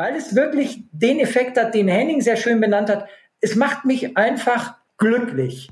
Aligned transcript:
weil 0.00 0.16
es 0.16 0.34
wirklich 0.34 0.78
den 0.92 1.20
Effekt 1.20 1.58
hat, 1.58 1.74
den 1.74 1.86
Henning 1.86 2.22
sehr 2.22 2.36
schön 2.36 2.58
benannt 2.58 2.88
hat. 2.88 3.06
Es 3.42 3.54
macht 3.54 3.84
mich 3.84 4.16
einfach 4.16 4.76
glücklich. 4.96 5.68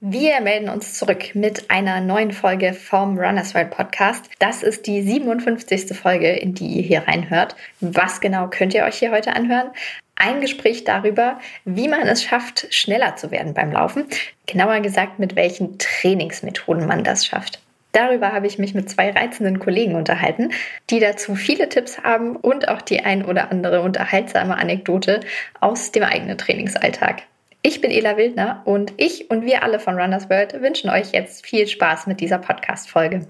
Wir 0.00 0.40
melden 0.40 0.68
uns 0.68 0.94
zurück 0.94 1.36
mit 1.36 1.70
einer 1.70 2.00
neuen 2.00 2.32
Folge 2.32 2.72
vom 2.72 3.16
Runners 3.16 3.54
World 3.54 3.70
Podcast. 3.70 4.28
Das 4.40 4.64
ist 4.64 4.88
die 4.88 5.02
57. 5.02 5.96
Folge, 5.96 6.32
in 6.32 6.54
die 6.54 6.66
ihr 6.66 6.82
hier 6.82 7.06
reinhört. 7.06 7.54
Was 7.80 8.20
genau 8.20 8.48
könnt 8.48 8.74
ihr 8.74 8.82
euch 8.82 8.98
hier 8.98 9.12
heute 9.12 9.36
anhören? 9.36 9.70
Ein 10.16 10.40
Gespräch 10.40 10.82
darüber, 10.82 11.38
wie 11.64 11.86
man 11.86 12.00
es 12.08 12.24
schafft, 12.24 12.66
schneller 12.74 13.14
zu 13.14 13.30
werden 13.30 13.54
beim 13.54 13.70
Laufen. 13.70 14.06
Genauer 14.46 14.80
gesagt, 14.80 15.20
mit 15.20 15.36
welchen 15.36 15.78
Trainingsmethoden 15.78 16.84
man 16.84 17.04
das 17.04 17.24
schafft. 17.24 17.60
Darüber 17.96 18.32
habe 18.32 18.46
ich 18.46 18.58
mich 18.58 18.74
mit 18.74 18.90
zwei 18.90 19.10
reizenden 19.10 19.58
Kollegen 19.58 19.94
unterhalten, 19.94 20.50
die 20.90 21.00
dazu 21.00 21.34
viele 21.34 21.70
Tipps 21.70 22.02
haben 22.02 22.36
und 22.36 22.68
auch 22.68 22.82
die 22.82 23.02
ein 23.02 23.24
oder 23.24 23.50
andere 23.50 23.80
unterhaltsame 23.80 24.58
Anekdote 24.58 25.20
aus 25.62 25.92
dem 25.92 26.02
eigenen 26.02 26.36
Trainingsalltag. 26.36 27.22
Ich 27.62 27.80
bin 27.80 27.90
Ela 27.90 28.18
Wildner 28.18 28.60
und 28.66 28.92
ich 28.98 29.30
und 29.30 29.46
wir 29.46 29.62
alle 29.62 29.80
von 29.80 29.98
Runners 29.98 30.28
World 30.28 30.60
wünschen 30.60 30.90
euch 30.90 31.12
jetzt 31.12 31.46
viel 31.46 31.66
Spaß 31.66 32.06
mit 32.06 32.20
dieser 32.20 32.36
Podcast-Folge. 32.36 33.28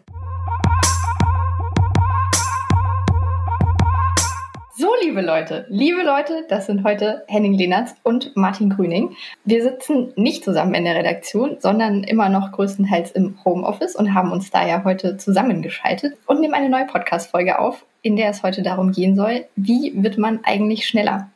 So, 4.79 4.91
liebe 5.01 5.23
Leute, 5.23 5.65
liebe 5.71 6.03
Leute, 6.03 6.45
das 6.51 6.67
sind 6.67 6.85
heute 6.85 7.25
Henning 7.29 7.55
Lehnertz 7.55 7.95
und 8.03 8.37
Martin 8.37 8.69
Grüning. 8.69 9.17
Wir 9.43 9.63
sitzen 9.63 10.13
nicht 10.17 10.45
zusammen 10.45 10.75
in 10.75 10.85
der 10.85 10.97
Redaktion, 10.97 11.57
sondern 11.61 12.05
immer 12.05 12.29
noch 12.29 12.53
größtenteils 12.53 13.13
im 13.13 13.39
Homeoffice 13.43 13.97
und 13.97 14.13
haben 14.13 14.33
uns 14.33 14.51
da 14.51 14.67
ja 14.67 14.85
heute 14.85 15.17
zusammengeschaltet 15.17 16.19
und 16.27 16.41
nehmen 16.41 16.53
eine 16.53 16.69
neue 16.69 16.85
Podcast-Folge 16.85 17.59
auf, 17.59 17.87
in 18.03 18.17
der 18.17 18.29
es 18.29 18.43
heute 18.43 18.63
darum 18.63 18.93
gehen 18.93 19.17
soll, 19.17 19.47
wie 19.57 19.95
wird 19.97 20.19
man 20.19 20.41
eigentlich 20.45 20.87
schneller? 20.87 21.31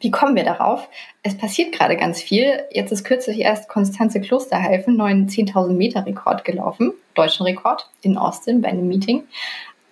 Wie 0.00 0.10
kommen 0.10 0.36
wir 0.36 0.44
darauf? 0.44 0.90
Es 1.22 1.38
passiert 1.38 1.72
gerade 1.72 1.96
ganz 1.96 2.20
viel. 2.20 2.64
Jetzt 2.70 2.92
ist 2.92 3.04
kürzlich 3.04 3.38
erst 3.38 3.70
Konstanze 3.70 4.20
Klosterhalfen 4.20 4.94
neuen 4.94 5.26
10.000 5.26 5.72
Meter 5.72 6.04
Rekord 6.04 6.44
gelaufen, 6.44 6.92
deutschen 7.14 7.46
Rekord 7.46 7.88
in 8.02 8.18
Austin 8.18 8.60
bei 8.60 8.68
einem 8.68 8.88
Meeting. 8.88 9.22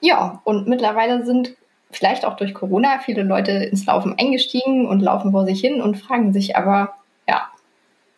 Ja, 0.02 0.42
und 0.44 0.68
mittlerweile 0.68 1.24
sind 1.24 1.56
vielleicht 1.96 2.24
auch 2.24 2.36
durch 2.36 2.54
Corona 2.54 2.98
viele 2.98 3.22
Leute 3.22 3.52
ins 3.52 3.86
Laufen 3.86 4.14
eingestiegen 4.18 4.86
und 4.86 5.00
laufen 5.00 5.32
vor 5.32 5.46
sich 5.46 5.60
hin 5.60 5.80
und 5.80 5.96
fragen 5.96 6.32
sich 6.32 6.56
aber, 6.56 6.94
ja, 7.28 7.50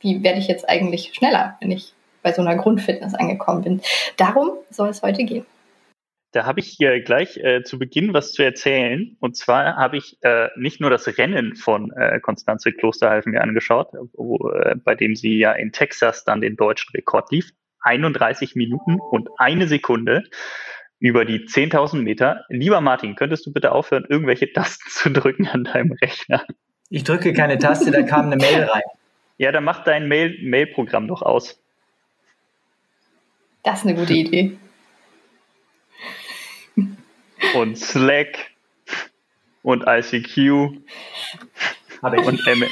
wie 0.00 0.22
werde 0.22 0.38
ich 0.38 0.48
jetzt 0.48 0.68
eigentlich 0.68 1.12
schneller, 1.14 1.56
wenn 1.60 1.70
ich 1.70 1.92
bei 2.22 2.32
so 2.32 2.42
einer 2.42 2.56
Grundfitness 2.56 3.14
angekommen 3.14 3.62
bin? 3.62 3.80
Darum 4.16 4.50
soll 4.70 4.88
es 4.88 5.02
heute 5.02 5.24
gehen. 5.24 5.46
Da 6.32 6.44
habe 6.44 6.60
ich 6.60 6.68
hier 6.68 7.00
gleich 7.00 7.38
äh, 7.38 7.62
zu 7.62 7.78
Beginn 7.78 8.12
was 8.12 8.32
zu 8.32 8.42
erzählen. 8.42 9.16
Und 9.20 9.36
zwar 9.36 9.76
habe 9.76 9.96
ich 9.96 10.18
äh, 10.20 10.48
nicht 10.56 10.78
nur 10.80 10.90
das 10.90 11.16
Rennen 11.16 11.56
von 11.56 11.90
äh, 11.92 12.20
Konstanze 12.20 12.72
Klosterhalfen 12.72 13.32
mir 13.32 13.40
angeschaut, 13.40 13.88
wo, 14.12 14.50
äh, 14.50 14.74
bei 14.76 14.94
dem 14.94 15.16
sie 15.16 15.38
ja 15.38 15.52
in 15.52 15.72
Texas 15.72 16.24
dann 16.24 16.42
den 16.42 16.56
deutschen 16.56 16.92
Rekord 16.94 17.32
lief. 17.32 17.50
31 17.80 18.56
Minuten 18.56 18.98
und 19.00 19.28
eine 19.38 19.68
Sekunde 19.68 20.24
über 21.00 21.24
die 21.24 21.46
10.000 21.46 22.02
Meter. 22.02 22.44
Lieber 22.48 22.80
Martin, 22.80 23.14
könntest 23.14 23.46
du 23.46 23.52
bitte 23.52 23.72
aufhören, 23.72 24.06
irgendwelche 24.08 24.52
Tasten 24.52 24.90
zu 24.90 25.10
drücken 25.10 25.46
an 25.46 25.64
deinem 25.64 25.92
Rechner? 25.92 26.44
Ich 26.90 27.04
drücke 27.04 27.32
keine 27.32 27.58
Taste, 27.58 27.90
da 27.90 28.02
kam 28.02 28.26
eine 28.26 28.36
Mail 28.36 28.64
rein. 28.64 28.82
Ja, 29.36 29.52
dann 29.52 29.64
mach 29.64 29.84
dein 29.84 30.08
Mail-Programm 30.08 31.04
Mail 31.04 31.08
doch 31.08 31.22
aus. 31.22 31.60
Das 33.62 33.80
ist 33.80 33.86
eine 33.86 33.94
gute 33.94 34.14
Idee 34.14 34.58
und 37.54 37.78
Slack 37.78 38.50
und 39.62 39.84
ICQ 39.86 40.78
und, 42.02 42.46
M 42.46 42.64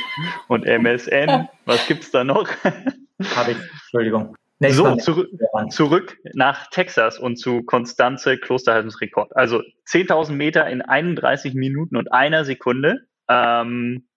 und 0.49 0.65
MSN. 0.65 1.49
Was 1.65 1.87
gibt's 1.87 2.11
da 2.11 2.25
noch? 2.25 2.49
Habe 2.65 3.53
ich, 3.53 3.59
Entschuldigung. 3.59 4.37
So, 4.61 4.97
zurück, 4.97 5.29
zurück 5.71 6.19
nach 6.35 6.69
Texas 6.71 7.19
und 7.19 7.37
zu 7.37 7.63
Konstanze 7.63 8.39
Klosterhalsens 8.39 8.99
Also 9.35 9.63
10.000 9.87 10.33
Meter 10.33 10.67
in 10.69 10.83
31 10.83 11.55
Minuten 11.55 11.97
und 11.97 12.13
einer 12.13 12.45
Sekunde. 12.45 13.07
Ähm, 13.29 14.09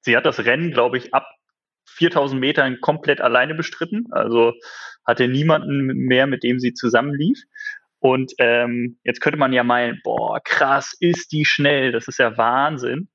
sie 0.00 0.16
hat 0.16 0.26
das 0.26 0.44
Rennen, 0.44 0.70
glaube 0.70 0.98
ich, 0.98 1.12
ab 1.14 1.26
4000 1.86 2.40
Metern 2.40 2.80
komplett 2.80 3.20
alleine 3.20 3.54
bestritten. 3.54 4.06
Also 4.10 4.52
hatte 5.04 5.28
niemanden 5.28 5.86
mehr, 5.86 6.26
mit 6.26 6.42
dem 6.42 6.58
sie 6.58 6.74
zusammenlief. 6.74 7.38
Und 7.98 8.34
ähm, 8.38 8.98
jetzt 9.04 9.20
könnte 9.20 9.38
man 9.38 9.52
ja 9.52 9.64
meinen, 9.64 10.00
boah, 10.04 10.40
krass, 10.44 10.94
ist 11.00 11.32
die 11.32 11.44
schnell, 11.44 11.92
das 11.92 12.08
ist 12.08 12.18
ja 12.18 12.36
Wahnsinn. 12.36 13.08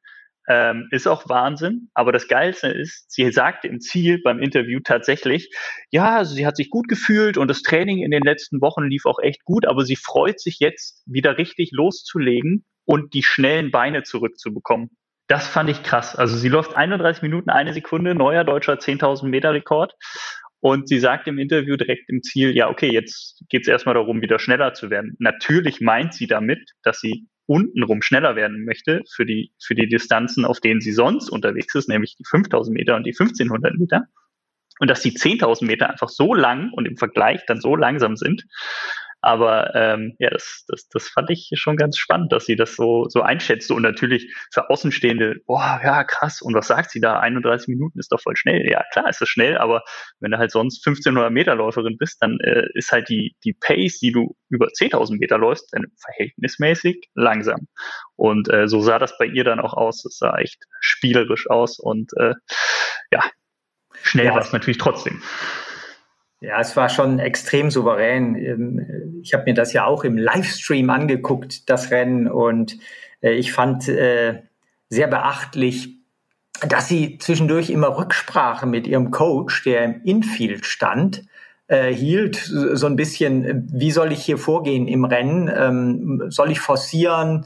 Ähm, 0.53 0.89
ist 0.91 1.07
auch 1.07 1.29
Wahnsinn, 1.29 1.87
aber 1.93 2.11
das 2.11 2.27
Geilste 2.27 2.67
ist, 2.67 3.09
sie 3.09 3.31
sagte 3.31 3.69
im 3.69 3.79
Ziel 3.79 4.21
beim 4.21 4.39
Interview 4.39 4.81
tatsächlich, 4.83 5.49
ja, 5.91 6.25
sie 6.25 6.45
hat 6.45 6.57
sich 6.57 6.69
gut 6.69 6.89
gefühlt 6.89 7.37
und 7.37 7.47
das 7.47 7.61
Training 7.61 8.03
in 8.03 8.11
den 8.11 8.23
letzten 8.23 8.59
Wochen 8.59 8.83
lief 8.83 9.05
auch 9.05 9.19
echt 9.19 9.45
gut, 9.45 9.65
aber 9.65 9.85
sie 9.85 9.95
freut 9.95 10.41
sich 10.41 10.59
jetzt 10.59 11.03
wieder 11.05 11.37
richtig 11.37 11.71
loszulegen 11.71 12.65
und 12.83 13.13
die 13.13 13.23
schnellen 13.23 13.71
Beine 13.71 14.03
zurückzubekommen. 14.03 14.89
Das 15.27 15.47
fand 15.47 15.69
ich 15.69 15.83
krass. 15.83 16.17
Also 16.17 16.35
sie 16.35 16.49
läuft 16.49 16.75
31 16.75 17.21
Minuten, 17.21 17.49
eine 17.49 17.71
Sekunde, 17.71 18.13
neuer 18.13 18.43
deutscher 18.43 18.73
10.000 18.73 19.29
Meter 19.29 19.53
Rekord. 19.53 19.93
Und 20.59 20.89
sie 20.89 20.99
sagt 20.99 21.27
im 21.29 21.39
Interview 21.39 21.77
direkt 21.77 22.09
im 22.09 22.23
Ziel, 22.23 22.57
ja, 22.57 22.69
okay, 22.69 22.91
jetzt 22.91 23.41
geht 23.47 23.61
es 23.61 23.69
erstmal 23.69 23.95
darum, 23.95 24.21
wieder 24.21 24.37
schneller 24.37 24.73
zu 24.73 24.89
werden. 24.89 25.15
Natürlich 25.17 25.79
meint 25.79 26.13
sie 26.13 26.27
damit, 26.27 26.71
dass 26.83 26.99
sie 26.99 27.29
untenrum 27.51 28.01
schneller 28.01 28.37
werden 28.37 28.63
möchte 28.63 29.01
für 29.13 29.25
die, 29.25 29.51
für 29.61 29.75
die 29.75 29.87
Distanzen, 29.87 30.45
auf 30.45 30.61
denen 30.61 30.79
sie 30.79 30.93
sonst 30.93 31.29
unterwegs 31.29 31.75
ist, 31.75 31.89
nämlich 31.89 32.15
die 32.15 32.23
5000 32.23 32.73
Meter 32.73 32.95
und 32.95 33.03
die 33.03 33.11
1500 33.11 33.75
Meter. 33.77 34.05
Und 34.79 34.89
dass 34.89 35.01
die 35.01 35.11
10.000 35.11 35.65
Meter 35.65 35.89
einfach 35.89 36.07
so 36.07 36.33
lang 36.33 36.71
und 36.71 36.87
im 36.87 36.95
Vergleich 36.95 37.45
dann 37.45 37.59
so 37.59 37.75
langsam 37.75 38.15
sind, 38.15 38.45
aber 39.21 39.75
ähm, 39.75 40.15
ja, 40.19 40.29
das, 40.31 40.65
das, 40.67 40.87
das 40.89 41.07
fand 41.07 41.29
ich 41.29 41.51
schon 41.53 41.77
ganz 41.77 41.97
spannend, 41.97 42.31
dass 42.31 42.45
sie 42.45 42.55
das 42.55 42.75
so, 42.75 43.05
so 43.07 43.21
einschätzt. 43.21 43.71
Und 43.71 43.83
natürlich 43.83 44.33
für 44.51 44.69
Außenstehende, 44.69 45.41
boah, 45.45 45.79
ja, 45.83 46.03
krass. 46.03 46.41
Und 46.41 46.55
was 46.55 46.67
sagt 46.67 46.91
sie 46.91 46.99
da? 46.99 47.19
31 47.19 47.67
Minuten 47.67 47.99
ist 47.99 48.11
doch 48.11 48.19
voll 48.19 48.35
schnell. 48.35 48.67
Ja, 48.69 48.83
klar 48.91 49.07
ist 49.09 49.21
es 49.21 49.29
schnell, 49.29 49.57
aber 49.57 49.83
wenn 50.19 50.31
du 50.31 50.37
halt 50.37 50.51
sonst 50.51 50.85
1500 50.85 51.31
Meter 51.31 51.55
Läuferin 51.55 51.97
bist, 51.97 52.17
dann 52.21 52.39
äh, 52.39 52.65
ist 52.73 52.91
halt 52.91 53.09
die, 53.09 53.35
die 53.43 53.53
Pace, 53.53 53.99
die 53.99 54.11
du 54.11 54.35
über 54.49 54.67
10.000 54.67 55.19
Meter 55.19 55.37
läufst, 55.37 55.69
dann 55.71 55.85
verhältnismäßig 55.99 57.09
langsam. 57.13 57.67
Und 58.15 58.51
äh, 58.51 58.67
so 58.67 58.81
sah 58.81 58.97
das 58.97 59.17
bei 59.17 59.25
ihr 59.25 59.43
dann 59.43 59.59
auch 59.59 59.73
aus. 59.73 60.03
Es 60.05 60.17
sah 60.17 60.35
echt 60.37 60.63
spielerisch 60.79 61.49
aus 61.49 61.79
und 61.79 62.11
äh, 62.17 62.33
ja, 63.11 63.23
schnell 64.01 64.25
ja. 64.25 64.33
war 64.33 64.41
es 64.41 64.51
natürlich 64.51 64.79
trotzdem. 64.79 65.21
Ja, 66.41 66.59
es 66.59 66.75
war 66.75 66.89
schon 66.89 67.19
extrem 67.19 67.69
souverän. 67.69 68.35
Ähm, 68.35 69.19
ich 69.21 69.33
habe 69.33 69.43
mir 69.45 69.53
das 69.53 69.73
ja 69.73 69.85
auch 69.85 70.03
im 70.03 70.17
Livestream 70.17 70.89
angeguckt, 70.89 71.69
das 71.69 71.91
Rennen, 71.91 72.27
und 72.27 72.77
äh, 73.21 73.33
ich 73.33 73.53
fand 73.53 73.87
äh, 73.87 74.41
sehr 74.89 75.07
beachtlich, 75.07 75.97
dass 76.67 76.87
sie 76.87 77.19
zwischendurch 77.19 77.69
immer 77.69 77.95
Rücksprache 77.95 78.65
mit 78.65 78.87
ihrem 78.87 79.11
Coach, 79.11 79.63
der 79.63 79.83
im 79.83 80.01
Infield 80.03 80.65
stand, 80.65 81.23
äh, 81.67 81.93
hielt, 81.93 82.37
so 82.37 82.87
ein 82.87 82.95
bisschen, 82.95 83.69
wie 83.71 83.91
soll 83.91 84.11
ich 84.11 84.23
hier 84.25 84.39
vorgehen 84.39 84.87
im 84.87 85.05
Rennen? 85.05 85.49
Ähm, 85.55 86.23
soll 86.29 86.51
ich 86.51 86.59
forcieren? 86.59 87.45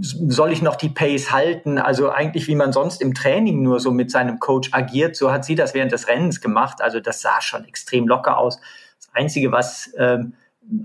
Soll 0.00 0.52
ich 0.52 0.62
noch 0.62 0.76
die 0.76 0.88
Pace 0.88 1.32
halten? 1.32 1.78
Also 1.78 2.10
eigentlich, 2.10 2.48
wie 2.48 2.54
man 2.54 2.72
sonst 2.72 3.02
im 3.02 3.14
Training 3.14 3.62
nur 3.62 3.80
so 3.80 3.90
mit 3.90 4.10
seinem 4.10 4.38
Coach 4.38 4.70
agiert, 4.72 5.16
so 5.16 5.30
hat 5.32 5.44
sie 5.44 5.54
das 5.54 5.74
während 5.74 5.92
des 5.92 6.08
Rennens 6.08 6.40
gemacht. 6.40 6.80
Also 6.80 7.00
das 7.00 7.20
sah 7.20 7.40
schon 7.40 7.64
extrem 7.64 8.08
locker 8.08 8.38
aus. 8.38 8.60
Das 8.98 9.10
Einzige, 9.12 9.52
was 9.52 9.92
ähm, 9.98 10.34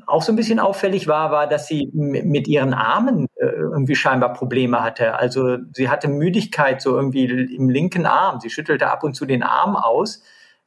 auch 0.06 0.22
so 0.22 0.32
ein 0.32 0.36
bisschen 0.36 0.60
auffällig 0.60 1.08
war, 1.08 1.32
war, 1.32 1.48
dass 1.48 1.68
sie 1.68 1.90
mit 1.94 2.48
ihren 2.48 2.74
Armen 2.74 3.28
äh, 3.36 3.46
irgendwie 3.46 3.96
scheinbar 3.96 4.34
Probleme 4.34 4.84
hatte. 4.84 5.16
Also 5.16 5.58
sie 5.74 5.90
hatte 5.90 6.08
Müdigkeit 6.08 6.82
so 6.82 6.96
irgendwie 6.96 7.26
im 7.56 7.70
linken 7.70 8.06
Arm. 8.06 8.40
Sie 8.40 8.50
schüttelte 8.50 8.90
ab 8.90 9.04
und 9.04 9.16
zu 9.16 9.26
den 9.26 9.44
Arm 9.44 9.76
aus. 9.76 10.24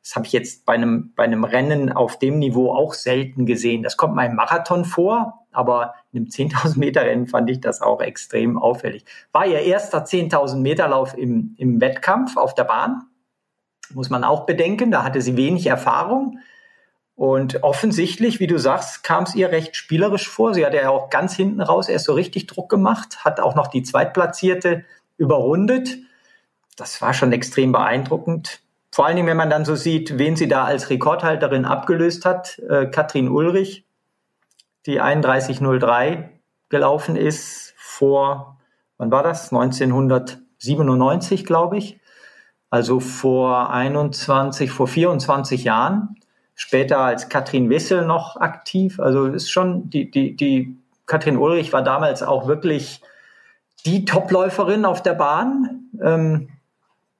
Das 0.08 0.16
habe 0.16 0.24
ich 0.24 0.32
jetzt 0.32 0.64
bei 0.64 0.72
einem, 0.72 1.12
bei 1.14 1.24
einem 1.24 1.44
Rennen 1.44 1.92
auf 1.92 2.18
dem 2.18 2.38
Niveau 2.38 2.72
auch 2.72 2.94
selten 2.94 3.44
gesehen. 3.44 3.82
Das 3.82 3.98
kommt 3.98 4.14
mal 4.14 4.24
im 4.24 4.36
Marathon 4.36 4.86
vor, 4.86 5.46
aber 5.52 5.92
in 6.12 6.20
einem 6.20 6.28
10.000 6.28 6.78
Meter 6.78 7.02
Rennen 7.02 7.26
fand 7.26 7.50
ich 7.50 7.60
das 7.60 7.82
auch 7.82 8.00
extrem 8.00 8.56
auffällig. 8.56 9.04
War 9.32 9.46
ihr 9.46 9.60
erster 9.60 10.04
10.000 10.04 10.60
Meter 10.60 10.88
Lauf 10.88 11.12
im, 11.14 11.54
im 11.58 11.82
Wettkampf 11.82 12.38
auf 12.38 12.54
der 12.54 12.64
Bahn. 12.64 13.02
Muss 13.92 14.08
man 14.08 14.24
auch 14.24 14.46
bedenken, 14.46 14.90
da 14.90 15.04
hatte 15.04 15.20
sie 15.20 15.36
wenig 15.36 15.66
Erfahrung. 15.66 16.38
Und 17.14 17.62
offensichtlich, 17.62 18.40
wie 18.40 18.46
du 18.46 18.58
sagst, 18.58 19.04
kam 19.04 19.24
es 19.24 19.34
ihr 19.34 19.50
recht 19.50 19.76
spielerisch 19.76 20.26
vor. 20.26 20.54
Sie 20.54 20.64
hatte 20.64 20.78
ja 20.78 20.88
auch 20.88 21.10
ganz 21.10 21.36
hinten 21.36 21.60
raus 21.60 21.90
erst 21.90 22.06
so 22.06 22.14
richtig 22.14 22.46
Druck 22.46 22.70
gemacht, 22.70 23.26
hat 23.26 23.40
auch 23.40 23.54
noch 23.54 23.66
die 23.66 23.82
Zweitplatzierte 23.82 24.86
überrundet. 25.18 25.98
Das 26.76 27.02
war 27.02 27.12
schon 27.12 27.32
extrem 27.32 27.72
beeindruckend. 27.72 28.62
Vor 28.90 29.06
allen 29.06 29.16
Dingen, 29.16 29.28
wenn 29.28 29.36
man 29.36 29.50
dann 29.50 29.64
so 29.64 29.74
sieht, 29.76 30.18
wen 30.18 30.36
sie 30.36 30.48
da 30.48 30.64
als 30.64 30.90
Rekordhalterin 30.90 31.64
abgelöst 31.64 32.24
hat, 32.24 32.58
äh, 32.68 32.86
Katrin 32.86 33.28
Ulrich, 33.28 33.84
die 34.86 34.96
3103 34.96 36.30
gelaufen 36.68 37.16
ist 37.16 37.74
vor, 37.76 38.58
wann 38.96 39.10
war 39.10 39.22
das? 39.22 39.52
1997, 39.52 41.44
glaube 41.44 41.78
ich. 41.78 42.00
Also 42.70 43.00
vor 43.00 43.70
21, 43.70 44.70
vor 44.70 44.86
24 44.86 45.64
Jahren. 45.64 46.16
Später 46.54 46.98
als 46.98 47.28
Katrin 47.28 47.70
Wissel 47.70 48.04
noch 48.04 48.36
aktiv. 48.36 49.00
Also 49.00 49.26
ist 49.26 49.50
schon, 49.50 49.90
die, 49.90 50.10
die, 50.10 50.36
die 50.36 50.76
Katrin 51.06 51.38
Ulrich 51.38 51.72
war 51.72 51.82
damals 51.82 52.22
auch 52.22 52.46
wirklich 52.46 53.00
die 53.86 54.04
Topläuferin 54.04 54.84
auf 54.84 55.02
der 55.02 55.14
Bahn. 55.14 55.88
Ähm, 56.02 56.48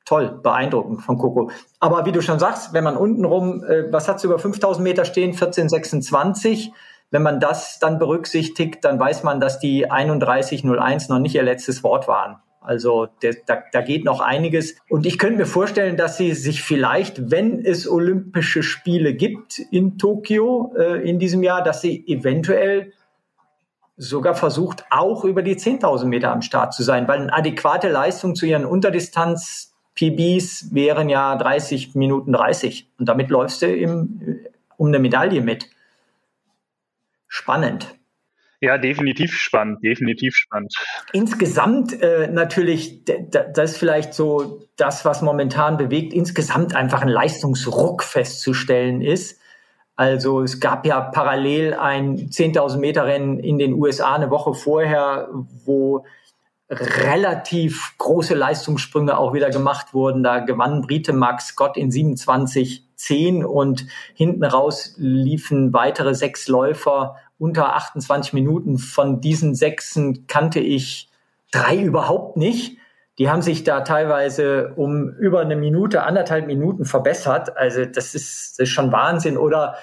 toll, 0.09 0.41
beeindruckend 0.43 1.03
von 1.03 1.19
Coco. 1.19 1.51
Aber 1.81 2.07
wie 2.07 2.13
du 2.13 2.23
schon 2.23 2.39
sagst, 2.39 2.73
wenn 2.73 2.83
man 2.83 2.97
untenrum, 2.97 3.63
äh, 3.63 3.93
was 3.93 4.09
hat 4.09 4.25
über 4.25 4.39
5000 4.39 4.83
Meter 4.83 5.05
stehen? 5.05 5.33
1426. 5.33 6.73
Wenn 7.11 7.23
man 7.23 7.41
das 7.41 7.79
dann 7.79 7.99
berücksichtigt, 7.99 8.85
dann 8.85 8.99
weiß 8.99 9.23
man, 9.23 9.41
dass 9.41 9.59
die 9.59 9.87
3101 9.89 11.09
noch 11.09 11.19
nicht 11.19 11.35
ihr 11.35 11.43
letztes 11.43 11.83
Wort 11.83 12.09
waren. 12.09 12.37
Also 12.61 13.09
der, 13.23 13.35
da, 13.47 13.63
da 13.73 13.81
geht 13.83 14.05
noch 14.05 14.21
einiges. 14.21 14.77
Und 14.89 15.07
ich 15.07 15.19
könnte 15.19 15.39
mir 15.39 15.47
vorstellen, 15.47 15.97
dass 15.97 16.17
sie 16.17 16.33
sich 16.33 16.63
vielleicht, 16.63 17.31
wenn 17.31 17.65
es 17.65 17.89
Olympische 17.89 18.63
Spiele 18.63 19.15
gibt 19.15 19.59
in 19.71 19.99
Tokio 19.99 20.75
äh, 20.77 21.09
in 21.09 21.19
diesem 21.19 21.43
Jahr, 21.43 21.63
dass 21.63 21.81
sie 21.81 22.07
eventuell 22.07 22.93
sogar 23.97 24.35
versucht, 24.35 24.85
auch 24.91 25.25
über 25.25 25.43
die 25.43 25.57
10.000 25.57 26.07
Meter 26.07 26.31
am 26.31 26.43
Start 26.43 26.73
zu 26.73 26.83
sein, 26.83 27.09
weil 27.09 27.21
eine 27.21 27.33
adäquate 27.33 27.89
Leistung 27.89 28.35
zu 28.35 28.47
ihren 28.47 28.65
Unterdistanz 28.65 29.68
PBs 29.99 30.73
wären 30.73 31.09
ja 31.09 31.35
30 31.35 31.97
Minuten 31.97 32.33
30 32.33 32.89
und 32.99 33.09
damit 33.09 33.31
läufst 33.31 33.63
du 33.63 33.67
im, 33.67 34.39
um 34.77 34.87
eine 34.89 35.01
Medaille 35.01 35.41
mit. 35.41 35.69
Spannend. 37.27 37.97
Ja, 38.61 38.79
definitiv 38.79 39.35
spannend, 39.35 39.83
definitiv 39.85 40.37
spannend. 40.37 40.73
Insgesamt 41.13 42.01
äh, 42.01 42.29
natürlich, 42.29 43.05
das 43.05 43.73
ist 43.73 43.79
vielleicht 43.79 44.15
so 44.15 44.69
das, 44.77 45.05
was 45.05 45.21
momentan 45.21 45.77
bewegt, 45.77 46.13
insgesamt 46.13 46.77
einfach 46.77 47.03
ein 47.03 47.09
Leistungsruck 47.09 48.05
festzustellen 48.05 49.01
ist. 49.01 49.41
Also 49.97 50.43
es 50.43 50.61
gab 50.61 50.87
ja 50.87 51.01
parallel 51.01 51.75
ein 51.75 52.17
10.000 52.31 52.79
Meter 52.79 53.05
Rennen 53.05 53.41
in 53.41 53.59
den 53.59 53.75
USA 53.75 54.15
eine 54.15 54.31
Woche 54.31 54.55
vorher, 54.55 55.29
wo 55.65 56.05
relativ 56.71 57.95
große 57.99 58.35
Leistungssprünge 58.35 59.17
auch 59.17 59.33
wieder 59.33 59.51
gemacht 59.51 59.95
wurden. 59.95 60.23
Da 60.23 60.41
gewann 60.41 60.83
Brite 60.83 61.13
Max 61.13 61.49
Scott 61.49 61.77
in 61.77 61.91
27,10 61.91 63.43
und 63.45 63.87
hinten 64.15 64.45
raus 64.45 64.95
liefen 64.99 65.73
weitere 65.73 66.15
sechs 66.15 66.49
Läufer 66.49 67.17
unter 67.39 67.75
28 67.75 68.33
Minuten. 68.35 68.79
Von 68.79 69.21
diesen 69.21 69.55
sechsen 69.55 70.27
kannte 70.27 70.61
ich 70.61 71.09
drei 71.53 71.77
überhaupt 71.79 72.37
nicht. 72.37 72.77
Die 73.19 73.31
haben 73.31 73.43
sich 73.43 73.65
da 73.65 73.81
teilweise 73.81 74.75
um 74.77 75.09
über 75.09 75.41
eine 75.41 75.57
Minute, 75.57 76.05
anderthalb 76.05 76.47
Minuten 76.47 76.85
verbessert. 76.85 77.57
Also 77.57 77.85
das 77.85 78.15
ist, 78.15 78.59
das 78.59 78.69
ist 78.69 78.69
schon 78.69 78.93
Wahnsinn. 78.93 79.39
Oder 79.39 79.77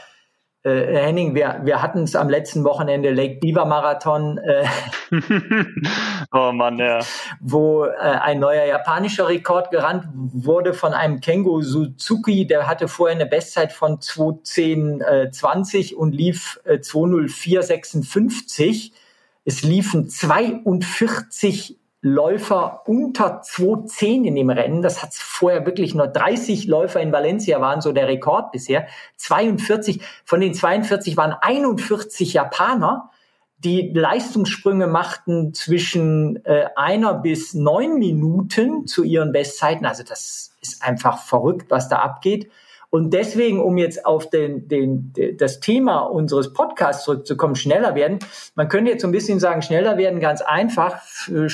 äh, 0.66 0.98
Henning, 0.98 1.36
wir, 1.36 1.62
wir 1.64 1.82
hatten 1.82 2.04
es 2.04 2.16
am 2.16 2.30
letzten 2.30 2.64
Wochenende 2.64 3.12
Lake 3.12 3.40
Beaver 3.40 3.66
Marathon, 3.66 4.38
äh, 4.40 4.66
oh 6.34 6.52
Mann, 6.52 6.80
ja. 6.80 7.00
wo 7.40 7.86
äh, 7.86 8.00
ein 8.00 8.40
neuer 8.40 8.66
japanischer 8.66 9.30
Rekord 9.30 9.70
gerannt 9.70 10.08
wurde 10.14 10.74
von 10.74 10.94
einem 10.94 11.22
Kengo 11.22 11.62
Suzuki, 11.62 12.48
der 12.48 12.68
hatte 12.68 12.88
vorher 12.88 13.16
eine 13.16 13.28
Bestzeit 13.28 13.74
von 13.74 14.00
2.10.20 14.00 15.92
äh, 15.92 15.96
und 15.96 16.16
lief 16.16 16.60
äh, 16.66 16.78
2.04.56. 16.78 18.92
Es 19.46 19.62
liefen 19.62 20.10
42 20.10 21.78
Läufer 22.08 22.84
unter 22.86 23.42
2,10 23.42 24.26
in 24.26 24.36
dem 24.36 24.52
Rennen. 24.52 24.84
Das 24.84 25.02
hat 25.02 25.16
vorher 25.16 25.66
wirklich 25.66 25.96
nur 25.96 26.06
30 26.06 26.68
Läufer 26.68 27.02
in 27.02 27.12
Valencia 27.12 27.60
waren 27.62 27.82
so 27.82 27.94
der 27.94 28.08
Rekord 28.08 28.52
bisher. 28.52 28.86
42, 29.18 30.02
von 30.24 30.40
den 30.40 30.54
42 30.54 31.18
waren 31.18 31.34
41 31.42 32.34
Japaner, 32.34 33.10
die 33.58 33.92
Leistungssprünge 33.92 34.86
machten 34.86 35.56
zwischen 35.56 36.46
äh, 36.46 36.68
einer 36.76 37.16
bis 37.16 37.56
neun 37.56 37.98
Minuten 37.98 38.86
zu 38.86 39.04
ihren 39.04 39.32
Bestzeiten. 39.32 39.88
Also 39.88 40.04
das 40.04 40.54
ist 40.62 40.84
einfach 40.84 41.24
verrückt, 41.24 41.72
was 41.72 41.90
da 41.90 41.98
abgeht. 42.04 42.52
Und 42.96 43.14
deswegen, 43.14 43.60
um 43.60 43.78
jetzt 43.78 44.06
auf 44.06 44.30
den, 44.30 44.70
den, 44.70 45.12
das 45.38 45.60
Thema 45.60 46.00
unseres 46.04 46.54
Podcasts 46.54 47.04
zurückzukommen, 47.04 47.58
schneller 47.58 47.94
werden. 47.94 48.20
Man 48.56 48.70
könnte 48.70 48.90
jetzt 48.90 49.02
so 49.02 49.10
ein 49.10 49.12
bisschen 49.12 49.42
sagen, 49.42 49.62
schneller 49.62 49.98
werden 49.98 50.22
ganz 50.22 50.40
einfach. 50.40 51.02
Äh, 51.28 51.50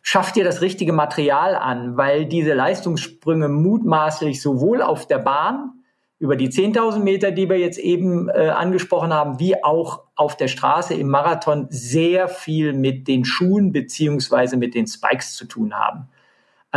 schafft 0.00 0.38
ihr 0.38 0.44
das 0.44 0.62
richtige 0.62 0.94
Material 0.94 1.54
an, 1.54 1.98
weil 1.98 2.24
diese 2.24 2.54
Leistungssprünge 2.54 3.50
mutmaßlich 3.50 4.40
sowohl 4.40 4.80
auf 4.80 5.06
der 5.06 5.18
Bahn 5.18 5.72
über 6.18 6.36
die 6.36 6.48
10.000 6.48 7.00
Meter, 7.00 7.30
die 7.30 7.50
wir 7.50 7.58
jetzt 7.58 7.78
eben 7.78 8.30
äh, 8.30 8.48
angesprochen 8.48 9.12
haben, 9.12 9.38
wie 9.38 9.62
auch 9.62 10.04
auf 10.16 10.38
der 10.38 10.48
Straße 10.48 10.94
im 10.94 11.08
Marathon 11.08 11.66
sehr 11.68 12.28
viel 12.28 12.72
mit 12.72 13.08
den 13.08 13.26
Schuhen 13.26 13.72
beziehungsweise 13.72 14.56
mit 14.56 14.74
den 14.74 14.86
Spikes 14.86 15.34
zu 15.34 15.44
tun 15.44 15.74
haben. 15.74 16.08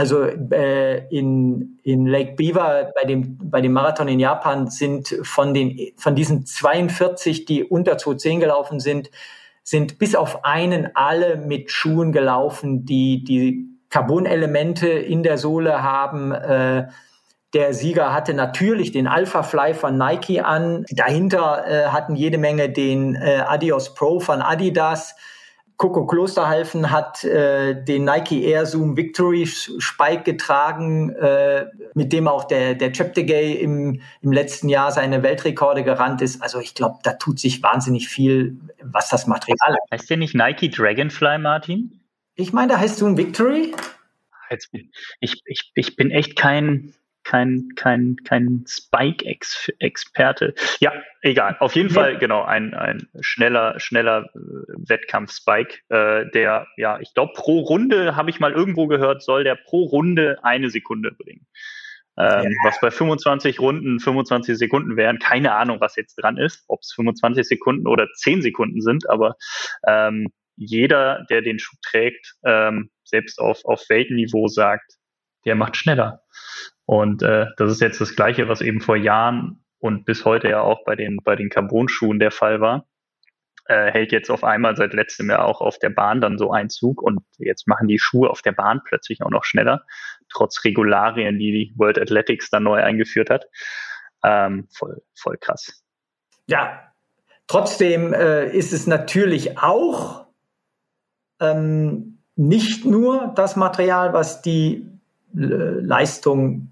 Also 0.01 0.23
äh, 0.23 1.05
in, 1.15 1.77
in 1.83 2.07
Lake 2.07 2.33
Beaver 2.35 2.91
bei 2.99 3.07
dem, 3.07 3.37
bei 3.37 3.61
dem 3.61 3.71
Marathon 3.71 4.07
in 4.07 4.19
Japan 4.19 4.65
sind 4.65 5.15
von, 5.21 5.53
den, 5.53 5.91
von 5.95 6.15
diesen 6.15 6.43
42, 6.43 7.45
die 7.45 7.63
unter 7.63 7.99
210 7.99 8.39
gelaufen 8.39 8.79
sind, 8.79 9.11
sind 9.61 9.99
bis 9.99 10.15
auf 10.15 10.43
einen 10.43 10.89
alle 10.95 11.37
mit 11.37 11.69
Schuhen 11.69 12.13
gelaufen, 12.13 12.83
die 12.83 13.23
die 13.23 13.77
Carbon-Elemente 13.91 14.89
in 14.89 15.21
der 15.21 15.37
Sohle 15.37 15.83
haben. 15.83 16.31
Äh, 16.31 16.87
der 17.53 17.75
Sieger 17.75 18.11
hatte 18.11 18.33
natürlich 18.33 18.91
den 18.91 19.05
Alpha 19.05 19.43
Fly 19.43 19.75
von 19.75 19.99
Nike 19.99 20.39
an. 20.39 20.83
Dahinter 20.89 21.63
äh, 21.67 21.89
hatten 21.89 22.15
jede 22.15 22.39
Menge 22.39 22.71
den 22.71 23.13
äh, 23.13 23.43
Adios 23.45 23.93
Pro 23.93 24.19
von 24.19 24.41
Adidas. 24.41 25.15
Coco 25.81 26.05
Klosterhalfen 26.05 26.91
hat 26.91 27.23
äh, 27.23 27.73
den 27.73 28.05
Nike 28.05 28.43
Air 28.43 28.67
Zoom 28.67 28.95
Victory 28.95 29.47
Spike 29.47 30.21
getragen, 30.21 31.09
äh, 31.15 31.65
mit 31.95 32.13
dem 32.13 32.27
auch 32.27 32.43
der, 32.43 32.75
der 32.75 32.91
Cheptegei 32.91 33.53
im, 33.53 33.99
im 34.21 34.31
letzten 34.31 34.69
Jahr 34.69 34.91
seine 34.91 35.23
Weltrekorde 35.23 35.83
gerannt 35.83 36.21
ist. 36.21 36.39
Also 36.43 36.59
ich 36.59 36.75
glaube, 36.75 36.99
da 37.01 37.13
tut 37.13 37.39
sich 37.39 37.63
wahnsinnig 37.63 38.09
viel, 38.09 38.57
was 38.83 39.09
das 39.09 39.25
Material 39.25 39.75
Heißt 39.89 40.07
der 40.07 40.17
nicht 40.17 40.35
Nike 40.35 40.69
Dragonfly, 40.69 41.39
Martin? 41.39 41.99
Ich 42.35 42.53
meine, 42.53 42.73
da 42.73 42.79
heißt 42.79 42.97
Zoom 42.97 43.17
Victory. 43.17 43.73
Ich, 45.19 45.41
ich, 45.45 45.71
ich 45.73 45.95
bin 45.95 46.11
echt 46.11 46.35
kein, 46.35 46.93
kein, 47.31 47.69
kein, 47.77 48.17
kein 48.25 48.65
Spike-Experte. 48.67 50.53
Ja, 50.81 50.91
egal. 51.21 51.55
Auf 51.61 51.75
jeden 51.77 51.87
ja. 51.87 51.95
Fall, 51.95 52.17
genau, 52.17 52.43
ein, 52.43 52.73
ein 52.73 53.07
schneller, 53.21 53.79
schneller 53.79 54.25
äh, 54.35 54.39
Wettkampf-Spike, 54.89 55.77
äh, 55.87 56.29
der, 56.31 56.67
ja, 56.75 56.99
ich 56.99 57.13
glaube, 57.13 57.31
pro 57.33 57.59
Runde, 57.59 58.17
habe 58.17 58.29
ich 58.29 58.41
mal 58.41 58.51
irgendwo 58.51 58.87
gehört, 58.87 59.23
soll 59.23 59.45
der 59.45 59.55
pro 59.55 59.83
Runde 59.83 60.39
eine 60.43 60.69
Sekunde 60.69 61.11
bringen. 61.11 61.47
Ähm, 62.17 62.51
ja. 62.51 62.57
Was 62.65 62.81
bei 62.81 62.91
25 62.91 63.61
Runden 63.61 64.01
25 64.01 64.57
Sekunden 64.57 64.97
wären. 64.97 65.17
Keine 65.17 65.53
Ahnung, 65.53 65.79
was 65.79 65.95
jetzt 65.95 66.15
dran 66.15 66.35
ist, 66.37 66.65
ob 66.67 66.81
es 66.81 66.91
25 66.93 67.47
Sekunden 67.47 67.87
oder 67.87 68.09
10 68.13 68.41
Sekunden 68.41 68.81
sind, 68.81 69.09
aber 69.09 69.35
ähm, 69.87 70.27
jeder, 70.57 71.25
der 71.29 71.41
den 71.41 71.59
Schuh 71.59 71.77
trägt, 71.81 72.33
ähm, 72.43 72.91
selbst 73.05 73.39
auf, 73.39 73.63
auf 73.63 73.85
Weltniveau 73.87 74.49
sagt, 74.49 74.97
der 75.45 75.55
macht 75.55 75.77
schneller. 75.77 76.21
Und 76.91 77.23
äh, 77.23 77.45
das 77.55 77.71
ist 77.71 77.79
jetzt 77.79 78.01
das 78.01 78.17
Gleiche, 78.17 78.49
was 78.49 78.59
eben 78.59 78.81
vor 78.81 78.97
Jahren 78.97 79.63
und 79.79 80.03
bis 80.03 80.25
heute 80.25 80.49
ja 80.49 80.59
auch 80.59 80.83
bei 80.83 80.97
den, 80.97 81.19
bei 81.23 81.37
den 81.37 81.49
Carbon-Schuhen 81.49 82.19
der 82.19 82.31
Fall 82.31 82.59
war. 82.59 82.85
Äh, 83.65 83.93
hält 83.93 84.11
jetzt 84.11 84.29
auf 84.29 84.43
einmal 84.43 84.75
seit 84.75 84.93
letztem 84.93 85.29
Jahr 85.29 85.45
auch 85.45 85.61
auf 85.61 85.79
der 85.79 85.89
Bahn 85.89 86.19
dann 86.19 86.37
so 86.37 86.51
Einzug 86.51 87.01
und 87.01 87.21
jetzt 87.37 87.65
machen 87.65 87.87
die 87.87 87.97
Schuhe 87.97 88.29
auf 88.29 88.41
der 88.41 88.51
Bahn 88.51 88.81
plötzlich 88.83 89.23
auch 89.23 89.29
noch 89.29 89.45
schneller, 89.45 89.85
trotz 90.27 90.65
Regularien, 90.65 91.39
die 91.39 91.53
die 91.53 91.73
World 91.77 91.97
Athletics 91.97 92.49
dann 92.49 92.63
neu 92.63 92.83
eingeführt 92.83 93.29
hat. 93.29 93.45
Ähm, 94.21 94.67
voll, 94.77 95.01
voll 95.15 95.37
krass. 95.37 95.85
Ja, 96.45 96.91
trotzdem 97.47 98.13
äh, 98.13 98.49
ist 98.49 98.73
es 98.73 98.85
natürlich 98.85 99.57
auch 99.57 100.25
ähm, 101.39 102.17
nicht 102.35 102.83
nur 102.83 103.31
das 103.33 103.55
Material, 103.55 104.11
was 104.11 104.41
die 104.41 104.85
äh, 105.33 105.39
Leistung 105.39 106.70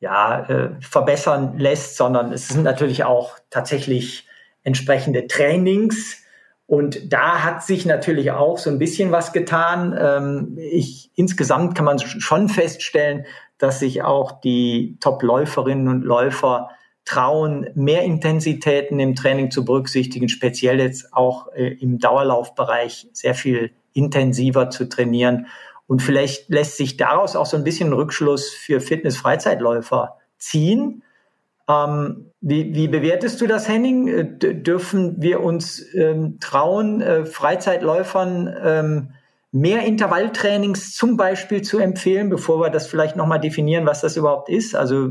ja, 0.00 0.48
äh, 0.48 0.70
verbessern 0.80 1.58
lässt, 1.58 1.96
sondern 1.96 2.32
es 2.32 2.48
sind 2.48 2.64
natürlich 2.64 3.04
auch 3.04 3.38
tatsächlich 3.50 4.26
entsprechende 4.64 5.26
Trainings. 5.26 6.22
Und 6.66 7.12
da 7.12 7.42
hat 7.42 7.62
sich 7.62 7.84
natürlich 7.84 8.30
auch 8.30 8.56
so 8.56 8.70
ein 8.70 8.78
bisschen 8.78 9.12
was 9.12 9.32
getan. 9.32 9.96
Ähm, 9.98 10.56
ich, 10.58 11.10
insgesamt 11.16 11.74
kann 11.74 11.84
man 11.84 11.98
schon 11.98 12.48
feststellen, 12.48 13.26
dass 13.58 13.80
sich 13.80 14.02
auch 14.02 14.40
die 14.40 14.96
Top-Läuferinnen 15.00 15.88
und 15.88 16.02
Läufer 16.02 16.70
trauen, 17.04 17.66
mehr 17.74 18.02
Intensitäten 18.02 19.00
im 19.00 19.14
Training 19.16 19.50
zu 19.50 19.64
berücksichtigen, 19.64 20.28
speziell 20.28 20.80
jetzt 20.80 21.12
auch 21.12 21.52
äh, 21.52 21.74
im 21.80 21.98
Dauerlaufbereich 21.98 23.08
sehr 23.12 23.34
viel 23.34 23.72
intensiver 23.92 24.70
zu 24.70 24.88
trainieren. 24.88 25.46
Und 25.90 26.02
vielleicht 26.02 26.48
lässt 26.50 26.76
sich 26.76 26.98
daraus 26.98 27.34
auch 27.34 27.46
so 27.46 27.56
ein 27.56 27.64
bisschen 27.64 27.92
Rückschluss 27.92 28.50
für 28.50 28.80
Fitness-Freizeitläufer 28.80 30.18
ziehen. 30.38 31.02
Ähm, 31.68 32.30
wie, 32.40 32.76
wie, 32.76 32.86
bewertest 32.86 33.40
du 33.40 33.48
das, 33.48 33.66
Henning? 33.66 34.06
Äh, 34.06 34.54
dürfen 34.54 35.20
wir 35.20 35.40
uns 35.40 35.84
ähm, 35.94 36.38
trauen, 36.38 37.00
äh, 37.00 37.24
Freizeitläufern 37.24 38.56
ähm, 38.62 39.08
mehr 39.50 39.82
Intervalltrainings 39.82 40.94
zum 40.94 41.16
Beispiel 41.16 41.62
zu 41.62 41.80
empfehlen, 41.80 42.30
bevor 42.30 42.60
wir 42.60 42.70
das 42.70 42.86
vielleicht 42.86 43.16
nochmal 43.16 43.40
definieren, 43.40 43.84
was 43.84 44.00
das 44.00 44.16
überhaupt 44.16 44.48
ist? 44.48 44.76
Also 44.76 45.10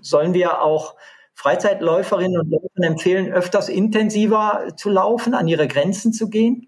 sollen 0.00 0.34
wir 0.34 0.62
auch 0.62 0.96
Freizeitläuferinnen 1.34 2.40
und 2.40 2.50
Läufern 2.50 2.82
empfehlen, 2.82 3.32
öfters 3.32 3.68
intensiver 3.68 4.72
zu 4.74 4.90
laufen, 4.90 5.34
an 5.34 5.46
ihre 5.46 5.68
Grenzen 5.68 6.12
zu 6.12 6.28
gehen? 6.28 6.66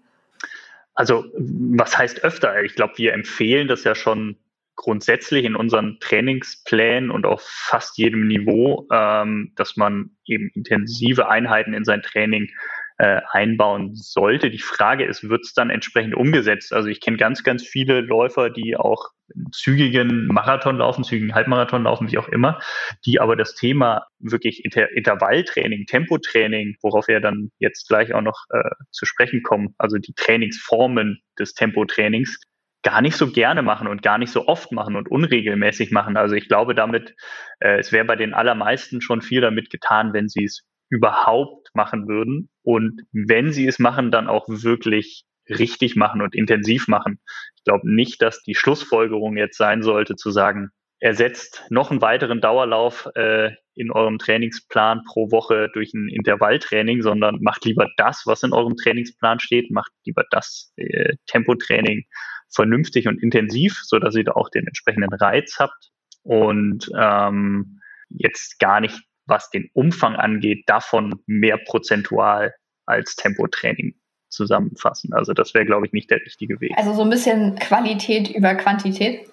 Also, 0.95 1.25
was 1.37 1.97
heißt 1.97 2.23
öfter? 2.23 2.63
Ich 2.63 2.75
glaube, 2.75 2.93
wir 2.97 3.13
empfehlen 3.13 3.67
das 3.67 3.83
ja 3.83 3.95
schon 3.95 4.37
grundsätzlich 4.75 5.45
in 5.45 5.55
unseren 5.55 5.99
Trainingsplänen 5.99 7.09
und 7.09 7.25
auf 7.25 7.41
fast 7.41 7.97
jedem 7.97 8.27
Niveau, 8.27 8.87
ähm, 8.91 9.53
dass 9.55 9.77
man 9.77 10.11
eben 10.25 10.49
intensive 10.53 11.29
Einheiten 11.29 11.73
in 11.73 11.85
sein 11.85 12.01
Training 12.01 12.49
äh, 12.97 13.21
einbauen 13.31 13.95
sollte. 13.95 14.49
Die 14.49 14.59
Frage 14.59 15.05
ist, 15.05 15.29
wird 15.29 15.43
es 15.43 15.53
dann 15.53 15.69
entsprechend 15.69 16.15
umgesetzt? 16.15 16.73
Also 16.73 16.87
ich 16.87 17.01
kenne 17.01 17.17
ganz, 17.17 17.43
ganz 17.43 17.63
viele 17.65 18.01
Läufer, 18.01 18.49
die 18.49 18.77
auch 18.77 19.09
zügigen 19.51 20.27
Marathon 20.27 20.77
laufen, 20.77 21.03
zügigen 21.03 21.35
Halbmarathon 21.35 21.83
laufen, 21.83 22.11
wie 22.11 22.17
auch 22.17 22.29
immer, 22.29 22.59
die 23.05 23.19
aber 23.19 23.35
das 23.35 23.55
Thema 23.55 24.05
wirklich 24.19 24.63
Inter 24.63 24.91
Intervalltraining, 24.91 25.85
Tempotraining, 25.87 26.75
worauf 26.81 27.07
wir 27.07 27.19
dann 27.19 27.51
jetzt 27.59 27.87
gleich 27.87 28.13
auch 28.13 28.21
noch 28.21 28.45
äh, 28.51 28.69
zu 28.91 29.05
sprechen 29.05 29.43
kommen, 29.43 29.75
also 29.77 29.97
die 29.97 30.13
Trainingsformen 30.13 31.19
des 31.39 31.53
Tempotrainings, 31.53 32.39
gar 32.83 33.01
nicht 33.01 33.17
so 33.17 33.31
gerne 33.31 33.63
machen 33.63 33.87
und 33.87 34.03
gar 34.03 34.19
nicht 34.19 34.31
so 34.31 34.47
oft 34.47 34.71
machen 34.71 34.95
und 34.95 35.09
unregelmäßig 35.09 35.89
machen. 35.89 36.17
Also 36.17 36.35
ich 36.35 36.47
glaube 36.47 36.75
damit, 36.75 37.15
äh, 37.59 37.79
es 37.79 37.91
wäre 37.91 38.05
bei 38.05 38.15
den 38.15 38.35
allermeisten 38.35 39.01
schon 39.01 39.21
viel 39.23 39.41
damit 39.41 39.71
getan, 39.71 40.13
wenn 40.13 40.29
sie 40.29 40.43
es 40.43 40.63
überhaupt 40.95 41.69
machen 41.73 42.07
würden. 42.07 42.49
Und 42.63 43.01
wenn 43.11 43.51
sie 43.51 43.67
es 43.67 43.79
machen, 43.79 44.11
dann 44.11 44.27
auch 44.27 44.45
wirklich 44.47 45.25
richtig 45.49 45.95
machen 45.95 46.21
und 46.21 46.33
intensiv 46.33 46.87
machen. 46.87 47.19
Ich 47.57 47.63
glaube 47.65 47.93
nicht, 47.93 48.21
dass 48.21 48.41
die 48.43 48.55
Schlussfolgerung 48.55 49.37
jetzt 49.37 49.57
sein 49.57 49.83
sollte, 49.83 50.15
zu 50.15 50.31
sagen, 50.31 50.69
ersetzt 50.99 51.65
noch 51.69 51.91
einen 51.91 52.01
weiteren 52.01 52.41
Dauerlauf 52.41 53.09
äh, 53.15 53.51
in 53.75 53.91
eurem 53.91 54.17
Trainingsplan 54.17 55.03
pro 55.05 55.29
Woche 55.31 55.69
durch 55.73 55.93
ein 55.93 56.07
Intervalltraining, 56.07 57.01
sondern 57.01 57.39
macht 57.41 57.65
lieber 57.65 57.87
das, 57.97 58.23
was 58.25 58.43
in 58.43 58.53
eurem 58.53 58.75
Trainingsplan 58.75 59.39
steht, 59.39 59.69
macht 59.69 59.91
lieber 60.05 60.23
das 60.31 60.73
äh, 60.77 61.15
Tempotraining 61.27 62.05
vernünftig 62.53 63.07
und 63.07 63.21
intensiv, 63.21 63.77
so 63.83 63.99
dass 63.99 64.15
ihr 64.15 64.23
da 64.23 64.31
auch 64.31 64.49
den 64.49 64.65
entsprechenden 64.65 65.13
Reiz 65.13 65.57
habt 65.59 65.91
und 66.23 66.89
ähm, 66.97 67.81
jetzt 68.09 68.59
gar 68.59 68.79
nicht 68.79 69.03
was 69.25 69.49
den 69.49 69.69
Umfang 69.73 70.15
angeht, 70.15 70.63
davon 70.67 71.21
mehr 71.25 71.57
prozentual 71.57 72.53
als 72.85 73.15
Tempotraining 73.15 73.95
zusammenfassen. 74.29 75.13
Also 75.13 75.33
das 75.33 75.53
wäre, 75.53 75.65
glaube 75.65 75.87
ich, 75.87 75.93
nicht 75.93 76.11
der 76.11 76.19
richtige 76.21 76.59
Weg. 76.61 76.71
Also 76.75 76.93
so 76.93 77.01
ein 77.01 77.09
bisschen 77.09 77.55
Qualität 77.55 78.29
über 78.29 78.55
Quantität. 78.55 79.27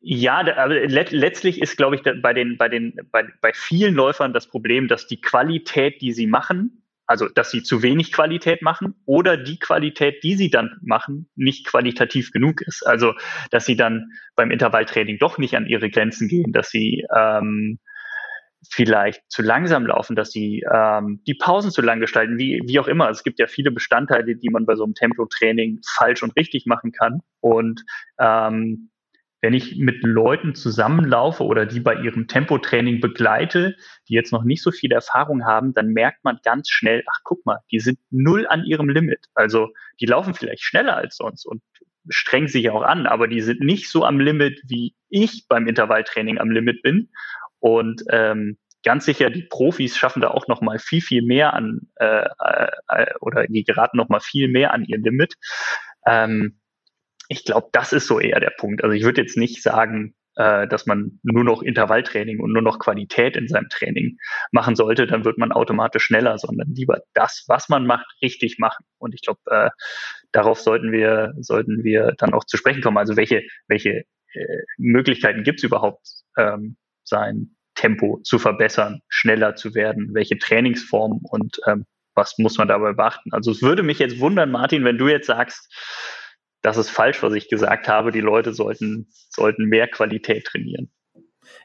Ja, 0.00 0.38
aber 0.38 0.86
let 0.86 1.10
letztlich 1.10 1.60
ist, 1.60 1.76
glaube 1.76 1.96
ich, 1.96 2.02
bei 2.02 2.32
den, 2.32 2.56
bei 2.56 2.68
den, 2.68 2.94
bei, 3.10 3.24
bei 3.40 3.52
vielen 3.52 3.94
Läufern 3.94 4.32
das 4.32 4.46
Problem, 4.46 4.86
dass 4.86 5.08
die 5.08 5.20
Qualität, 5.20 6.00
die 6.00 6.12
sie 6.12 6.28
machen, 6.28 6.84
also 7.06 7.26
dass 7.26 7.50
sie 7.50 7.62
zu 7.62 7.82
wenig 7.82 8.12
Qualität 8.12 8.62
machen 8.62 8.94
oder 9.06 9.36
die 9.36 9.58
Qualität, 9.58 10.22
die 10.22 10.36
sie 10.36 10.50
dann 10.50 10.78
machen, 10.82 11.28
nicht 11.34 11.66
qualitativ 11.66 12.30
genug 12.30 12.60
ist. 12.62 12.86
Also 12.86 13.14
dass 13.50 13.66
sie 13.66 13.76
dann 13.76 14.12
beim 14.36 14.52
Intervalltraining 14.52 15.18
doch 15.18 15.38
nicht 15.38 15.56
an 15.56 15.66
ihre 15.66 15.90
Grenzen 15.90 16.28
gehen, 16.28 16.52
dass 16.52 16.70
sie 16.70 17.04
ähm, 17.16 17.80
vielleicht 18.70 19.22
zu 19.28 19.42
langsam 19.42 19.86
laufen, 19.86 20.16
dass 20.16 20.30
sie 20.30 20.64
ähm, 20.72 21.22
die 21.26 21.34
Pausen 21.34 21.70
zu 21.70 21.82
lang 21.82 22.00
gestalten, 22.00 22.38
wie, 22.38 22.60
wie 22.64 22.80
auch 22.80 22.88
immer. 22.88 23.08
Es 23.08 23.22
gibt 23.22 23.38
ja 23.38 23.46
viele 23.46 23.70
Bestandteile, 23.70 24.36
die 24.36 24.50
man 24.50 24.66
bei 24.66 24.74
so 24.74 24.84
einem 24.84 24.94
Tempo-Training 24.94 25.80
falsch 25.96 26.22
und 26.22 26.36
richtig 26.36 26.66
machen 26.66 26.92
kann. 26.92 27.20
Und 27.40 27.84
ähm, 28.18 28.90
wenn 29.40 29.54
ich 29.54 29.76
mit 29.76 30.02
Leuten 30.02 30.54
zusammenlaufe 30.54 31.44
oder 31.44 31.64
die 31.64 31.80
bei 31.80 31.94
ihrem 31.94 32.26
Tempotraining 32.26 33.00
begleite, 33.00 33.76
die 34.08 34.14
jetzt 34.14 34.32
noch 34.32 34.42
nicht 34.42 34.62
so 34.62 34.72
viel 34.72 34.90
Erfahrung 34.90 35.44
haben, 35.44 35.74
dann 35.74 35.88
merkt 35.88 36.24
man 36.24 36.40
ganz 36.42 36.68
schnell, 36.68 37.04
ach 37.08 37.20
guck 37.22 37.46
mal, 37.46 37.60
die 37.70 37.78
sind 37.78 37.98
null 38.10 38.46
an 38.48 38.64
ihrem 38.64 38.88
Limit. 38.88 39.26
Also 39.34 39.68
die 40.00 40.06
laufen 40.06 40.34
vielleicht 40.34 40.62
schneller 40.62 40.96
als 40.96 41.16
sonst 41.16 41.46
und 41.46 41.62
strengen 42.08 42.48
sich 42.48 42.70
auch 42.70 42.82
an, 42.82 43.06
aber 43.06 43.28
die 43.28 43.40
sind 43.40 43.60
nicht 43.60 43.90
so 43.90 44.04
am 44.04 44.18
Limit, 44.18 44.60
wie 44.66 44.96
ich 45.08 45.46
beim 45.48 45.68
Intervalltraining 45.68 46.38
am 46.38 46.50
Limit 46.50 46.82
bin. 46.82 47.10
Und 47.60 48.02
ähm, 48.10 48.58
ganz 48.84 49.04
sicher, 49.04 49.30
die 49.30 49.42
Profis 49.42 49.96
schaffen 49.96 50.22
da 50.22 50.28
auch 50.28 50.48
noch 50.48 50.60
mal 50.60 50.78
viel, 50.78 51.00
viel 51.00 51.22
mehr 51.22 51.54
an 51.54 51.80
äh, 51.96 52.28
äh, 52.88 53.14
oder 53.20 53.46
die 53.46 53.64
geraten 53.64 53.96
noch 53.96 54.08
mal 54.08 54.20
viel 54.20 54.48
mehr 54.48 54.72
an 54.72 54.84
ihr 54.84 54.98
Limit. 54.98 55.34
Ähm, 56.06 56.60
ich 57.28 57.44
glaube, 57.44 57.68
das 57.72 57.92
ist 57.92 58.06
so 58.06 58.20
eher 58.20 58.40
der 58.40 58.52
Punkt. 58.56 58.82
Also 58.82 58.94
ich 58.94 59.04
würde 59.04 59.20
jetzt 59.20 59.36
nicht 59.36 59.62
sagen, 59.62 60.14
äh, 60.36 60.68
dass 60.68 60.86
man 60.86 61.18
nur 61.22 61.44
noch 61.44 61.62
Intervalltraining 61.62 62.40
und 62.40 62.52
nur 62.52 62.62
noch 62.62 62.78
Qualität 62.78 63.36
in 63.36 63.48
seinem 63.48 63.68
Training 63.68 64.18
machen 64.52 64.76
sollte, 64.76 65.06
dann 65.06 65.24
wird 65.24 65.36
man 65.36 65.52
automatisch 65.52 66.04
schneller, 66.04 66.38
sondern 66.38 66.68
lieber 66.72 67.02
das, 67.12 67.44
was 67.48 67.68
man 67.68 67.86
macht, 67.86 68.06
richtig 68.22 68.58
machen. 68.58 68.84
Und 68.98 69.14
ich 69.14 69.22
glaube, 69.22 69.40
äh, 69.46 69.70
darauf 70.32 70.60
sollten 70.60 70.92
wir, 70.92 71.34
sollten 71.40 71.82
wir 71.84 72.14
dann 72.18 72.32
auch 72.32 72.44
zu 72.44 72.56
sprechen 72.56 72.82
kommen. 72.82 72.98
Also 72.98 73.16
welche, 73.16 73.42
welche 73.66 74.04
äh, 74.32 74.62
Möglichkeiten 74.78 75.42
gibt 75.42 75.58
es 75.58 75.64
überhaupt, 75.64 76.06
ähm, 76.36 76.76
sein 77.08 77.56
Tempo 77.74 78.20
zu 78.24 78.38
verbessern, 78.38 79.00
schneller 79.08 79.54
zu 79.54 79.74
werden, 79.74 80.10
welche 80.12 80.38
Trainingsformen 80.38 81.20
und 81.22 81.60
ähm, 81.66 81.86
was 82.14 82.36
muss 82.38 82.58
man 82.58 82.68
dabei 82.68 82.92
beachten. 82.92 83.30
Also 83.32 83.52
es 83.52 83.62
würde 83.62 83.82
mich 83.82 84.00
jetzt 84.00 84.18
wundern, 84.18 84.50
Martin, 84.50 84.84
wenn 84.84 84.98
du 84.98 85.08
jetzt 85.08 85.28
sagst, 85.28 85.72
das 86.62 86.76
ist 86.76 86.90
falsch, 86.90 87.22
was 87.22 87.34
ich 87.34 87.48
gesagt 87.48 87.86
habe, 87.86 88.10
die 88.10 88.20
Leute 88.20 88.52
sollten, 88.52 89.08
sollten 89.30 89.66
mehr 89.66 89.86
Qualität 89.86 90.44
trainieren. 90.44 90.90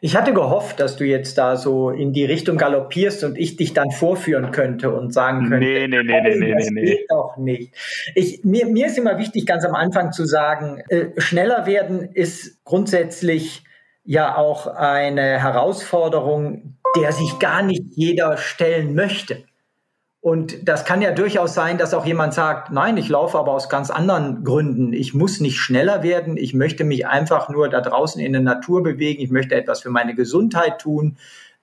Ich 0.02 0.16
hatte 0.16 0.34
gehofft, 0.34 0.80
dass 0.80 0.96
du 0.98 1.06
jetzt 1.06 1.38
da 1.38 1.56
so 1.56 1.90
in 1.90 2.14
die 2.14 2.26
Richtung 2.26 2.58
galoppierst 2.58 3.24
und 3.24 3.38
ich 3.38 3.56
dich 3.56 3.74
dann 3.74 3.92
vorführen 3.92 4.52
könnte 4.52 4.94
und 4.94 5.14
sagen 5.14 5.50
könnte, 5.50 5.66
nee, 5.66 5.88
nee, 5.88 6.04
nee, 6.04 6.22
nee, 6.22 6.36
nee, 6.36 6.54
das 6.54 6.70
nee, 6.72 6.86
geht 6.86 7.06
doch 7.10 7.38
nicht. 7.38 7.74
Ich, 8.16 8.44
mir, 8.44 8.66
mir 8.68 8.88
ist 8.88 8.98
immer 8.98 9.18
wichtig, 9.18 9.46
ganz 9.46 9.66
am 9.66 9.76
Anfang 9.76 10.12
zu 10.12 10.26
sagen, 10.26 10.82
äh, 10.90 11.10
schneller 11.18 11.66
werden 11.66 12.12
ist 12.14 12.64
grundsätzlich 12.64 13.64
ja 14.04 14.36
auch 14.36 14.68
eine 14.68 15.40
Herausforderung, 15.40 16.78
der 16.96 17.12
sich 17.12 17.40
gar 17.40 17.62
nicht 17.62 17.84
jeder 17.92 18.38
stellen 18.38 18.96
möchte. 18.96 19.44
Und 20.24 20.70
das 20.70 20.86
kann 20.86 21.02
ja 21.02 21.12
durchaus 21.12 21.54
sein, 21.54 21.78
dass 21.78 21.94
auch 21.94 22.06
jemand 22.06 22.34
sagt, 22.34 22.72
nein, 22.72 22.96
ich 22.96 23.10
laufe 23.10 23.38
aber 23.38 23.52
aus 23.52 23.68
ganz 23.68 23.90
anderen 23.90 24.46
Gründen. 24.46 24.94
Ich 24.94 25.14
muss 25.14 25.42
nicht 25.42 25.58
schneller 25.58 26.02
werden. 26.02 26.38
Ich 26.38 26.54
möchte 26.54 26.86
mich 26.86 27.06
einfach 27.06 27.50
nur 27.50 27.68
da 27.68 27.82
draußen 27.82 28.22
in 28.22 28.32
der 28.32 28.42
Natur 28.42 28.84
bewegen. 28.84 29.22
Ich 29.22 29.32
möchte 29.32 29.56
etwas 29.56 29.82
für 29.82 29.90
meine 29.90 30.16
Gesundheit 30.16 30.80
tun. 30.80 31.18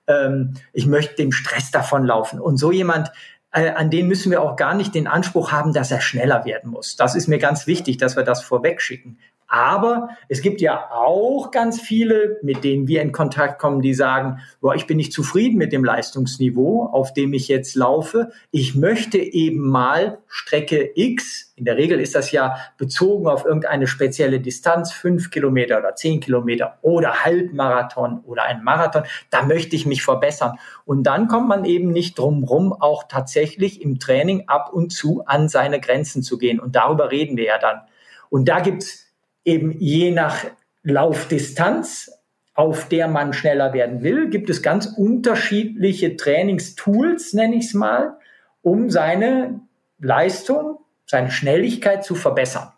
Ähm, 0.05 0.53
ich 0.73 0.85
möchte 0.85 1.15
dem 1.15 1.31
Stress 1.31 1.71
davonlaufen. 1.71 2.39
Und 2.39 2.57
so 2.57 2.71
jemand, 2.71 3.11
äh, 3.51 3.71
an 3.71 3.89
den 3.89 4.07
müssen 4.07 4.29
wir 4.29 4.43
auch 4.43 4.55
gar 4.57 4.75
nicht 4.75 4.93
den 4.93 5.07
Anspruch 5.07 5.51
haben, 5.51 5.73
dass 5.73 5.89
er 5.89 6.01
schneller 6.01 6.45
werden 6.45 6.69
muss. 6.69 6.95
Das 6.95 7.15
ist 7.15 7.27
mir 7.27 7.39
ganz 7.39 7.65
wichtig, 7.65 7.97
dass 7.97 8.15
wir 8.15 8.23
das 8.23 8.43
vorweg 8.43 8.79
schicken. 8.79 9.17
Aber 9.53 10.11
es 10.29 10.41
gibt 10.41 10.61
ja 10.61 10.91
auch 10.91 11.51
ganz 11.51 11.81
viele, 11.81 12.39
mit 12.41 12.63
denen 12.63 12.87
wir 12.87 13.01
in 13.01 13.11
Kontakt 13.11 13.59
kommen, 13.59 13.81
die 13.81 13.93
sagen, 13.93 14.39
boah, 14.61 14.75
ich 14.75 14.87
bin 14.87 14.95
nicht 14.95 15.11
zufrieden 15.11 15.57
mit 15.57 15.73
dem 15.73 15.83
Leistungsniveau, 15.83 16.85
auf 16.85 17.11
dem 17.11 17.33
ich 17.33 17.49
jetzt 17.49 17.75
laufe. 17.75 18.31
Ich 18.51 18.75
möchte 18.75 19.17
eben 19.17 19.67
mal 19.67 20.19
Strecke 20.25 20.91
X, 20.95 21.51
in 21.57 21.65
der 21.65 21.75
Regel 21.75 21.99
ist 21.99 22.15
das 22.15 22.31
ja 22.31 22.55
bezogen 22.77 23.27
auf 23.27 23.43
irgendeine 23.43 23.87
spezielle 23.87 24.39
Distanz, 24.39 24.93
fünf 24.93 25.31
Kilometer 25.31 25.79
oder 25.79 25.95
zehn 25.95 26.21
Kilometer 26.21 26.77
oder 26.81 27.25
Halbmarathon 27.25 28.21
oder 28.25 28.43
ein 28.43 28.63
Marathon, 28.63 29.03
da 29.31 29.43
möchte 29.43 29.75
ich 29.75 29.85
mich 29.85 30.01
verbessern. 30.01 30.59
Und 30.85 31.03
dann 31.03 31.27
kommt 31.27 31.49
man 31.49 31.65
eben 31.65 31.89
nicht 31.89 32.17
drum 32.17 32.45
rum, 32.45 32.71
auch 32.71 33.03
tatsächlich 33.09 33.81
im 33.81 33.99
Training 33.99 34.45
ab 34.47 34.71
und 34.71 34.93
zu 34.93 35.25
an 35.25 35.49
seine 35.49 35.81
Grenzen 35.81 36.23
zu 36.23 36.37
gehen. 36.37 36.61
Und 36.61 36.77
darüber 36.77 37.11
reden 37.11 37.35
wir 37.35 37.43
ja 37.43 37.57
dann. 37.57 37.81
Und 38.29 38.47
da 38.47 38.61
gibt's 38.61 39.10
eben 39.45 39.71
je 39.79 40.11
nach 40.11 40.45
Laufdistanz, 40.83 42.11
auf 42.53 42.89
der 42.89 43.07
man 43.07 43.33
schneller 43.33 43.73
werden 43.73 44.03
will, 44.03 44.29
gibt 44.29 44.49
es 44.49 44.61
ganz 44.61 44.85
unterschiedliche 44.85 46.15
Trainingstools, 46.17 47.33
nenne 47.33 47.55
ich 47.55 47.65
es 47.65 47.73
mal, 47.73 48.17
um 48.61 48.89
seine 48.89 49.61
Leistung, 49.99 50.79
seine 51.05 51.31
Schnelligkeit 51.31 52.03
zu 52.03 52.15
verbessern. 52.15 52.71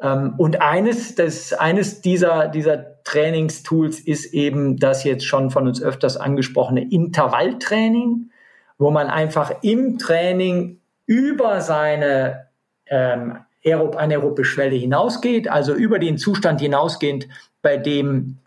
Ähm, 0.00 0.34
und 0.38 0.60
eines, 0.60 1.14
das, 1.14 1.52
eines 1.52 2.00
dieser, 2.00 2.48
dieser 2.48 3.02
Trainingstools 3.04 4.00
ist 4.00 4.26
eben 4.34 4.76
das 4.78 5.04
jetzt 5.04 5.24
schon 5.24 5.50
von 5.50 5.66
uns 5.66 5.82
öfters 5.82 6.16
angesprochene 6.16 6.90
Intervalltraining, 6.90 8.30
wo 8.78 8.90
man 8.90 9.08
einfach 9.08 9.62
im 9.62 9.98
Training 9.98 10.80
über 11.06 11.60
seine 11.60 12.48
ähm, 12.86 13.38
aerob 13.66 13.96
anaerobe 13.96 14.44
Schwelle 14.44 14.76
hinausgeht, 14.76 15.48
also 15.48 15.74
über 15.74 15.98
den 15.98 16.18
Zustand 16.18 16.60
hinausgehend, 16.60 17.26
bei 17.62 17.76
dem 17.76 18.38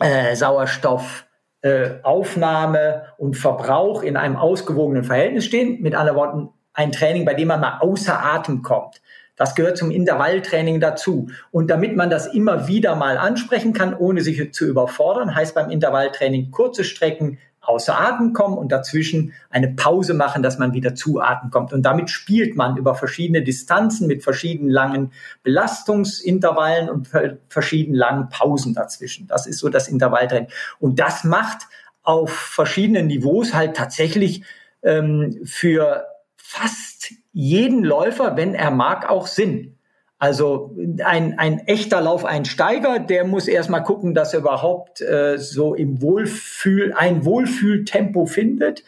äh, 0.00 0.36
Sauerstoffaufnahme 0.36 2.78
äh, 2.78 3.00
und 3.16 3.36
Verbrauch 3.36 4.02
in 4.02 4.16
einem 4.16 4.36
ausgewogenen 4.36 5.04
Verhältnis 5.04 5.46
stehen. 5.46 5.80
Mit 5.82 5.94
anderen 5.94 6.18
Worten, 6.18 6.48
ein 6.74 6.92
Training, 6.92 7.24
bei 7.24 7.34
dem 7.34 7.48
man 7.48 7.60
mal 7.60 7.78
außer 7.80 8.22
Atem 8.22 8.62
kommt. 8.62 9.00
Das 9.36 9.54
gehört 9.54 9.76
zum 9.76 9.90
Intervalltraining 9.90 10.80
dazu. 10.80 11.28
Und 11.50 11.70
damit 11.70 11.94
man 11.94 12.08
das 12.10 12.26
immer 12.26 12.68
wieder 12.68 12.96
mal 12.96 13.18
ansprechen 13.18 13.74
kann, 13.74 13.94
ohne 13.94 14.22
sich 14.22 14.52
zu 14.52 14.66
überfordern, 14.66 15.34
heißt 15.34 15.54
beim 15.54 15.70
Intervalltraining 15.70 16.50
kurze 16.50 16.84
Strecken 16.84 17.38
außer 17.66 17.98
Atem 17.98 18.32
kommen 18.32 18.56
und 18.56 18.70
dazwischen 18.72 19.32
eine 19.50 19.68
Pause 19.68 20.14
machen, 20.14 20.42
dass 20.42 20.58
man 20.58 20.72
wieder 20.72 20.94
zu 20.94 21.20
Atem 21.20 21.50
kommt. 21.50 21.72
Und 21.72 21.82
damit 21.82 22.10
spielt 22.10 22.56
man 22.56 22.76
über 22.76 22.94
verschiedene 22.94 23.42
Distanzen 23.42 24.06
mit 24.06 24.22
verschiedenen 24.22 24.70
langen 24.70 25.12
Belastungsintervallen 25.42 26.88
und 26.88 27.10
verschiedenen 27.48 27.96
langen 27.96 28.28
Pausen 28.28 28.74
dazwischen. 28.74 29.26
Das 29.26 29.46
ist 29.46 29.58
so 29.58 29.68
das 29.68 29.88
Intervalltraining. 29.88 30.48
Und 30.78 30.98
das 30.98 31.24
macht 31.24 31.68
auf 32.02 32.30
verschiedenen 32.32 33.08
Niveaus 33.08 33.52
halt 33.52 33.76
tatsächlich 33.76 34.44
ähm, 34.82 35.40
für 35.44 36.06
fast 36.36 37.12
jeden 37.32 37.84
Läufer, 37.84 38.36
wenn 38.36 38.54
er 38.54 38.70
mag, 38.70 39.10
auch 39.10 39.26
Sinn. 39.26 39.75
Also 40.18 40.74
ein, 41.04 41.38
ein 41.38 41.58
echter 41.66 42.00
Laufeinsteiger, 42.00 43.00
der 43.00 43.26
muss 43.26 43.48
erstmal 43.48 43.82
gucken, 43.82 44.14
dass 44.14 44.32
er 44.32 44.40
überhaupt 44.40 45.02
äh, 45.02 45.36
so 45.38 45.74
im 45.74 46.00
Wohlfühl, 46.00 46.94
ein 46.94 47.24
Wohlfühltempo 47.24 48.24
findet. 48.24 48.82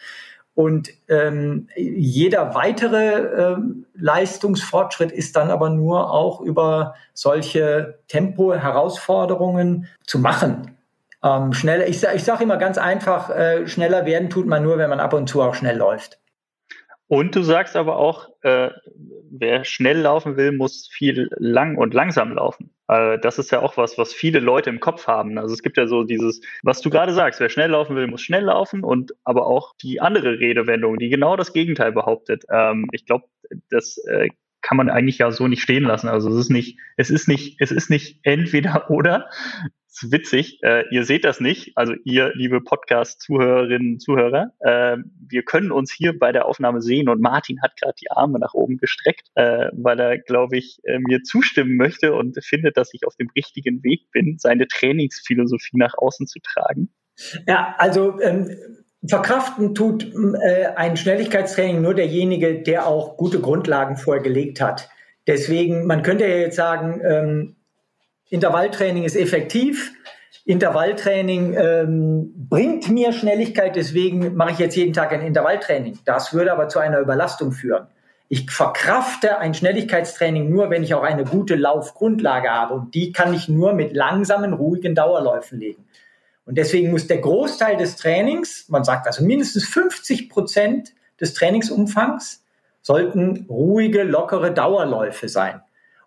Und 0.55 0.89
ähm, 1.07 1.69
jeder 1.77 2.55
weitere 2.55 3.53
äh, 3.53 3.57
Leistungsfortschritt 3.93 5.11
ist 5.11 5.35
dann 5.35 5.51
aber 5.51 5.69
nur 5.69 6.11
auch 6.11 6.41
über 6.41 6.95
solche 7.13 7.99
Tempo-Herausforderungen 8.07 9.87
zu 10.05 10.19
machen. 10.19 10.75
Ähm, 11.23 11.53
schneller, 11.53 11.87
ich, 11.87 12.03
ich 12.03 12.23
sage 12.23 12.43
immer 12.43 12.57
ganz 12.57 12.77
einfach, 12.77 13.29
äh, 13.29 13.67
schneller 13.67 14.05
werden 14.05 14.29
tut 14.29 14.47
man 14.47 14.63
nur, 14.63 14.77
wenn 14.77 14.89
man 14.89 14.99
ab 14.99 15.13
und 15.13 15.29
zu 15.29 15.41
auch 15.41 15.53
schnell 15.53 15.77
läuft. 15.77 16.19
Und 17.09 17.35
du 17.35 17.41
sagst 17.41 17.75
aber 17.75 17.97
auch, 17.97 18.29
äh, 18.43 18.69
wer 19.31 19.65
schnell 19.65 19.97
laufen 20.01 20.37
will, 20.37 20.51
muss 20.51 20.87
viel 20.91 21.27
lang 21.37 21.75
und 21.75 21.95
langsam 21.95 22.33
laufen. 22.33 22.69
Äh, 22.87 23.17
das 23.17 23.39
ist 23.39 23.51
ja 23.51 23.63
auch 23.63 23.77
was, 23.77 23.97
was 23.97 24.13
viele 24.13 24.39
Leute 24.39 24.69
im 24.69 24.79
Kopf 24.79 25.07
haben. 25.07 25.39
Also 25.39 25.55
es 25.55 25.63
gibt 25.63 25.77
ja 25.77 25.87
so 25.87 26.03
dieses, 26.03 26.39
was 26.61 26.81
du 26.81 26.91
gerade 26.91 27.11
sagst, 27.15 27.39
wer 27.39 27.49
schnell 27.49 27.71
laufen 27.71 27.95
will, 27.95 28.05
muss 28.05 28.21
schnell 28.21 28.43
laufen 28.43 28.83
und 28.83 29.13
aber 29.23 29.47
auch 29.47 29.73
die 29.81 29.99
andere 29.99 30.39
Redewendung, 30.39 30.99
die 30.99 31.09
genau 31.09 31.35
das 31.35 31.51
Gegenteil 31.51 31.91
behauptet. 31.93 32.43
Ähm, 32.51 32.87
ich 32.91 33.07
glaube, 33.07 33.25
das 33.71 33.97
äh, 34.07 34.29
kann 34.61 34.77
man 34.77 34.91
eigentlich 34.91 35.17
ja 35.17 35.31
so 35.31 35.47
nicht 35.47 35.63
stehen 35.63 35.85
lassen. 35.85 36.09
Also 36.09 36.29
es 36.29 36.37
ist 36.37 36.51
nicht, 36.51 36.77
es 36.95 37.09
ist 37.09 37.27
nicht, 37.27 37.59
es 37.59 37.71
ist 37.71 37.89
nicht 37.89 38.19
entweder 38.21 38.91
oder, 38.91 39.31
ist 40.03 40.11
witzig, 40.11 40.59
äh, 40.63 40.83
ihr 40.91 41.03
seht 41.05 41.25
das 41.25 41.39
nicht, 41.39 41.71
also 41.75 41.93
ihr, 42.03 42.31
liebe 42.35 42.61
Podcast-Zuhörerinnen, 42.61 43.99
Zuhörer, 43.99 44.51
äh, 44.59 44.97
wir 45.27 45.43
können 45.43 45.71
uns 45.71 45.91
hier 45.91 46.17
bei 46.17 46.31
der 46.31 46.45
Aufnahme 46.45 46.81
sehen 46.81 47.09
und 47.09 47.21
Martin 47.21 47.61
hat 47.61 47.75
gerade 47.79 47.95
die 48.01 48.11
Arme 48.11 48.39
nach 48.39 48.53
oben 48.53 48.77
gestreckt, 48.77 49.29
äh, 49.35 49.69
weil 49.73 49.99
er, 49.99 50.17
glaube 50.17 50.57
ich, 50.57 50.79
äh, 50.83 50.99
mir 50.99 51.23
zustimmen 51.23 51.77
möchte 51.77 52.13
und 52.13 52.37
findet, 52.43 52.77
dass 52.77 52.93
ich 52.93 53.05
auf 53.05 53.15
dem 53.15 53.29
richtigen 53.35 53.83
Weg 53.83 54.11
bin, 54.11 54.37
seine 54.37 54.67
Trainingsphilosophie 54.67 55.77
nach 55.77 55.95
außen 55.97 56.27
zu 56.27 56.39
tragen. 56.39 56.89
Ja, 57.47 57.75
also 57.77 58.19
ähm, 58.21 58.55
verkraften 59.07 59.75
tut 59.75 60.11
äh, 60.41 60.67
ein 60.75 60.97
Schnelligkeitstraining 60.97 61.81
nur 61.81 61.93
derjenige, 61.93 62.61
der 62.61 62.87
auch 62.87 63.17
gute 63.17 63.39
Grundlagen 63.39 63.97
vorgelegt 63.97 64.61
hat. 64.61 64.89
Deswegen, 65.27 65.85
man 65.85 66.01
könnte 66.01 66.25
ja 66.25 66.37
jetzt 66.37 66.55
sagen, 66.55 67.01
ähm, 67.03 67.55
Intervalltraining 68.29 69.03
ist 69.03 69.15
effektiv. 69.15 69.93
Intervalltraining 70.45 71.55
ähm, 71.55 72.33
bringt 72.49 72.89
mir 72.89 73.11
Schnelligkeit, 73.11 73.75
deswegen 73.75 74.35
mache 74.35 74.51
ich 74.51 74.59
jetzt 74.59 74.75
jeden 74.75 74.93
Tag 74.93 75.11
ein 75.11 75.21
Intervalltraining. 75.21 75.99
Das 76.05 76.33
würde 76.33 76.51
aber 76.51 76.69
zu 76.69 76.79
einer 76.79 76.99
Überlastung 76.99 77.51
führen. 77.51 77.87
Ich 78.29 78.49
verkrafte 78.51 79.39
ein 79.39 79.55
Schnelligkeitstraining 79.55 80.49
nur, 80.49 80.69
wenn 80.69 80.83
ich 80.83 80.93
auch 80.93 81.01
eine 81.01 81.23
gute 81.23 81.55
Laufgrundlage 81.55 82.49
habe. 82.49 82.75
Und 82.75 82.93
die 82.93 83.11
kann 83.11 83.33
ich 83.33 83.49
nur 83.49 83.73
mit 83.73 83.93
langsamen, 83.93 84.53
ruhigen 84.53 84.93
Dauerläufen 84.93 85.59
legen. 85.59 85.85
Und 86.45 86.57
deswegen 86.57 86.91
muss 86.91 87.07
der 87.07 87.17
Großteil 87.17 87.77
des 87.77 87.95
Trainings, 87.95 88.69
man 88.69 88.83
sagt 88.83 89.07
also 89.07 89.23
mindestens 89.23 89.65
50 89.65 90.29
Prozent 90.29 90.93
des 91.19 91.33
Trainingsumfangs, 91.33 92.43
sollten 92.81 93.45
ruhige, 93.49 94.03
lockere 94.03 94.51
Dauerläufe 94.53 95.27
sein 95.27 95.61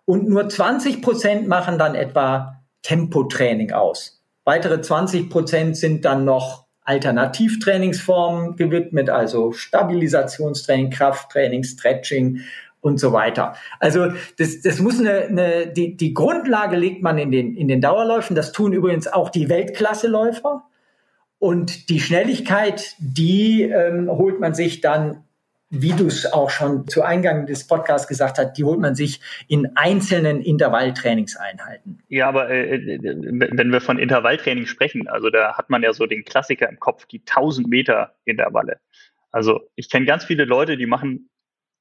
und 0.05 0.27
nur 0.27 0.49
20 0.49 1.01
Prozent 1.01 1.47
machen 1.47 1.77
dann 1.77 1.95
etwa 1.95 2.63
Tempotraining 2.81 3.71
aus. 3.71 4.21
Weitere 4.43 4.81
20 4.81 5.29
Prozent 5.29 5.77
sind 5.77 6.03
dann 6.05 6.25
noch 6.25 6.65
Alternativtrainingsformen 6.81 8.57
gewidmet, 8.57 9.09
also 9.09 9.53
Stabilisationstraining, 9.53 10.89
Krafttraining, 10.89 11.63
Stretching 11.63 12.41
und 12.81 12.99
so 12.99 13.13
weiter. 13.13 13.55
Also 13.79 14.07
das, 14.37 14.61
das 14.61 14.79
muss 14.79 14.99
eine, 14.99 15.21
eine 15.21 15.67
die, 15.67 15.95
die 15.95 16.13
Grundlage 16.13 16.75
legt 16.75 17.01
man 17.01 17.17
in 17.17 17.31
den, 17.31 17.55
in 17.55 17.69
den 17.69 17.79
Dauerläufen. 17.79 18.35
Das 18.35 18.51
tun 18.51 18.73
übrigens 18.73 19.07
auch 19.07 19.29
die 19.29 19.47
Weltklasseläufer. 19.47 20.63
Und 21.39 21.89
die 21.89 21.99
Schnelligkeit, 21.99 22.95
die 22.99 23.63
ähm, 23.63 24.09
holt 24.09 24.39
man 24.39 24.53
sich 24.53 24.81
dann 24.81 25.23
wie 25.75 25.91
du 25.91 26.05
es 26.05 26.31
auch 26.31 26.51
schon 26.51 26.87
zu 26.87 27.01
Eingang 27.01 27.47
des 27.47 27.65
Podcasts 27.65 28.07
gesagt 28.07 28.37
hast, 28.37 28.53
die 28.53 28.63
holt 28.63 28.79
man 28.79 28.93
sich 28.93 29.21
in 29.47 29.75
einzelnen 29.75 30.39
Intervalltrainingseinheiten. 30.39 32.03
Ja, 32.09 32.27
aber 32.27 32.51
äh, 32.51 32.75
äh 32.75 32.99
wenn 33.01 33.71
wir 33.71 33.81
von 33.81 33.97
Intervalltraining 33.97 34.67
sprechen, 34.67 35.07
also 35.07 35.31
da 35.31 35.57
hat 35.57 35.71
man 35.71 35.81
ja 35.81 35.91
so 35.91 36.05
den 36.05 36.25
Klassiker 36.25 36.69
im 36.69 36.79
Kopf, 36.79 37.07
die 37.07 37.21
1000 37.21 37.67
Meter 37.67 38.13
Intervalle. 38.23 38.79
Also 39.31 39.61
ich 39.75 39.89
kenne 39.89 40.05
ganz 40.05 40.23
viele 40.23 40.45
Leute, 40.45 40.77
die 40.77 40.85
machen 40.85 41.31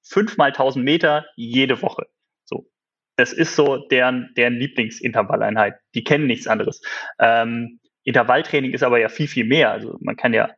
fünfmal 0.03 0.49
1000 0.49 0.83
Meter 0.83 1.27
jede 1.37 1.83
Woche. 1.83 2.07
So, 2.45 2.71
das 3.17 3.35
ist 3.35 3.55
so 3.55 3.77
deren, 3.77 4.33
deren 4.39 4.55
Lieblingsintervalleinheit. 4.55 5.75
Die 5.95 6.03
kennen 6.03 6.27
nichts 6.27 6.47
anderes. 6.47 6.81
Ähm, 7.19 7.79
Intervalltraining 8.05 8.73
ist 8.73 8.85
aber 8.85 8.99
ja 8.99 9.11
viel, 9.11 9.29
viel 9.29 9.45
mehr. 9.45 9.71
Also 9.71 9.99
man 10.01 10.17
kann 10.17 10.33
ja 10.33 10.49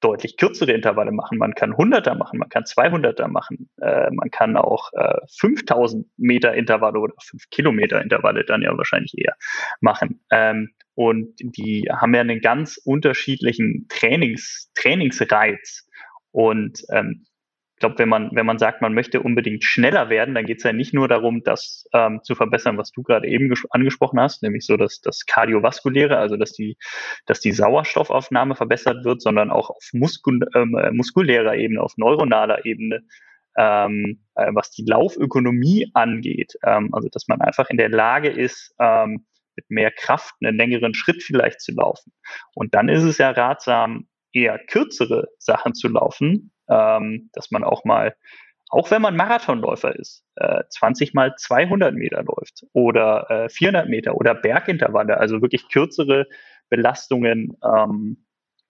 deutlich 0.00 0.36
kürzere 0.36 0.72
Intervalle 0.72 1.12
machen. 1.12 1.38
Man 1.38 1.54
kann 1.54 1.72
100er 1.72 2.16
machen, 2.16 2.38
man 2.38 2.48
kann 2.48 2.64
200er 2.64 3.28
machen, 3.28 3.68
äh, 3.80 4.10
man 4.10 4.30
kann 4.30 4.56
auch 4.56 4.92
äh, 4.94 5.18
5000 5.38 6.06
Meter 6.16 6.54
Intervalle 6.54 6.98
oder 6.98 7.14
5 7.22 7.50
Kilometer 7.50 8.00
Intervalle 8.02 8.44
dann 8.44 8.62
ja 8.62 8.76
wahrscheinlich 8.76 9.14
eher 9.16 9.36
machen. 9.80 10.20
Ähm, 10.30 10.70
und 10.94 11.34
die 11.38 11.88
haben 11.90 12.14
ja 12.14 12.20
einen 12.20 12.40
ganz 12.40 12.78
unterschiedlichen 12.84 13.86
Trainings, 13.88 14.70
Trainingsreiz. 14.74 15.86
Und 16.32 16.82
ähm, 16.90 17.24
glaube, 17.80 17.98
wenn 17.98 18.08
man, 18.08 18.30
wenn 18.32 18.46
man 18.46 18.58
sagt, 18.58 18.82
man 18.82 18.94
möchte 18.94 19.20
unbedingt 19.20 19.64
schneller 19.64 20.08
werden, 20.08 20.34
dann 20.34 20.46
geht 20.46 20.58
es 20.58 20.64
ja 20.64 20.72
nicht 20.72 20.94
nur 20.94 21.08
darum, 21.08 21.42
das 21.42 21.84
ähm, 21.92 22.20
zu 22.22 22.34
verbessern, 22.34 22.78
was 22.78 22.92
du 22.92 23.02
gerade 23.02 23.26
eben 23.26 23.52
angesprochen 23.70 24.20
hast, 24.20 24.42
nämlich 24.42 24.64
so 24.64 24.76
dass 24.76 25.00
das 25.00 25.26
Kardiovaskuläre, 25.26 26.16
also 26.16 26.36
dass 26.36 26.52
die, 26.52 26.76
dass 27.26 27.40
die 27.40 27.52
Sauerstoffaufnahme 27.52 28.54
verbessert 28.54 29.04
wird, 29.04 29.22
sondern 29.22 29.50
auch 29.50 29.70
auf 29.70 29.88
Muskul 29.92 30.40
ähm, 30.54 30.76
äh, 30.76 30.92
muskulärer 30.92 31.56
Ebene, 31.56 31.82
auf 31.82 31.94
neuronaler 31.96 32.64
Ebene, 32.64 33.00
ähm, 33.56 34.20
äh, 34.34 34.50
was 34.52 34.70
die 34.70 34.84
Laufökonomie 34.84 35.90
angeht. 35.94 36.54
Ähm, 36.64 36.94
also 36.94 37.08
dass 37.10 37.28
man 37.28 37.40
einfach 37.40 37.70
in 37.70 37.78
der 37.78 37.88
Lage 37.88 38.28
ist, 38.28 38.74
ähm, 38.78 39.26
mit 39.56 39.70
mehr 39.70 39.90
Kraft 39.90 40.34
einen 40.42 40.56
längeren 40.56 40.94
Schritt 40.94 41.22
vielleicht 41.22 41.60
zu 41.60 41.72
laufen. 41.72 42.12
Und 42.54 42.74
dann 42.74 42.88
ist 42.88 43.02
es 43.02 43.18
ja 43.18 43.30
ratsam, 43.30 44.06
eher 44.32 44.58
kürzere 44.58 45.28
Sachen 45.38 45.74
zu 45.74 45.88
laufen, 45.88 46.49
ähm, 46.70 47.30
dass 47.32 47.50
man 47.50 47.64
auch 47.64 47.84
mal, 47.84 48.14
auch 48.68 48.90
wenn 48.90 49.02
man 49.02 49.16
Marathonläufer 49.16 49.96
ist, 49.96 50.24
äh, 50.36 50.62
20 50.70 51.12
mal 51.12 51.34
200 51.36 51.94
Meter 51.94 52.22
läuft 52.22 52.64
oder 52.72 53.28
äh, 53.30 53.48
400 53.48 53.88
Meter 53.88 54.14
oder 54.14 54.34
Bergintervalle, 54.34 55.18
also 55.18 55.42
wirklich 55.42 55.68
kürzere 55.68 56.26
Belastungen 56.68 57.56
ähm, 57.64 58.24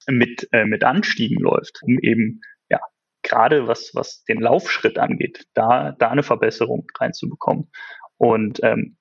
mit, 0.07 0.49
äh, 0.53 0.65
mit 0.65 0.85
Anstiegen 0.85 1.39
läuft, 1.39 1.83
um 1.83 1.99
eben 1.99 2.41
ja 2.71 2.81
gerade 3.23 3.69
was, 3.69 3.91
was 3.95 4.25
den 4.25 4.41
Laufschritt 4.41 4.99
angeht, 4.99 5.47
da, 5.55 5.93
da 5.99 6.11
eine 6.11 6.23
Verbesserung 6.23 6.87
reinzubekommen. 6.99 7.71
Und 8.17 8.61
ähm, 8.63 8.97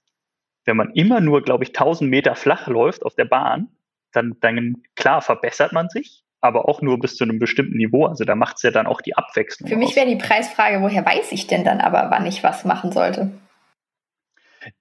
wenn 0.65 0.77
man 0.77 0.91
immer 0.93 1.21
nur, 1.21 1.41
glaube 1.41 1.63
ich, 1.63 1.69
1000 1.69 2.09
Meter 2.09 2.35
flach 2.35 2.67
läuft 2.67 3.03
auf 3.03 3.15
der 3.15 3.25
Bahn, 3.25 3.69
dann, 4.11 4.37
dann 4.41 4.83
klar 4.95 5.21
verbessert 5.21 5.71
man 5.71 5.89
sich, 5.89 6.23
aber 6.41 6.69
auch 6.69 6.81
nur 6.81 6.99
bis 6.99 7.15
zu 7.15 7.23
einem 7.23 7.39
bestimmten 7.39 7.77
Niveau. 7.77 8.05
Also 8.05 8.23
da 8.23 8.35
macht 8.35 8.57
es 8.57 8.63
ja 8.63 8.71
dann 8.71 8.87
auch 8.87 9.01
die 9.01 9.15
Abwechslung. 9.15 9.69
Für 9.69 9.75
mich 9.75 9.95
wäre 9.95 10.07
die 10.07 10.15
Preisfrage, 10.15 10.81
woher 10.81 11.05
weiß 11.05 11.31
ich 11.31 11.47
denn 11.47 11.63
dann 11.63 11.81
aber, 11.81 12.09
wann 12.11 12.25
ich 12.25 12.43
was 12.43 12.65
machen 12.65 12.91
sollte? 12.91 13.31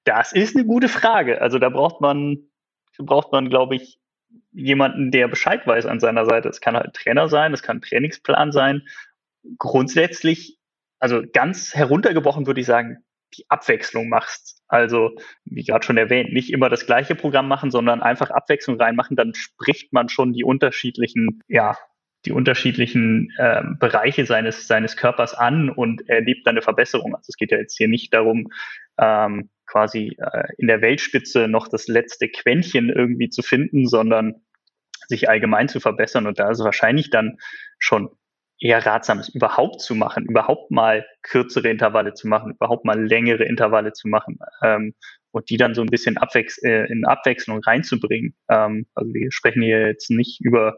Das 0.05 0.33
ist 0.33 0.57
eine 0.57 0.65
gute 0.65 0.89
Frage. 0.89 1.41
Also 1.41 1.59
da 1.59 1.69
braucht 1.69 2.01
man, 2.01 2.49
braucht 2.99 3.33
man, 3.33 3.49
glaube 3.49 3.77
ich, 3.77 3.99
jemanden, 4.53 5.11
der 5.11 5.29
Bescheid 5.29 5.67
weiß 5.67 5.87
an 5.87 6.01
seiner 6.01 6.27
Seite. 6.27 6.49
Es 6.49 6.61
kann 6.61 6.77
halt 6.77 6.95
Trainer 6.95 7.29
sein, 7.29 7.53
es 7.53 7.63
kann 7.63 7.79
ein 7.79 7.83
Trainingsplan 7.83 8.53
sein. 8.53 8.83
Grundsätzlich, 9.59 10.59
also 10.99 11.23
ganz 11.33 11.75
heruntergebrochen 11.75 12.47
würde 12.47 12.61
ich 12.61 12.67
sagen, 12.67 13.05
die 13.37 13.45
Abwechslung 13.49 14.09
machst. 14.09 14.63
Also, 14.69 15.17
wie 15.45 15.65
gerade 15.65 15.85
schon 15.85 15.97
erwähnt, 15.97 16.33
nicht 16.33 16.53
immer 16.53 16.69
das 16.69 16.87
gleiche 16.87 17.15
Programm 17.15 17.49
machen, 17.49 17.71
sondern 17.71 18.03
einfach 18.03 18.31
Abwechslung 18.31 18.81
reinmachen, 18.81 19.17
dann 19.17 19.35
spricht 19.35 19.93
man 19.93 20.09
schon 20.09 20.33
die 20.33 20.45
unterschiedlichen, 20.45 21.43
ja, 21.49 21.77
die 22.25 22.33
unterschiedlichen 22.33 23.33
äh, 23.39 23.63
Bereiche 23.79 24.27
seines, 24.27 24.67
seines 24.67 24.97
Körpers 24.97 25.35
an 25.35 25.71
und 25.71 26.09
erlebt 26.09 26.47
dann 26.47 26.55
eine 26.55 26.63
Verbesserung. 26.63 27.15
Also 27.15 27.27
es 27.29 27.37
geht 27.37 27.53
ja 27.53 27.59
jetzt 27.59 27.77
hier 27.77 27.89
nicht 27.89 28.13
darum, 28.13 28.49
ähm, 28.99 29.51
quasi 29.67 30.17
äh, 30.19 30.49
in 30.59 30.67
der 30.67 30.81
Weltspitze 30.81 31.47
noch 31.49 31.69
das 31.69 31.87
letzte 31.87 32.29
Quäntchen 32.29 32.91
irgendwie 32.91 33.29
zu 33.29 33.43
finden, 33.43 33.87
sondern 33.87 34.43
sich 35.07 35.29
allgemein 35.29 35.69
zu 35.69 35.81
verbessern. 35.81 36.27
Und 36.27 36.39
da 36.39 36.51
ist 36.51 36.63
wahrscheinlich 36.63 37.11
dann 37.11 37.39
schon 37.79 38.11
eher 38.61 38.85
ratsam, 38.85 39.19
es 39.19 39.29
überhaupt 39.29 39.81
zu 39.81 39.95
machen, 39.95 40.25
überhaupt 40.25 40.71
mal 40.71 41.07
kürzere 41.23 41.69
Intervalle 41.69 42.15
zu 42.15 42.29
machen, 42.29 42.53
überhaupt 42.53 42.85
mal 42.85 43.01
längere 43.01 43.45
Intervalle 43.45 43.93
zu 43.93 44.09
machen 44.09 44.39
ähm, 44.63 44.95
und 45.31 45.51
die 45.51 45.57
dann 45.57 45.75
so 45.75 45.83
ein 45.83 45.89
bisschen 45.89 46.17
abwechs 46.17 46.59
äh, 46.63 46.87
in 46.91 47.05
Abwechslung 47.05 47.61
reinzubringen. 47.63 48.35
Ähm, 48.51 48.87
also 48.95 49.13
wir 49.13 49.31
sprechen 49.31 49.63
hier 49.63 49.87
jetzt 49.87 50.11
nicht 50.11 50.41
über 50.41 50.77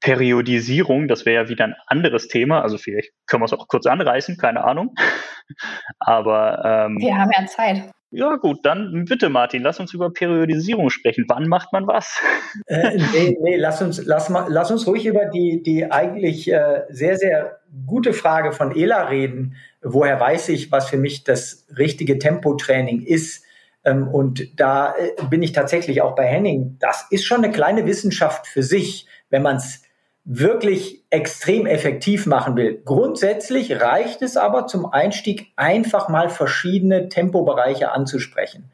Periodisierung, 0.00 1.08
das 1.08 1.24
wäre 1.24 1.44
ja 1.44 1.48
wieder 1.48 1.64
ein 1.64 1.76
anderes 1.86 2.28
Thema. 2.28 2.60
Also 2.60 2.76
vielleicht 2.76 3.12
können 3.26 3.42
wir 3.42 3.46
es 3.46 3.52
auch 3.52 3.68
kurz 3.68 3.86
anreißen, 3.86 4.36
keine 4.36 4.64
Ahnung. 4.64 4.94
Aber 5.98 6.62
ähm, 6.64 6.98
wir 6.98 7.16
haben 7.16 7.30
ja 7.34 7.46
Zeit. 7.46 7.90
Ja 8.14 8.36
gut, 8.36 8.60
dann 8.62 9.06
bitte 9.06 9.28
Martin, 9.28 9.62
lass 9.62 9.80
uns 9.80 9.92
über 9.92 10.10
Periodisierung 10.10 10.88
sprechen. 10.90 11.24
Wann 11.28 11.48
macht 11.48 11.72
man 11.72 11.86
was? 11.86 12.20
Äh, 12.66 12.98
nee, 13.12 13.36
nee, 13.42 13.56
lass 13.56 13.82
uns, 13.82 14.04
lass, 14.06 14.28
mal, 14.28 14.46
lass 14.48 14.70
uns 14.70 14.86
ruhig 14.86 15.06
über 15.06 15.24
die, 15.24 15.60
die 15.60 15.90
eigentlich 15.90 16.50
äh, 16.52 16.82
sehr, 16.88 17.16
sehr 17.16 17.58
gute 17.84 18.12
Frage 18.12 18.52
von 18.52 18.74
Ela 18.76 19.08
reden. 19.08 19.56
Woher 19.82 20.20
weiß 20.20 20.50
ich, 20.50 20.70
was 20.70 20.88
für 20.88 20.96
mich 20.96 21.24
das 21.24 21.66
richtige 21.76 22.18
Tempotraining 22.20 23.02
ist? 23.02 23.44
Ähm, 23.84 24.06
und 24.06 24.58
da 24.58 24.94
äh, 24.94 25.24
bin 25.28 25.42
ich 25.42 25.50
tatsächlich 25.50 26.00
auch 26.00 26.14
bei 26.14 26.26
Henning. 26.26 26.76
Das 26.78 27.06
ist 27.10 27.24
schon 27.24 27.42
eine 27.42 27.52
kleine 27.52 27.86
Wissenschaft 27.86 28.46
für 28.46 28.62
sich, 28.62 29.08
wenn 29.30 29.42
man 29.42 29.56
es 29.56 29.82
wirklich 30.24 31.04
extrem 31.10 31.66
effektiv 31.66 32.26
machen 32.26 32.56
will. 32.56 32.80
Grundsätzlich 32.84 33.80
reicht 33.80 34.22
es 34.22 34.36
aber 34.36 34.66
zum 34.66 34.86
Einstieg 34.86 35.52
einfach 35.56 36.08
mal 36.08 36.30
verschiedene 36.30 37.08
Tempobereiche 37.08 37.92
anzusprechen. 37.92 38.70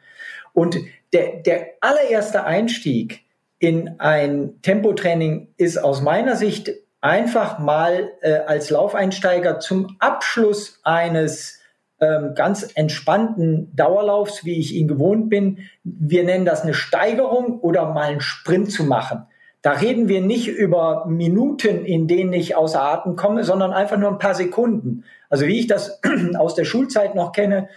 Und 0.53 0.79
der, 1.13 1.43
der 1.43 1.67
allererste 1.81 2.45
Einstieg 2.45 3.25
in 3.59 3.99
ein 3.99 4.63
Tempotraining 4.63 5.49
ist 5.57 5.79
aus 5.79 6.01
meiner 6.03 6.37
Sicht 6.37 6.71
einfach 7.01 7.59
mal 7.59 8.11
äh, 8.21 8.33
als 8.33 8.71
Laufeinsteiger 8.71 9.59
zum 9.59 9.97
Abschluss 9.99 10.81
eines 10.85 11.61
ähm, 12.01 12.35
ganz 12.35 12.71
entspannten 12.75 13.75
Dauerlaufs, 13.75 14.45
wie 14.45 14.59
ich 14.59 14.75
ihn 14.75 14.89
gewohnt 14.89 15.29
bin. 15.29 15.59
Wir 15.83 16.25
nennen 16.25 16.45
das 16.45 16.63
eine 16.63 16.75
Steigerung 16.75 17.61
oder 17.61 17.93
mal 17.93 18.11
einen 18.11 18.21
Sprint 18.21 18.71
zu 18.71 18.85
machen. 18.85 19.27
Da 19.63 19.73
reden 19.73 20.09
wir 20.09 20.23
nicht 20.23 20.49
über 20.49 21.05
Minuten, 21.07 21.85
in 21.85 22.09
denen 22.09 22.33
ich 22.33 22.57
außer 22.57 22.81
Atem 22.81 23.17
komme, 23.17 23.45
sondern 23.45 23.73
einfach 23.73 23.99
nur 23.99 24.11
ein 24.11 24.19
paar 24.19 24.35
Sekunden. 24.35 25.05
Also 25.29 25.47
wie 25.47 25.61
ich 25.61 25.67
das 25.67 26.01
aus 26.39 26.55
der 26.55 26.65
Schulzeit 26.65 27.15
noch 27.15 27.33
kenne, 27.33 27.69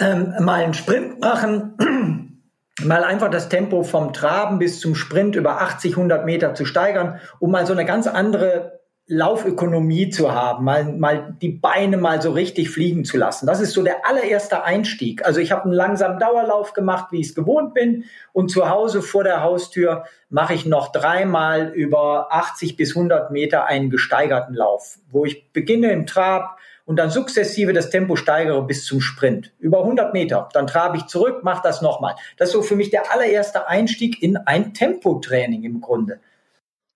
ähm, 0.00 0.34
mal 0.40 0.62
einen 0.62 0.74
Sprint 0.74 1.20
machen, 1.20 1.74
mal 2.82 3.04
einfach 3.04 3.30
das 3.30 3.50
Tempo 3.50 3.82
vom 3.82 4.14
Traben 4.14 4.58
bis 4.58 4.80
zum 4.80 4.94
Sprint 4.94 5.36
über 5.36 5.60
80, 5.60 5.96
100 5.96 6.24
Meter 6.24 6.54
zu 6.54 6.64
steigern, 6.64 7.20
um 7.38 7.50
mal 7.50 7.66
so 7.66 7.74
eine 7.74 7.84
ganz 7.84 8.06
andere 8.06 8.80
Laufökonomie 9.08 10.10
zu 10.10 10.32
haben, 10.32 10.64
mal, 10.64 10.84
mal 10.84 11.36
die 11.42 11.48
Beine 11.48 11.96
mal 11.96 12.22
so 12.22 12.30
richtig 12.30 12.70
fliegen 12.70 13.04
zu 13.04 13.16
lassen. 13.16 13.46
Das 13.46 13.60
ist 13.60 13.72
so 13.72 13.82
der 13.82 14.06
allererste 14.06 14.62
Einstieg. 14.62 15.26
Also 15.26 15.40
ich 15.40 15.50
habe 15.50 15.64
einen 15.64 15.72
langsamen 15.72 16.20
Dauerlauf 16.20 16.72
gemacht, 16.72 17.08
wie 17.10 17.20
ich 17.20 17.28
es 17.28 17.34
gewohnt 17.34 17.74
bin. 17.74 18.04
Und 18.32 18.50
zu 18.50 18.70
Hause 18.70 19.02
vor 19.02 19.24
der 19.24 19.42
Haustür 19.42 20.04
mache 20.30 20.54
ich 20.54 20.66
noch 20.66 20.92
dreimal 20.92 21.72
über 21.74 22.32
80 22.32 22.76
bis 22.76 22.96
100 22.96 23.32
Meter 23.32 23.66
einen 23.66 23.90
gesteigerten 23.90 24.54
Lauf, 24.54 24.98
wo 25.10 25.24
ich 25.24 25.50
beginne 25.52 25.90
im 25.90 26.06
Trab 26.06 26.58
und 26.84 26.96
dann 26.96 27.10
sukzessive 27.10 27.72
das 27.72 27.90
Tempo 27.90 28.16
steigere 28.16 28.62
bis 28.62 28.84
zum 28.84 29.00
Sprint. 29.00 29.52
Über 29.58 29.80
100 29.80 30.12
Meter. 30.12 30.48
Dann 30.52 30.66
trabe 30.66 30.96
ich 30.96 31.06
zurück, 31.06 31.42
mache 31.42 31.62
das 31.64 31.82
nochmal. 31.82 32.14
Das 32.36 32.48
ist 32.48 32.52
so 32.52 32.62
für 32.62 32.76
mich 32.76 32.90
der 32.90 33.12
allererste 33.12 33.68
Einstieg 33.68 34.22
in 34.22 34.36
ein 34.36 34.74
Tempotraining 34.74 35.64
im 35.64 35.80
Grunde. 35.80 36.20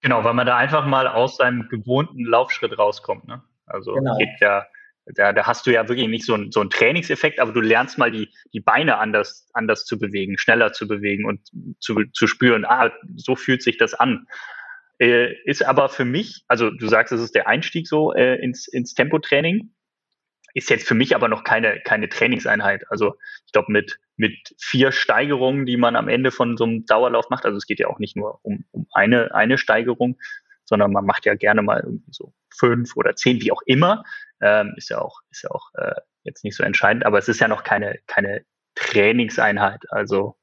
Genau, 0.07 0.23
weil 0.23 0.35
man 0.35 0.47
da 0.47 0.57
einfach 0.57 0.87
mal 0.87 1.09
aus 1.09 1.37
seinem 1.37 1.69
gewohnten 1.69 2.25
Laufschritt 2.25 2.79
rauskommt. 2.79 3.27
Ne? 3.27 3.43
Also 3.67 3.93
genau. 3.95 4.17
geht 4.19 4.41
ja, 4.41 4.65
da, 5.17 5.33
da 5.33 5.49
hast 5.49 5.67
du 5.67 5.73
ja 5.73 5.89
wirklich 5.89 6.07
nicht 6.07 6.25
so, 6.25 6.35
ein, 6.35 6.53
so 6.53 6.61
einen 6.61 6.71
Trainingseffekt, 6.71 7.41
aber 7.41 7.51
du 7.51 7.61
lernst 7.61 7.99
mal 7.99 8.13
die, 8.13 8.33
die 8.53 8.61
Beine 8.61 8.99
anders, 8.99 9.51
anders 9.53 9.85
zu 9.85 9.99
bewegen, 9.99 10.39
schneller 10.39 10.73
zu 10.73 10.87
bewegen 10.87 11.25
und 11.25 11.41
zu, 11.81 12.05
zu 12.13 12.29
spüren, 12.29 12.65
ah, 12.65 12.93
so 13.17 13.35
fühlt 13.35 13.65
sich 13.65 13.79
das 13.79 13.95
an. 13.95 14.29
Äh, 15.01 15.33
ist 15.45 15.67
aber 15.67 15.89
für 15.89 16.05
mich, 16.05 16.45
also 16.47 16.71
du 16.71 16.87
sagst, 16.87 17.13
es 17.13 17.21
ist 17.21 17.35
der 17.35 17.49
Einstieg 17.49 17.89
so 17.89 18.15
äh, 18.15 18.37
ins, 18.37 18.69
ins 18.69 18.95
Tempotraining 18.95 19.73
ist 20.57 20.71
jetzt 20.71 20.89
für 20.89 20.95
mich 20.95 21.15
aber 21.15 21.29
noch 21.29 21.45
keine, 21.45 21.81
keine 21.81 22.09
Trainingseinheit. 22.09 22.85
Also 22.89 23.17
ich 23.45 23.53
glaube, 23.53 23.71
mit, 23.71 23.99
mit 24.17 24.55
vier 24.59 24.91
Steigerungen, 24.91 25.67
die 25.67 25.77
man 25.77 25.97
am 25.97 26.09
Ende 26.09 26.31
von 26.31 26.57
so 26.57 26.65
einem 26.65 26.87
Dauerlauf 26.87 27.29
macht, 27.29 27.45
also 27.45 27.59
es 27.59 27.67
geht 27.67 27.79
ja 27.79 27.89
auch 27.89 27.99
nicht 27.99 28.17
nur 28.17 28.41
um, 28.43 28.65
um 28.71 28.87
eine, 28.93 29.35
eine 29.35 29.59
Steigerung, 29.59 30.19
sondern 30.65 30.93
man 30.93 31.05
macht 31.05 31.27
ja 31.27 31.35
gerne 31.35 31.61
mal 31.61 31.81
irgendwie 31.81 32.11
so 32.11 32.33
fünf 32.49 32.97
oder 32.97 33.15
zehn, 33.17 33.43
wie 33.43 33.53
auch 33.53 33.61
immer. 33.67 34.03
Ähm, 34.41 34.73
ist 34.79 34.89
ja 34.89 34.99
auch, 34.99 35.21
ist 35.31 35.43
ja 35.43 35.51
auch 35.51 35.75
äh, 35.75 36.01
jetzt 36.23 36.43
nicht 36.43 36.57
so 36.57 36.63
entscheidend, 36.63 37.05
aber 37.05 37.19
es 37.19 37.29
ist 37.29 37.39
ja 37.39 37.49
noch 37.49 37.63
keine, 37.63 37.99
keine 38.07 38.43
Trainingseinheit. 38.75 39.85
Also 39.91 40.37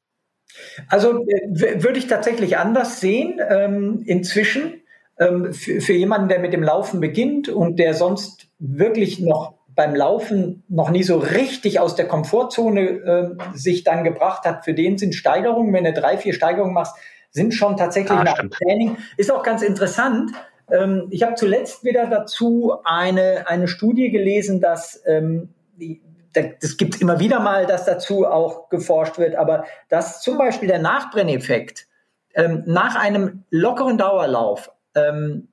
also 0.89 1.25
äh, 1.25 1.83
würde 1.83 1.97
ich 1.97 2.05
tatsächlich 2.05 2.57
anders 2.57 2.99
sehen 2.99 3.41
ähm, 3.49 4.03
inzwischen. 4.05 4.83
Ähm, 5.19 5.53
für, 5.53 5.81
für 5.81 5.93
jemanden, 5.93 6.29
der 6.29 6.39
mit 6.39 6.53
dem 6.53 6.63
Laufen 6.63 6.99
beginnt 6.99 7.49
und 7.49 7.77
der 7.77 7.95
sonst 7.95 8.47
wirklich 8.59 9.19
noch 9.19 9.62
beim 9.75 9.95
Laufen 9.95 10.63
noch 10.67 10.89
nie 10.89 11.03
so 11.03 11.17
richtig 11.17 11.79
aus 11.79 11.95
der 11.95 12.07
Komfortzone 12.07 12.81
äh, 12.81 13.29
sich 13.53 13.83
dann 13.83 14.03
gebracht 14.03 14.45
hat, 14.45 14.65
für 14.65 14.73
den 14.73 14.97
sind 14.97 15.15
Steigerungen, 15.15 15.73
wenn 15.73 15.83
du 15.83 15.93
drei, 15.93 16.17
vier 16.17 16.33
Steigerungen 16.33 16.73
machst, 16.73 16.95
sind 17.31 17.53
schon 17.53 17.77
tatsächlich 17.77 18.17
ah, 18.17 18.23
nach 18.23 18.39
dem 18.39 18.51
Training. 18.51 18.97
Ist 19.17 19.31
auch 19.31 19.43
ganz 19.43 19.61
interessant. 19.63 20.31
Ähm, 20.71 21.07
ich 21.09 21.23
habe 21.23 21.35
zuletzt 21.35 21.83
wieder 21.83 22.07
dazu 22.07 22.75
eine, 22.83 23.45
eine 23.47 23.67
Studie 23.67 24.11
gelesen, 24.11 24.61
dass 24.61 25.01
ähm, 25.05 25.49
die, 25.75 26.01
das 26.33 26.77
gibt 26.77 26.95
es 26.95 27.01
immer 27.01 27.19
wieder 27.19 27.39
mal, 27.39 27.65
dass 27.65 27.85
dazu 27.85 28.25
auch 28.25 28.69
geforscht 28.69 29.17
wird, 29.19 29.35
aber 29.35 29.65
dass 29.89 30.21
zum 30.21 30.37
Beispiel 30.37 30.67
der 30.67 30.79
Nachbrenneffekt 30.79 31.87
ähm, 32.33 32.63
nach 32.65 32.95
einem 32.95 33.43
lockeren 33.51 33.97
Dauerlauf 33.97 34.71
ähm, 34.95 35.49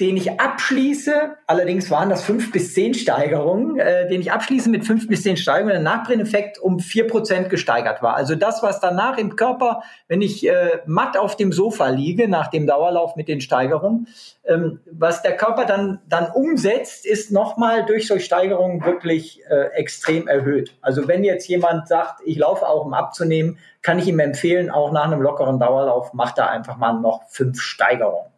den 0.00 0.16
ich 0.16 0.40
abschließe, 0.40 1.36
allerdings 1.46 1.88
waren 1.88 2.10
das 2.10 2.24
fünf 2.24 2.50
bis 2.50 2.74
zehn 2.74 2.94
Steigerungen, 2.94 3.78
äh, 3.78 4.08
den 4.08 4.20
ich 4.20 4.32
abschließe 4.32 4.68
mit 4.68 4.84
fünf 4.84 5.06
bis 5.06 5.22
zehn 5.22 5.36
Steigerungen, 5.36 5.74
der 5.74 5.82
Nachbrenneffekt 5.82 6.58
um 6.58 6.80
vier 6.80 7.06
Prozent 7.06 7.48
gesteigert 7.48 8.02
war. 8.02 8.16
Also 8.16 8.34
das, 8.34 8.60
was 8.60 8.80
danach 8.80 9.18
im 9.18 9.36
Körper, 9.36 9.84
wenn 10.08 10.20
ich 10.20 10.48
äh, 10.48 10.80
matt 10.86 11.16
auf 11.16 11.36
dem 11.36 11.52
Sofa 11.52 11.88
liege, 11.90 12.26
nach 12.28 12.48
dem 12.48 12.66
Dauerlauf 12.66 13.14
mit 13.14 13.28
den 13.28 13.40
Steigerungen, 13.40 14.08
ähm, 14.44 14.80
was 14.90 15.22
der 15.22 15.36
Körper 15.36 15.64
dann, 15.64 16.00
dann 16.08 16.28
umsetzt, 16.32 17.06
ist 17.06 17.30
nochmal 17.30 17.86
durch 17.86 18.08
solche 18.08 18.24
Steigerungen 18.24 18.84
wirklich 18.84 19.42
äh, 19.48 19.66
extrem 19.74 20.26
erhöht. 20.26 20.76
Also 20.80 21.06
wenn 21.06 21.22
jetzt 21.22 21.46
jemand 21.46 21.86
sagt, 21.86 22.20
ich 22.24 22.36
laufe 22.36 22.66
auch, 22.66 22.84
um 22.84 22.94
abzunehmen, 22.94 23.58
kann 23.80 24.00
ich 24.00 24.08
ihm 24.08 24.18
empfehlen, 24.18 24.70
auch 24.70 24.90
nach 24.90 25.04
einem 25.04 25.22
lockeren 25.22 25.60
Dauerlauf, 25.60 26.14
macht 26.14 26.38
er 26.38 26.50
einfach 26.50 26.78
mal 26.78 26.94
noch 26.94 27.22
fünf 27.28 27.60
Steigerungen 27.60 28.33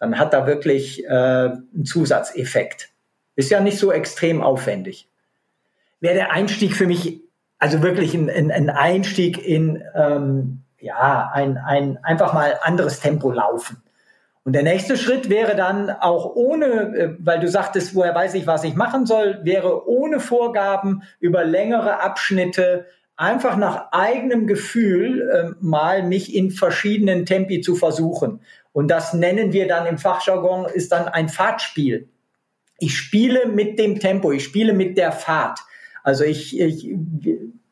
dann 0.00 0.18
hat 0.18 0.32
da 0.32 0.46
wirklich 0.46 1.04
äh, 1.04 1.08
einen 1.08 1.84
Zusatzeffekt. 1.84 2.88
Ist 3.36 3.50
ja 3.50 3.60
nicht 3.60 3.78
so 3.78 3.92
extrem 3.92 4.42
aufwendig. 4.42 5.08
Wäre 6.00 6.14
der 6.14 6.32
Einstieg 6.32 6.74
für 6.74 6.86
mich 6.86 7.20
also 7.60 7.82
wirklich 7.82 8.14
ein, 8.14 8.28
ein, 8.28 8.50
ein 8.50 8.70
Einstieg 8.70 9.46
in 9.46 9.82
ähm, 9.94 10.62
ja 10.80 11.30
ein, 11.32 11.58
ein 11.58 11.98
einfach 12.02 12.32
mal 12.32 12.58
anderes 12.62 13.00
Tempo 13.00 13.30
laufen. 13.30 13.82
Und 14.44 14.54
der 14.54 14.62
nächste 14.62 14.96
Schritt 14.96 15.28
wäre 15.28 15.54
dann 15.54 15.90
auch 15.90 16.34
ohne, 16.34 16.66
äh, 16.66 17.16
weil 17.18 17.38
du 17.38 17.48
sagtest, 17.48 17.94
woher 17.94 18.14
weiß 18.14 18.34
ich, 18.34 18.46
was 18.46 18.64
ich 18.64 18.74
machen 18.74 19.04
soll, 19.04 19.40
wäre 19.42 19.86
ohne 19.86 20.18
Vorgaben 20.18 21.02
über 21.20 21.44
längere 21.44 22.00
Abschnitte 22.00 22.86
einfach 23.16 23.58
nach 23.58 23.92
eigenem 23.92 24.46
Gefühl 24.46 25.28
äh, 25.30 25.50
mal 25.60 26.02
mich 26.02 26.34
in 26.34 26.50
verschiedenen 26.50 27.26
Tempi 27.26 27.60
zu 27.60 27.74
versuchen. 27.74 28.40
Und 28.72 28.88
das 28.88 29.14
nennen 29.14 29.52
wir 29.52 29.66
dann 29.66 29.86
im 29.86 29.98
Fachjargon, 29.98 30.66
ist 30.66 30.92
dann 30.92 31.08
ein 31.08 31.28
Fahrtspiel. 31.28 32.08
Ich 32.78 32.96
spiele 32.96 33.46
mit 33.46 33.78
dem 33.78 34.00
Tempo, 34.00 34.32
ich 34.32 34.44
spiele 34.44 34.72
mit 34.72 34.96
der 34.96 35.12
Fahrt. 35.12 35.60
Also 36.02 36.24
ich, 36.24 36.58
ich, 36.58 36.88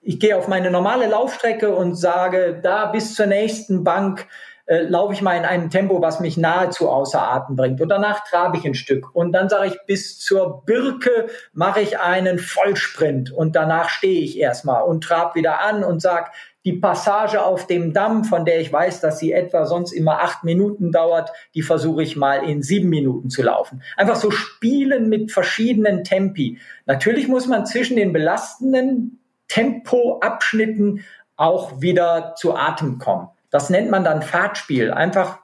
ich 0.03 0.21
gehe 0.21 0.37
auf 0.37 0.49
meine 0.49 0.71
normale 0.71 1.07
Laufstrecke 1.07 1.75
und 1.75 1.95
sage, 1.95 2.61
da 2.63 2.87
bis 2.87 3.15
zur 3.15 3.27
nächsten 3.27 3.85
Bank 3.85 4.27
äh, 4.69 4.83
laufe 4.83 5.15
ich 5.15 5.23
mal 5.23 5.35
in 5.37 5.47
einem 5.47 5.71
Tempo, 5.71 6.03
was 6.03 6.21
mich 6.21 6.37
nahezu 6.37 6.91
außer 6.91 7.23
Atem 7.23 7.57
bringt. 7.57 7.81
Und 7.81 7.89
danach 7.89 8.23
trabe 8.29 8.59
ich 8.59 8.67
ein 8.67 8.75
Stück. 8.75 9.15
Und 9.15 9.33
dann 9.33 9.49
sage 9.49 9.69
ich, 9.69 9.79
bis 9.87 10.19
zur 10.19 10.63
Birke 10.67 11.29
mache 11.55 11.81
ich 11.81 11.99
einen 11.99 12.39
Vollsprint. 12.39 13.33
Und 13.33 13.57
danach 13.57 13.89
stehe 13.89 14.21
ich 14.21 14.39
erstmal 14.39 14.83
und 14.83 15.03
trab 15.03 15.35
wieder 15.35 15.61
an 15.63 15.85
und 15.85 16.01
sage, 16.01 16.31
die 16.69 16.75
Passage 16.75 17.43
auf 17.43 17.67
dem 17.67 17.95
Damm, 17.95 18.25
von 18.25 18.45
der 18.45 18.61
ich 18.61 18.71
weiß, 18.71 19.01
dass 19.01 19.19
sie 19.19 19.33
etwa 19.33 19.65
sonst 19.65 19.91
immer 19.91 20.21
acht 20.21 20.45
Minuten 20.45 20.93
dauert, 20.93 21.31
die 21.55 21.63
versuche 21.63 22.03
ich 22.03 22.15
mal 22.15 22.47
in 22.47 22.63
sieben 22.63 22.91
Minuten 22.91 23.31
zu 23.31 23.43
laufen. 23.43 23.83
Einfach 23.97 24.17
so 24.17 24.31
spielen 24.31 25.09
mit 25.09 25.33
verschiedenen 25.33 26.05
Tempi. 26.05 26.59
Natürlich 26.85 27.27
muss 27.27 27.47
man 27.47 27.65
zwischen 27.65 27.97
den 27.97 28.13
belastenden 28.13 29.19
Tempoabschnitten 29.49 31.07
auch 31.37 31.81
wieder 31.81 32.35
zu 32.37 32.55
Atem 32.55 32.99
kommen. 32.99 33.29
Das 33.49 33.71
nennt 33.71 33.91
man 33.91 34.05
dann 34.05 34.21
Fahrtspiel. 34.21 34.91
Einfach 34.91 35.39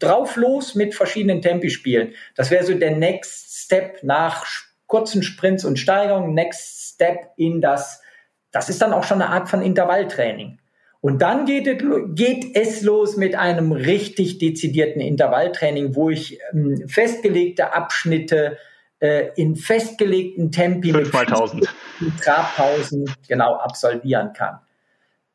drauf 0.00 0.34
los 0.34 0.74
mit 0.74 0.96
verschiedenen 0.96 1.42
Tempi 1.42 1.70
spielen. 1.70 2.14
Das 2.34 2.50
wäre 2.50 2.64
so 2.64 2.74
der 2.74 2.96
Next 2.96 3.56
Step 3.56 4.02
nach 4.02 4.44
kurzen 4.88 5.22
Sprints 5.22 5.64
und 5.64 5.78
Steigerungen. 5.78 6.34
Next 6.34 6.94
Step 6.94 7.28
in 7.36 7.60
das, 7.60 7.99
das 8.52 8.68
ist 8.68 8.82
dann 8.82 8.92
auch 8.92 9.04
schon 9.04 9.22
eine 9.22 9.30
Art 9.30 9.48
von 9.48 9.62
Intervalltraining. 9.62 10.58
Und 11.00 11.22
dann 11.22 11.46
geht 11.46 11.66
es, 11.66 11.82
geht 12.14 12.54
es 12.56 12.82
los 12.82 13.16
mit 13.16 13.34
einem 13.34 13.72
richtig 13.72 14.36
dezidierten 14.38 15.00
Intervalltraining, 15.00 15.94
wo 15.94 16.10
ich 16.10 16.38
ähm, 16.52 16.86
festgelegte 16.86 17.72
Abschnitte 17.72 18.58
äh, 18.98 19.30
in 19.36 19.56
festgelegten 19.56 20.52
Tempi 20.52 20.92
mit 20.92 21.10
Trabpausen 21.10 21.66
genau 23.26 23.54
absolvieren 23.54 24.34
kann. 24.34 24.58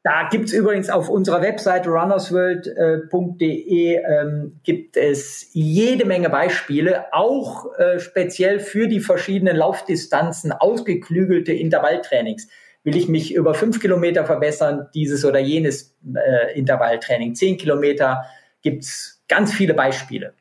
Da 0.03 0.27
gibt's 0.29 0.53
übrigens 0.53 0.91
auf 0.91 1.09
unserer 1.09 1.41
Webseite 1.41 1.89
runnersworld.de 1.89 3.95
ähm, 3.95 4.59
gibt 4.61 4.97
es 4.97 5.49
jede 5.53 6.05
Menge 6.05 6.29
Beispiele, 6.29 7.11
auch 7.11 7.73
äh, 7.79 7.97
speziell 7.97 8.59
für 8.59 8.87
die 8.87 8.99
verschiedenen 8.99 9.55
Laufdistanzen 9.55 10.51
ausgeklügelte 10.51 11.53
Intervalltrainings. 11.53 12.47
Will 12.85 12.95
ich 12.95 13.09
mich 13.09 13.33
über 13.33 13.53
fünf 13.53 13.81
Kilometer 13.81 14.25
verbessern, 14.25 14.87
dieses 14.93 15.25
oder 15.25 15.39
jenes 15.39 15.97
äh, 16.15 16.57
Intervalltraining, 16.57 17.35
zehn 17.35 17.57
Kilometer, 17.57 18.23
gibt's 18.61 19.21
ganz 19.27 19.53
viele 19.53 19.73
Beispiele. 19.73 20.33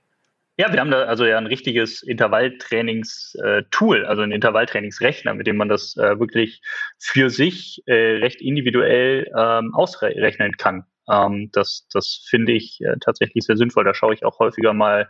Ja, 0.57 0.73
wir 0.73 0.79
haben 0.79 0.93
da 0.93 1.03
also 1.05 1.25
ja 1.25 1.37
ein 1.37 1.49
richtiges 1.49 2.01
Intervalltrainings-Tool, 2.03 4.03
äh, 4.03 4.07
also 4.07 4.23
ein 4.23 4.31
Intervalltrainingsrechner, 4.31 5.35
mit 5.35 5.49
dem 5.49 5.57
man 5.57 5.69
das 5.69 5.97
äh, 5.97 6.21
wirklich 6.21 6.63
für 6.99 7.29
sich 7.29 7.83
äh, 7.87 8.19
recht 8.19 8.41
individuell 8.41 9.29
ähm, 9.37 9.75
ausrechnen 9.75 10.53
kann. 10.53 10.85
Ähm, 11.11 11.51
das 11.53 11.89
das 11.93 12.25
finde 12.29 12.53
ich 12.53 12.81
äh, 12.83 12.95
tatsächlich 13.01 13.45
sehr 13.45 13.57
sinnvoll. 13.57 13.83
Da 13.83 13.95
schaue 13.95 14.15
ich 14.15 14.25
auch 14.25 14.39
häufiger 14.39 14.73
mal 14.73 15.09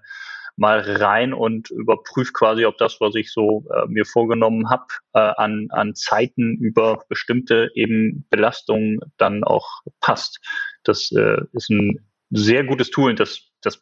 mal 0.56 0.80
rein 0.80 1.32
und 1.34 1.70
überprüfe 1.70 2.32
quasi, 2.32 2.64
ob 2.64 2.78
das, 2.78 3.00
was 3.00 3.14
ich 3.14 3.32
so 3.32 3.64
äh, 3.74 3.86
mir 3.88 4.04
vorgenommen 4.04 4.70
habe, 4.70 4.86
äh, 5.12 5.18
an, 5.18 5.68
an 5.70 5.94
Zeiten 5.94 6.56
über 6.56 7.02
bestimmte 7.08 7.70
eben 7.74 8.26
Belastungen 8.30 9.00
dann 9.16 9.44
auch 9.44 9.80
passt. 10.00 10.40
Das 10.84 11.10
äh, 11.12 11.38
ist 11.52 11.70
ein 11.70 12.06
sehr 12.30 12.64
gutes 12.64 12.90
Tool 12.90 13.10
und 13.10 13.20
das, 13.20 13.50
das 13.62 13.80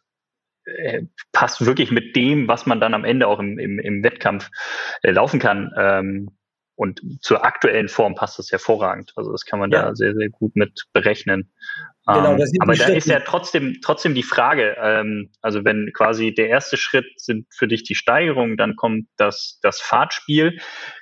äh, 0.64 1.02
passt 1.32 1.64
wirklich 1.64 1.90
mit 1.90 2.16
dem, 2.16 2.48
was 2.48 2.66
man 2.66 2.80
dann 2.80 2.94
am 2.94 3.04
Ende 3.04 3.26
auch 3.26 3.38
im, 3.38 3.58
im, 3.58 3.78
im 3.78 4.02
Wettkampf 4.02 4.50
äh, 5.02 5.10
laufen 5.10 5.40
kann. 5.40 5.72
Ähm, 5.76 6.30
und 6.74 7.00
zur 7.20 7.44
aktuellen 7.44 7.88
Form 7.88 8.14
passt 8.14 8.38
das 8.38 8.50
hervorragend. 8.50 9.12
Also 9.16 9.30
das 9.30 9.44
kann 9.44 9.58
man 9.58 9.70
ja. 9.70 9.82
da 9.82 9.94
sehr, 9.94 10.14
sehr 10.14 10.30
gut 10.30 10.56
mit 10.56 10.86
berechnen. 10.92 11.52
Genau, 12.04 12.34
ähm, 12.34 12.44
aber 12.60 12.74
da 12.74 12.86
ist 12.86 13.06
ja 13.06 13.20
trotzdem, 13.20 13.78
trotzdem 13.80 14.14
die 14.14 14.24
Frage, 14.24 14.76
ähm, 14.80 15.30
also 15.40 15.64
wenn 15.64 15.92
quasi 15.94 16.34
der 16.34 16.48
erste 16.48 16.76
Schritt 16.76 17.06
sind 17.16 17.46
für 17.54 17.68
dich 17.68 17.84
die 17.84 17.94
Steigerung, 17.94 18.56
dann 18.56 18.74
kommt 18.74 19.06
das, 19.16 19.60
das 19.62 19.80
Fahrtspiel. 19.80 20.58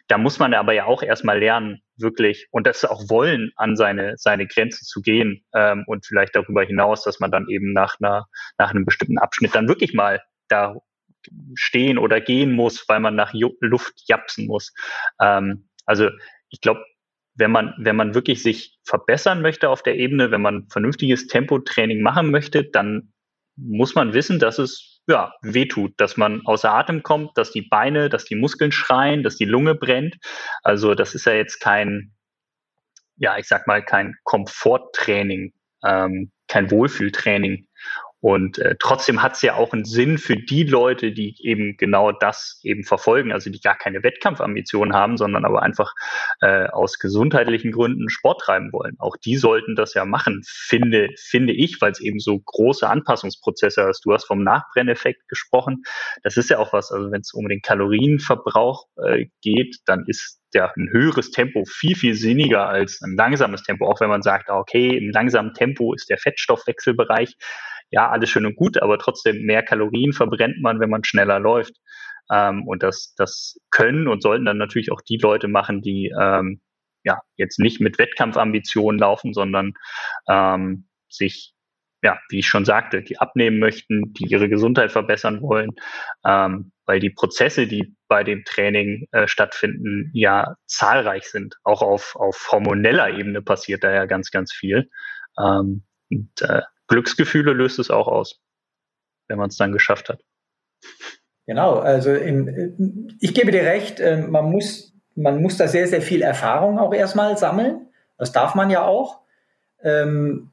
Da 0.09 0.19
muss 0.19 0.39
man 0.39 0.53
aber 0.53 0.75
ja 0.75 0.85
auch 0.85 1.03
erstmal 1.03 1.39
lernen, 1.39 1.81
wirklich 1.97 2.49
und 2.51 2.67
das 2.67 2.85
auch 2.85 3.09
wollen, 3.09 3.51
an 3.57 3.77
seine, 3.77 4.15
seine 4.17 4.47
Grenzen 4.47 4.85
zu 4.85 5.01
gehen 5.01 5.43
ähm, 5.55 5.85
und 5.87 6.05
vielleicht 6.05 6.37
darüber 6.37 6.65
hinaus, 6.65 7.03
dass 7.03 7.19
man 7.19 7.31
dann 7.31 7.49
eben 7.49 7.73
nach 7.73 7.97
einer, 8.01 8.27
nach 8.59 8.71
einem 8.71 8.85
bestimmten 8.85 9.19
Abschnitt 9.19 9.55
dann 9.55 9.69
wirklich 9.69 9.95
mal 9.95 10.21
da 10.49 10.77
stehen 11.55 11.97
oder 11.97 12.21
gehen 12.21 12.53
muss, 12.53 12.85
weil 12.89 13.01
man 13.01 13.15
nach 13.15 13.33
Luft 13.33 13.95
japsen 14.07 14.47
muss. 14.47 14.73
Ähm, 15.21 15.69
also 15.87 16.11
ich 16.51 16.61
glaube, 16.61 16.85
wenn 17.35 17.51
man, 17.51 17.75
wenn 17.79 17.97
man 17.97 18.15
wirklich 18.15 18.43
sich 18.43 18.79
verbessern 18.85 19.43
möchte 19.43 19.69
auf 19.69 19.83
der 19.83 19.97
Ebene, 19.97 20.31
wenn 20.31 20.43
man 20.43 20.69
vernünftiges 20.69 21.27
Tempotraining 21.27 22.03
machen 22.03 22.31
möchte, 22.31 22.65
dann 22.65 23.13
muss 23.57 23.95
man 23.95 24.13
wissen, 24.13 24.39
dass 24.39 24.59
es 24.59 24.91
ja, 25.07 25.33
wehtut, 25.43 25.93
dass 25.97 26.17
man 26.17 26.43
außer 26.45 26.71
Atem 26.73 27.03
kommt, 27.03 27.37
dass 27.37 27.51
die 27.51 27.63
Beine, 27.63 28.09
dass 28.09 28.25
die 28.25 28.37
Muskeln 28.37 28.73
schreien, 28.73 29.23
dass 29.23 29.37
die 29.37 29.45
Lunge 29.45 29.75
brennt. 29.75 30.17
Also 30.63 30.95
das 30.95 31.15
ist 31.15 31.27
ja 31.27 31.33
jetzt 31.33 31.59
kein, 31.59 32.13
ja, 33.17 33.37
ich 33.39 33.47
sag 33.47 33.67
mal, 33.67 33.85
kein 33.85 34.15
Komforttraining, 34.25 35.53
ähm, 35.85 36.31
kein 36.49 36.71
Wohlfühltraining. 36.71 37.67
Und 38.21 38.59
äh, 38.59 38.77
trotzdem 38.79 39.23
hat 39.23 39.35
es 39.35 39.43
ja 39.43 39.55
auch 39.55 39.73
einen 39.73 39.85
Sinn 39.85 40.19
für 40.19 40.37
die 40.37 40.65
Leute, 40.65 41.13
die 41.13 41.35
eben 41.41 41.77
genau 41.79 42.13
das 42.13 42.61
eben 42.63 42.85
verfolgen, 42.85 43.33
also 43.33 43.51
die 43.51 43.61
gar 43.61 43.77
keine 43.77 44.03
Wettkampfambitionen 44.03 44.95
haben, 44.95 45.17
sondern 45.17 45.47
aber 45.47 45.63
einfach 45.63 45.95
äh, 46.43 46.67
aus 46.67 46.99
gesundheitlichen 46.99 47.73
Gründen 47.73 48.11
Sport 48.11 48.43
treiben 48.43 48.73
wollen. 48.73 48.97
Auch 48.99 49.17
die 49.17 49.37
sollten 49.37 49.75
das 49.75 49.95
ja 49.95 50.05
machen, 50.05 50.43
finde, 50.45 51.09
finde 51.17 51.55
ich, 51.55 51.81
weil 51.81 51.93
es 51.93 52.01
eben 52.01 52.21
so 52.21 52.39
große 52.39 52.87
Anpassungsprozesse 52.89 53.89
ist. 53.89 54.05
Du 54.05 54.13
hast 54.13 54.27
vom 54.27 54.43
Nachbrenneffekt 54.43 55.27
gesprochen. 55.29 55.83
Das 56.23 56.37
ist 56.37 56.51
ja 56.51 56.59
auch 56.59 56.75
was, 56.75 56.93
also 56.93 57.11
wenn 57.11 57.23
es 57.23 57.33
um 57.33 57.49
den 57.49 57.63
Kalorienverbrauch 57.63 58.87
äh, 59.03 59.27
geht, 59.41 59.79
dann 59.87 60.05
ist 60.07 60.41
ja 60.53 60.71
ein 60.77 60.89
höheres 60.91 61.31
Tempo 61.31 61.65
viel, 61.65 61.97
viel 61.97 62.15
sinniger 62.15 62.69
als 62.69 63.01
ein 63.03 63.15
langsames 63.17 63.63
Tempo. 63.63 63.87
Auch 63.89 64.01
wenn 64.01 64.11
man 64.11 64.23
sagt, 64.23 64.51
okay, 64.51 64.97
im 64.97 65.11
langsamen 65.11 65.55
Tempo 65.55 65.95
ist 65.95 66.11
der 66.11 66.19
Fettstoffwechselbereich 66.19 67.37
ja, 67.91 68.09
alles 68.09 68.31
schön 68.31 68.47
und 68.47 68.57
gut, 68.57 68.81
aber 68.81 68.99
trotzdem 68.99 69.45
mehr 69.45 69.63
Kalorien 69.63 70.13
verbrennt 70.13 70.61
man, 70.61 70.81
wenn 70.81 70.91
man 70.91 71.05
schneller 71.05 71.41
läuft. 71.41 71.75
Ähm, 72.31 72.67
und 72.67 72.83
das, 72.83 73.15
das 73.17 73.59
können 73.71 74.09
und 74.09 74.23
sollten 74.23 74.45
dann 74.45 74.59
natürlich 74.59 74.93
auch 74.93 75.01
die 75.01 75.19
Leute 75.19 75.49
machen, 75.49 75.83
die 75.83 76.13
ähm, 76.19 76.61
ja 77.03 77.21
jetzt 77.37 77.59
nicht 77.59 77.81
mit 77.81 77.99
Wettkampfambitionen 77.99 78.99
laufen, 79.01 79.35
sondern 79.35 79.75
ähm, 80.29 80.87
sich, 81.09 81.55
ja, 82.03 82.19
wie 82.29 82.39
ich 82.39 82.47
schon 82.47 82.65
sagte, 82.65 83.03
die 83.03 83.19
abnehmen 83.19 83.59
möchten, 83.59 84.13
die 84.15 84.27
ihre 84.27 84.49
Gesundheit 84.49 84.93
verbessern 84.93 85.43
wollen, 85.43 85.71
ähm, 86.25 86.73
weil 86.87 87.01
die 87.01 87.11
Prozesse, 87.11 87.67
die 87.67 87.97
bei 88.09 88.23
dem 88.23 88.45
Training 88.45 89.09
äh, 89.11 89.27
stattfinden, 89.27 90.11
ja 90.15 90.55
zahlreich 90.67 91.25
sind. 91.25 91.57
Auch 91.65 91.83
auf, 91.83 92.15
auf 92.17 92.49
hormoneller 92.53 93.11
Ebene 93.11 93.43
passiert 93.43 93.83
da 93.83 93.93
ja 93.93 94.07
ganz, 94.07 94.31
ganz 94.31 94.53
viel. 94.53 94.89
Ähm, 95.39 95.83
und 96.11 96.43
äh, 96.43 96.63
Glücksgefühle 96.91 97.53
löst 97.53 97.79
es 97.79 97.91
auch 97.91 98.09
aus, 98.09 98.41
wenn 99.29 99.39
man 99.39 99.49
es 99.49 99.57
dann 99.57 99.73
geschafft 99.73 100.09
hat. 100.09 100.21
Genau, 101.47 101.79
also 101.79 102.13
in, 102.13 103.17
ich 103.21 103.33
gebe 103.33 103.51
dir 103.51 103.63
recht, 103.63 103.99
äh, 104.01 104.19
man 104.19 104.51
muss, 104.51 104.93
man 105.15 105.41
muss 105.41 105.57
da 105.57 105.69
sehr, 105.69 105.87
sehr 105.87 106.03
viel 106.03 106.23
Erfahrung 106.23 106.79
auch 106.79 106.93
erstmal 106.93 107.37
sammeln. 107.39 107.89
Das 108.19 108.33
darf 108.33 108.55
man 108.55 108.71
ja 108.71 108.85
auch. 108.85 109.21
Ähm, 109.83 110.51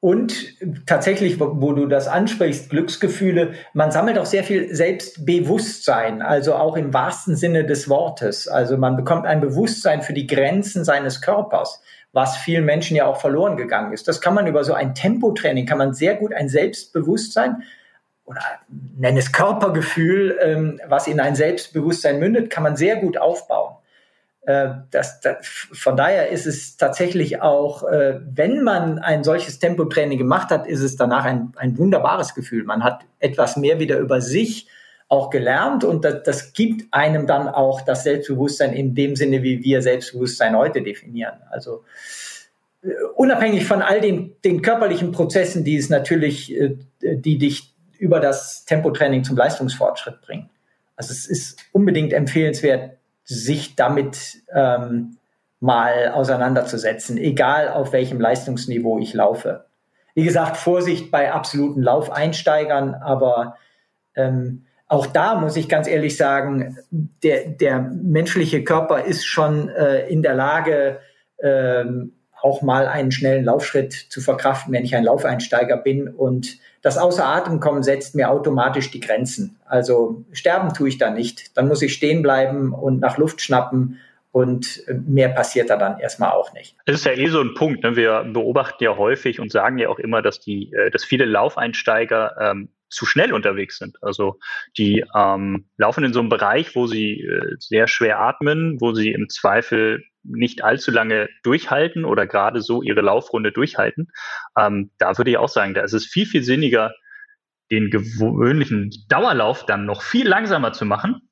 und 0.00 0.58
tatsächlich, 0.84 1.40
wo, 1.40 1.72
du 1.72 1.86
das 1.86 2.08
ansprichst, 2.08 2.68
Glücksgefühle, 2.68 3.54
man 3.72 3.90
sammelt 3.90 4.18
auch 4.18 4.26
sehr 4.26 4.44
viel 4.44 4.74
Selbstbewusstsein, 4.74 6.20
also 6.20 6.54
auch 6.56 6.76
im 6.76 6.92
wahrsten 6.92 7.36
Sinne 7.36 7.64
des 7.64 7.88
Wortes. 7.88 8.46
Also 8.46 8.76
man 8.76 8.96
bekommt 8.96 9.24
ein 9.24 9.40
Bewusstsein 9.40 10.02
für 10.02 10.12
die 10.12 10.26
Grenzen 10.26 10.84
seines 10.84 11.22
Körpers 11.22 11.80
was 12.14 12.36
vielen 12.36 12.64
Menschen 12.64 12.96
ja 12.96 13.06
auch 13.06 13.20
verloren 13.20 13.56
gegangen 13.56 13.92
ist. 13.92 14.06
Das 14.08 14.20
kann 14.20 14.34
man 14.34 14.46
über 14.46 14.64
so 14.64 14.72
ein 14.72 14.94
Tempotraining, 14.94 15.66
kann 15.66 15.78
man 15.78 15.92
sehr 15.94 16.14
gut 16.14 16.32
ein 16.32 16.48
Selbstbewusstsein 16.48 17.64
oder 18.24 18.40
nenne 18.96 19.18
es 19.18 19.32
Körpergefühl, 19.32 20.38
ähm, 20.40 20.80
was 20.86 21.08
in 21.08 21.20
ein 21.20 21.34
Selbstbewusstsein 21.34 22.20
mündet, 22.20 22.50
kann 22.50 22.62
man 22.62 22.76
sehr 22.76 22.96
gut 22.96 23.18
aufbauen. 23.18 23.76
Äh, 24.42 24.68
das, 24.92 25.20
das, 25.20 25.44
von 25.44 25.96
daher 25.96 26.28
ist 26.28 26.46
es 26.46 26.76
tatsächlich 26.76 27.42
auch, 27.42 27.82
äh, 27.82 28.20
wenn 28.24 28.62
man 28.62 29.00
ein 29.00 29.24
solches 29.24 29.58
Tempotraining 29.58 30.16
gemacht 30.16 30.50
hat, 30.50 30.66
ist 30.68 30.82
es 30.82 30.96
danach 30.96 31.24
ein, 31.24 31.52
ein 31.56 31.76
wunderbares 31.76 32.34
Gefühl. 32.34 32.62
Man 32.62 32.84
hat 32.84 33.04
etwas 33.18 33.56
mehr 33.56 33.80
wieder 33.80 33.98
über 33.98 34.20
sich 34.20 34.68
auch 35.14 35.30
gelernt 35.30 35.84
und 35.84 36.04
das, 36.04 36.22
das 36.24 36.52
gibt 36.52 36.92
einem 36.92 37.26
dann 37.26 37.48
auch 37.48 37.80
das 37.82 38.02
Selbstbewusstsein 38.02 38.72
in 38.72 38.94
dem 38.94 39.14
Sinne, 39.14 39.42
wie 39.42 39.62
wir 39.62 39.80
Selbstbewusstsein 39.80 40.56
heute 40.56 40.82
definieren. 40.82 41.34
Also 41.50 41.84
äh, 42.82 42.88
unabhängig 43.14 43.64
von 43.64 43.80
all 43.80 44.00
den, 44.00 44.34
den 44.44 44.60
körperlichen 44.60 45.12
Prozessen, 45.12 45.62
die 45.62 45.76
es 45.76 45.88
natürlich, 45.88 46.52
äh, 46.54 46.76
die 47.00 47.38
dich 47.38 47.72
über 47.98 48.18
das 48.18 48.64
Tempotraining 48.64 49.22
zum 49.22 49.36
Leistungsfortschritt 49.36 50.20
bringen. 50.20 50.50
Also 50.96 51.12
es 51.12 51.26
ist 51.26 51.64
unbedingt 51.72 52.12
empfehlenswert, 52.12 52.96
sich 53.24 53.76
damit 53.76 54.42
ähm, 54.52 55.16
mal 55.60 56.08
auseinanderzusetzen, 56.08 57.18
egal 57.18 57.68
auf 57.68 57.92
welchem 57.92 58.20
Leistungsniveau 58.20 58.98
ich 58.98 59.14
laufe. 59.14 59.64
Wie 60.14 60.24
gesagt, 60.24 60.56
Vorsicht 60.56 61.10
bei 61.10 61.32
absoluten 61.32 61.82
Laufeinsteigern, 61.82 62.94
aber 62.94 63.56
ähm, 64.14 64.66
auch 64.94 65.06
da 65.06 65.34
muss 65.34 65.56
ich 65.56 65.68
ganz 65.68 65.88
ehrlich 65.88 66.16
sagen, 66.16 66.78
der, 66.90 67.48
der 67.48 67.80
menschliche 67.80 68.62
Körper 68.62 69.04
ist 69.04 69.26
schon 69.26 69.68
äh, 69.68 70.06
in 70.06 70.22
der 70.22 70.34
Lage, 70.34 71.00
ähm, 71.42 72.12
auch 72.40 72.62
mal 72.62 72.86
einen 72.86 73.10
schnellen 73.10 73.44
Laufschritt 73.44 73.92
zu 73.92 74.20
verkraften, 74.20 74.72
wenn 74.72 74.84
ich 74.84 74.94
ein 74.94 75.02
Laufeinsteiger 75.02 75.78
bin. 75.78 76.08
Und 76.08 76.58
das 76.80 76.96
Außer 76.96 77.42
kommen 77.58 77.82
setzt 77.82 78.14
mir 78.14 78.30
automatisch 78.30 78.92
die 78.92 79.00
Grenzen. 79.00 79.56
Also 79.64 80.24
sterben 80.30 80.72
tue 80.74 80.90
ich 80.90 80.98
da 80.98 81.10
nicht. 81.10 81.56
Dann 81.56 81.66
muss 81.66 81.82
ich 81.82 81.92
stehen 81.94 82.22
bleiben 82.22 82.72
und 82.72 83.00
nach 83.00 83.18
Luft 83.18 83.40
schnappen 83.40 83.98
und 84.30 84.82
mehr 85.06 85.30
passiert 85.30 85.70
da 85.70 85.76
dann 85.76 85.98
erstmal 85.98 86.32
auch 86.32 86.52
nicht. 86.52 86.76
Es 86.84 86.96
ist 86.96 87.06
ja 87.06 87.12
eh 87.12 87.28
so 87.28 87.40
ein 87.40 87.54
Punkt. 87.54 87.82
Ne? 87.82 87.96
Wir 87.96 88.24
beobachten 88.24 88.84
ja 88.84 88.96
häufig 88.96 89.40
und 89.40 89.50
sagen 89.50 89.78
ja 89.78 89.88
auch 89.88 89.98
immer, 89.98 90.22
dass 90.22 90.38
die, 90.38 90.72
äh, 90.72 90.90
dass 90.90 91.02
viele 91.02 91.24
Laufeinsteiger 91.24 92.36
ähm, 92.40 92.68
zu 92.94 93.06
schnell 93.06 93.32
unterwegs 93.32 93.78
sind. 93.78 93.96
Also 94.02 94.38
die 94.78 95.04
ähm, 95.14 95.68
laufen 95.76 96.04
in 96.04 96.12
so 96.12 96.20
einem 96.20 96.28
Bereich, 96.28 96.74
wo 96.74 96.86
sie 96.86 97.20
äh, 97.20 97.56
sehr 97.58 97.88
schwer 97.88 98.20
atmen, 98.20 98.80
wo 98.80 98.94
sie 98.94 99.12
im 99.12 99.28
Zweifel 99.28 100.04
nicht 100.22 100.64
allzu 100.64 100.90
lange 100.90 101.28
durchhalten 101.42 102.04
oder 102.04 102.26
gerade 102.26 102.62
so 102.62 102.82
ihre 102.82 103.02
Laufrunde 103.02 103.52
durchhalten. 103.52 104.10
Ähm, 104.58 104.90
da 104.98 105.16
würde 105.18 105.30
ich 105.30 105.36
auch 105.36 105.48
sagen, 105.48 105.74
da 105.74 105.82
ist 105.82 105.92
es 105.92 106.06
viel, 106.06 106.26
viel 106.26 106.42
sinniger, 106.42 106.94
den 107.70 107.90
gewöhnlichen 107.90 108.90
Dauerlauf 109.08 109.66
dann 109.66 109.86
noch 109.86 110.02
viel 110.02 110.28
langsamer 110.28 110.72
zu 110.72 110.84
machen 110.84 111.28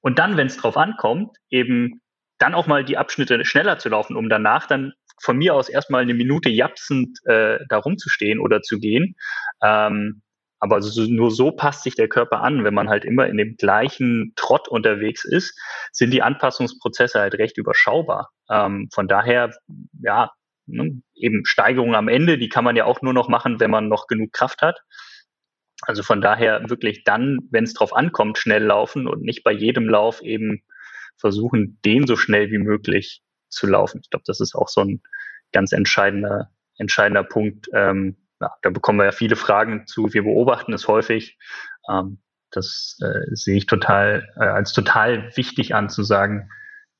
und 0.00 0.18
dann, 0.18 0.36
wenn 0.36 0.46
es 0.46 0.56
drauf 0.56 0.76
ankommt, 0.76 1.36
eben 1.50 2.00
dann 2.38 2.54
auch 2.54 2.66
mal 2.66 2.84
die 2.84 2.96
Abschnitte 2.96 3.44
schneller 3.44 3.78
zu 3.78 3.90
laufen, 3.90 4.16
um 4.16 4.28
danach 4.28 4.66
dann 4.66 4.92
von 5.20 5.36
mir 5.36 5.54
aus 5.54 5.68
erstmal 5.68 6.02
eine 6.02 6.14
Minute 6.14 6.48
japsend 6.48 7.18
äh, 7.26 7.58
da 7.68 7.78
rumzustehen 7.78 8.40
oder 8.40 8.62
zu 8.62 8.78
gehen. 8.78 9.14
Ähm, 9.62 10.22
aber 10.60 10.82
so, 10.82 11.02
nur 11.04 11.30
so 11.30 11.50
passt 11.50 11.82
sich 11.82 11.94
der 11.94 12.08
Körper 12.08 12.42
an. 12.42 12.64
Wenn 12.64 12.74
man 12.74 12.90
halt 12.90 13.04
immer 13.06 13.26
in 13.26 13.38
dem 13.38 13.56
gleichen 13.56 14.34
Trott 14.36 14.68
unterwegs 14.68 15.24
ist, 15.24 15.58
sind 15.90 16.12
die 16.12 16.22
Anpassungsprozesse 16.22 17.18
halt 17.18 17.34
recht 17.34 17.56
überschaubar. 17.56 18.30
Ähm, 18.50 18.88
von 18.92 19.08
daher, 19.08 19.50
ja, 20.02 20.30
ne, 20.66 21.02
eben 21.14 21.46
Steigerung 21.46 21.94
am 21.94 22.08
Ende, 22.08 22.36
die 22.36 22.50
kann 22.50 22.64
man 22.64 22.76
ja 22.76 22.84
auch 22.84 23.00
nur 23.00 23.14
noch 23.14 23.28
machen, 23.28 23.58
wenn 23.58 23.70
man 23.70 23.88
noch 23.88 24.06
genug 24.06 24.32
Kraft 24.32 24.60
hat. 24.60 24.80
Also 25.82 26.02
von 26.02 26.20
daher 26.20 26.68
wirklich 26.68 27.04
dann, 27.04 27.38
wenn 27.50 27.64
es 27.64 27.72
drauf 27.72 27.96
ankommt, 27.96 28.36
schnell 28.36 28.62
laufen 28.62 29.08
und 29.08 29.22
nicht 29.22 29.42
bei 29.42 29.52
jedem 29.52 29.88
Lauf 29.88 30.20
eben 30.20 30.62
versuchen, 31.16 31.78
den 31.86 32.06
so 32.06 32.16
schnell 32.16 32.50
wie 32.50 32.58
möglich 32.58 33.22
zu 33.48 33.66
laufen. 33.66 34.00
Ich 34.04 34.10
glaube, 34.10 34.24
das 34.26 34.40
ist 34.40 34.54
auch 34.54 34.68
so 34.68 34.82
ein 34.82 35.00
ganz 35.52 35.72
entscheidender, 35.72 36.50
entscheidender 36.76 37.24
Punkt, 37.24 37.68
ähm, 37.74 38.16
ja, 38.40 38.54
da 38.62 38.70
bekommen 38.70 38.98
wir 38.98 39.04
ja 39.04 39.12
viele 39.12 39.36
Fragen 39.36 39.86
zu. 39.86 40.12
Wir 40.12 40.22
beobachten 40.22 40.72
es 40.72 40.88
häufig. 40.88 41.38
Ähm, 41.90 42.18
das 42.50 42.98
äh, 43.02 43.34
sehe 43.34 43.56
ich 43.56 43.66
total 43.66 44.28
äh, 44.36 44.44
als 44.44 44.72
total 44.72 45.36
wichtig 45.36 45.74
an 45.74 45.88
zu 45.88 46.02
sagen, 46.02 46.50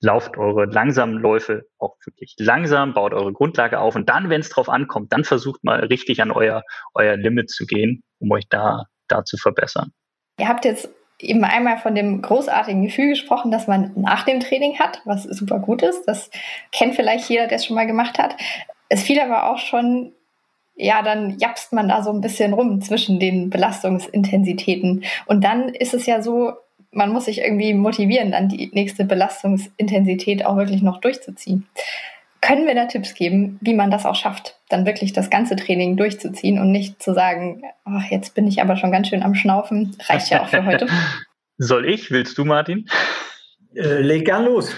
lauft 0.01 0.39
eure 0.39 0.67
langsamen 0.67 1.19
Läufe 1.19 1.67
auch 1.79 1.97
wirklich 2.05 2.35
langsam, 2.39 2.95
baut 2.95 3.13
eure 3.13 3.33
Grundlage 3.33 3.81
auf 3.81 3.97
und 3.97 4.09
dann, 4.09 4.31
wenn 4.31 4.41
es 4.41 4.49
drauf 4.49 4.69
ankommt, 4.69 5.13
dann 5.13 5.25
versucht 5.25 5.63
mal 5.65 5.81
richtig 5.81 6.23
an 6.23 6.31
euer, 6.31 6.63
euer 6.95 7.17
Limit 7.17 7.51
zu 7.51 7.67
gehen, 7.67 8.03
um 8.19 8.31
euch 8.31 8.49
da, 8.49 8.85
da 9.09 9.25
zu 9.25 9.37
verbessern. 9.37 9.93
Ihr 10.39 10.49
habt 10.49 10.65
jetzt 10.65 10.89
eben 11.19 11.45
einmal 11.45 11.79
von 11.79 11.95
dem 11.95 12.23
großartigen 12.23 12.83
Gefühl 12.83 13.11
gesprochen, 13.11 13.51
das 13.51 13.67
man 13.67 13.93
nach 13.95 14.25
dem 14.25 14.41
Training 14.41 14.79
hat, 14.79 15.03
was 15.05 15.25
super 15.25 15.59
gut 15.59 15.83
ist. 15.83 16.05
Das 16.07 16.31
kennt 16.73 16.95
vielleicht 16.95 17.29
jeder, 17.29 17.47
der 17.47 17.57
es 17.57 17.67
schon 17.67 17.77
mal 17.77 17.87
gemacht 17.87 18.19
hat. 18.19 18.37
Es 18.89 19.03
fiel 19.03 19.21
aber 19.21 19.51
auch 19.51 19.59
schon 19.59 20.15
ja, 20.81 21.03
dann 21.03 21.39
japst 21.39 21.73
man 21.73 21.89
da 21.89 22.03
so 22.03 22.11
ein 22.11 22.21
bisschen 22.21 22.53
rum 22.53 22.81
zwischen 22.81 23.21
den 23.21 23.51
Belastungsintensitäten. 23.51 25.05
Und 25.27 25.45
dann 25.45 25.69
ist 25.69 25.95
es 25.95 26.07
ja 26.07 26.23
so, 26.23 26.53
man 26.91 27.13
muss 27.13 27.27
sich 27.27 27.41
irgendwie 27.41 27.75
motivieren, 27.75 28.33
dann 28.33 28.49
die 28.49 28.71
nächste 28.73 29.05
Belastungsintensität 29.05 30.45
auch 30.45 30.57
wirklich 30.57 30.83
noch 30.83 31.01
durchzuziehen. 31.01 31.67
Können 32.41 32.67
wir 32.67 32.75
da 32.75 32.87
Tipps 32.87 33.15
geben, 33.15 33.59
wie 33.61 33.75
man 33.75 33.91
das 33.91 34.07
auch 34.07 34.15
schafft, 34.15 34.57
dann 34.71 34.87
wirklich 34.87 35.13
das 35.13 35.29
ganze 35.29 35.57
Training 35.57 35.99
durchzuziehen 35.99 36.59
und 36.59 36.73
nicht 36.73 37.03
zu 37.03 37.13
sagen, 37.13 37.63
ach, 37.85 38.11
jetzt 38.11 38.35
bin 38.35 38.49
ich 38.49 38.63
aber 38.63 38.77
schon 38.77 38.91
ganz 38.91 39.09
schön 39.09 39.23
am 39.23 39.35
Schnaufen, 39.35 39.95
reicht 40.09 40.31
ja 40.31 40.43
auch 40.43 40.49
für 40.49 40.65
heute. 40.65 40.87
Soll 41.59 41.87
ich? 41.87 42.11
Willst 42.11 42.39
du, 42.39 42.47
Martin? 42.47 42.87
Äh, 43.75 44.01
leg 44.01 44.25
gern 44.25 44.47
los. 44.47 44.75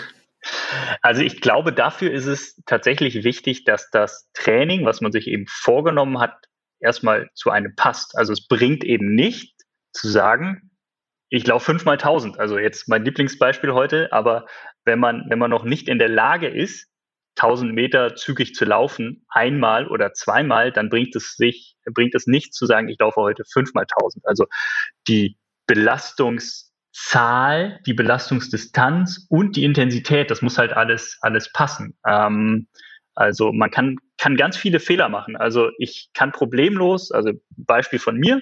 Also 1.01 1.23
ich 1.23 1.41
glaube, 1.41 1.73
dafür 1.73 2.11
ist 2.11 2.27
es 2.27 2.61
tatsächlich 2.67 3.25
wichtig, 3.25 3.65
dass 3.65 3.91
das 3.91 4.29
Training, 4.35 4.85
was 4.85 5.01
man 5.01 5.13
sich 5.13 5.27
eben 5.29 5.47
vorgenommen 5.47 6.19
hat, 6.19 6.35
erstmal 6.81 7.31
zu 7.35 7.51
einem 7.51 7.75
passt. 7.77 8.17
Also 8.17 8.33
es 8.33 8.47
bringt 8.47 8.85
eben 8.85 9.15
nicht 9.15 9.55
zu 9.93 10.09
sagen, 10.09 10.71
ich 11.29 11.47
laufe 11.47 11.67
fünfmal 11.67 11.97
tausend. 11.97 12.39
Also 12.39 12.59
jetzt 12.59 12.89
mein 12.89 13.05
Lieblingsbeispiel 13.05 13.73
heute, 13.73 14.13
aber 14.13 14.47
wenn 14.85 14.99
man, 14.99 15.25
wenn 15.29 15.39
man 15.39 15.51
noch 15.51 15.65
nicht 15.65 15.89
in 15.89 15.99
der 15.99 16.09
Lage 16.09 16.49
ist, 16.49 16.89
1000 17.37 17.73
Meter 17.73 18.15
zügig 18.15 18.55
zu 18.55 18.65
laufen, 18.65 19.25
einmal 19.29 19.89
oder 19.89 20.13
zweimal, 20.13 20.71
dann 20.71 20.91
bringt 20.91 21.17
es 21.17 21.37
sich, 21.37 21.77
bringt 21.95 22.15
es 22.15 22.27
nicht 22.27 22.53
zu 22.53 22.67
sagen, 22.67 22.89
ich 22.89 22.99
laufe 22.99 23.21
heute 23.21 23.45
fünfmal 23.51 23.87
1000. 23.99 24.27
Also 24.27 24.47
die 25.09 25.39
Belastungs 25.67 26.72
Zahl, 26.93 27.81
die 27.87 27.95
Belastungsdistanz 27.95 29.27
und 29.29 29.57
die 29.57 29.65
Intensität, 29.65 30.31
das 30.31 30.43
muss 30.43 30.59
halt 30.59 30.73
alles, 30.73 31.19
alles 31.23 31.51
passen. 31.53 31.97
Ähm, 32.07 32.69
also 33.15 33.53
man 33.53 33.71
kann, 33.71 33.97
kann 34.19 34.37
ganz 34.37 34.57
viele 34.57 34.81
Fehler 34.81 35.09
machen. 35.09 35.37
Also 35.37 35.71
ich 35.79 36.11
kann 36.15 36.33
problemlos, 36.33 37.11
also 37.11 37.33
Beispiel 37.57 37.99
von 37.99 38.17
mir, 38.17 38.41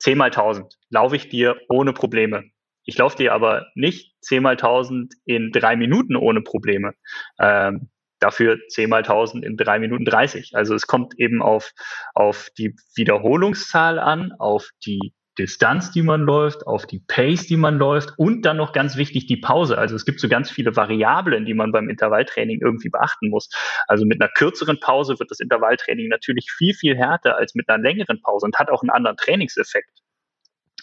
10 0.00 0.16
mal 0.16 0.26
1000 0.26 0.74
laufe 0.90 1.16
ich 1.16 1.28
dir 1.28 1.56
ohne 1.68 1.92
Probleme. 1.92 2.44
Ich 2.84 2.96
laufe 2.96 3.16
dir 3.16 3.34
aber 3.34 3.66
nicht 3.74 4.14
10 4.22 4.42
mal 4.42 4.52
1000 4.52 5.14
in 5.24 5.52
drei 5.52 5.76
Minuten 5.76 6.16
ohne 6.16 6.40
Probleme. 6.40 6.94
Ähm, 7.38 7.90
dafür 8.20 8.58
10 8.68 8.88
mal 8.88 8.98
1000 8.98 9.44
in 9.44 9.56
drei 9.56 9.78
Minuten 9.78 10.04
30. 10.04 10.52
Also 10.54 10.74
es 10.74 10.86
kommt 10.86 11.18
eben 11.18 11.42
auf, 11.42 11.72
auf 12.14 12.48
die 12.56 12.74
Wiederholungszahl 12.94 13.98
an, 13.98 14.32
auf 14.38 14.70
die 14.86 15.12
Distanz, 15.38 15.90
die 15.90 16.02
man 16.02 16.22
läuft, 16.22 16.66
auf 16.66 16.86
die 16.86 16.98
Pace, 16.98 17.46
die 17.46 17.56
man 17.56 17.78
läuft 17.78 18.14
und 18.18 18.42
dann 18.42 18.56
noch 18.56 18.72
ganz 18.72 18.96
wichtig 18.96 19.26
die 19.26 19.36
Pause. 19.36 19.78
Also 19.78 19.94
es 19.94 20.04
gibt 20.04 20.20
so 20.20 20.28
ganz 20.28 20.50
viele 20.50 20.74
Variablen, 20.74 21.44
die 21.44 21.54
man 21.54 21.72
beim 21.72 21.88
Intervalltraining 21.88 22.60
irgendwie 22.60 22.88
beachten 22.88 23.30
muss. 23.30 23.48
Also 23.86 24.04
mit 24.04 24.20
einer 24.20 24.30
kürzeren 24.30 24.80
Pause 24.80 25.18
wird 25.18 25.30
das 25.30 25.40
Intervalltraining 25.40 26.08
natürlich 26.08 26.50
viel, 26.50 26.74
viel 26.74 26.96
härter 26.96 27.36
als 27.36 27.54
mit 27.54 27.68
einer 27.68 27.82
längeren 27.82 28.20
Pause 28.22 28.46
und 28.46 28.58
hat 28.58 28.70
auch 28.70 28.82
einen 28.82 28.90
anderen 28.90 29.16
Trainingseffekt. 29.16 30.00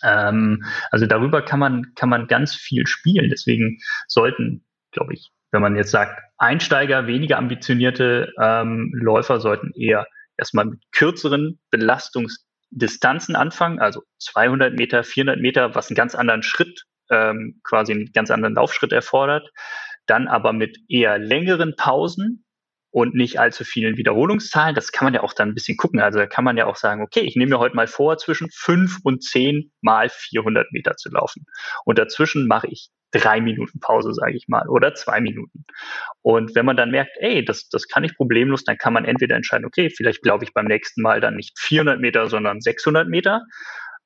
Ähm, 0.04 0.64
also 0.92 1.06
darüber 1.06 1.42
kann 1.42 1.60
man, 1.60 1.94
kann 1.96 2.10
man 2.10 2.28
ganz 2.28 2.56
viel 2.56 2.88
spielen. 2.88 3.30
Deswegen 3.30 3.80
sollten, 4.08 4.66
glaube 4.92 5.14
ich, 5.14 5.32
wenn 5.52 5.62
man 5.62 5.76
jetzt 5.76 5.92
sagt, 5.92 6.22
Einsteiger, 6.38 7.08
weniger 7.08 7.38
ambitionierte 7.38 8.34
ähm, 8.42 8.92
Läufer 8.94 9.40
sollten 9.40 9.72
eher 9.74 10.08
erstmal 10.38 10.66
mit 10.66 10.80
kürzeren 10.92 11.60
Belastungs 11.72 12.46
Distanzen 12.72 13.36
anfangen, 13.36 13.80
also 13.80 14.02
200 14.20 14.74
Meter, 14.74 15.04
400 15.04 15.40
Meter, 15.40 15.76
was 15.76 15.90
einen 15.90 15.96
ganz 15.96 16.16
anderen 16.16 16.44
Schritt, 16.44 16.86
ähm, 17.10 17.62
quasi 17.64 17.94
einen 17.94 18.12
ganz 18.14 18.32
anderen 18.32 18.56
Laufschritt 18.56 18.92
erfordert. 18.92 19.52
Dann 20.08 20.28
aber 20.28 20.54
mit 20.54 20.78
eher 20.88 21.18
längeren 21.18 21.76
Pausen 21.76 22.46
und 22.92 23.14
nicht 23.14 23.40
allzu 23.40 23.66
vielen 23.66 23.98
Wiederholungszahlen. 23.98 24.74
Das 24.74 24.92
kann 24.92 25.06
man 25.06 25.14
ja 25.14 25.22
auch 25.22 25.34
dann 25.34 25.50
ein 25.50 25.54
bisschen 25.54 25.76
gucken. 25.76 26.00
Also 26.00 26.20
da 26.20 26.28
kann 26.28 26.46
man 26.46 26.56
ja 26.56 26.66
auch 26.66 26.78
sagen, 26.78 27.02
okay, 27.02 27.22
ich 27.22 27.36
nehme 27.36 27.56
mir 27.56 27.60
heute 27.60 27.76
mal 27.76 27.88
vor, 27.88 28.18
zwischen 28.18 28.50
fünf 28.52 29.00
und 29.04 29.22
zehn 29.22 29.72
mal 29.82 30.10
400 30.10 30.72
Meter 30.72 30.96
zu 30.96 31.10
laufen. 31.10 31.46
Und 31.84 31.98
dazwischen 31.98 32.48
mache 32.48 32.68
ich 32.68 32.90
drei 33.16 33.42
Minuten 33.42 33.80
Pause, 33.80 34.14
sage 34.14 34.36
ich 34.36 34.48
mal, 34.48 34.68
oder 34.68 34.94
zwei 34.94 35.22
Minuten. 35.22 35.66
Und 36.22 36.56
wenn 36.56 36.66
man 36.66 36.78
dann 36.78 36.92
merkt, 36.92 37.12
ey, 37.20 37.44
das, 37.44 37.70
das 37.70 37.88
kann 37.88 38.04
ich 38.04 38.16
problemlos, 38.16 38.64
dann 38.64 38.78
kann 38.78 38.94
man 38.94 39.06
entweder 39.06 39.36
entscheiden, 39.36 39.66
okay, 39.66 39.90
vielleicht 39.90 40.26
laufe 40.26 40.44
ich 40.44 40.54
beim 40.54 40.66
nächsten 40.66 41.02
Mal 41.02 41.22
dann 41.22 41.36
nicht 41.36 41.58
400 41.60 42.00
Meter, 42.00 42.28
sondern 42.28 42.62
600 42.62 43.08
Meter. 43.08 43.44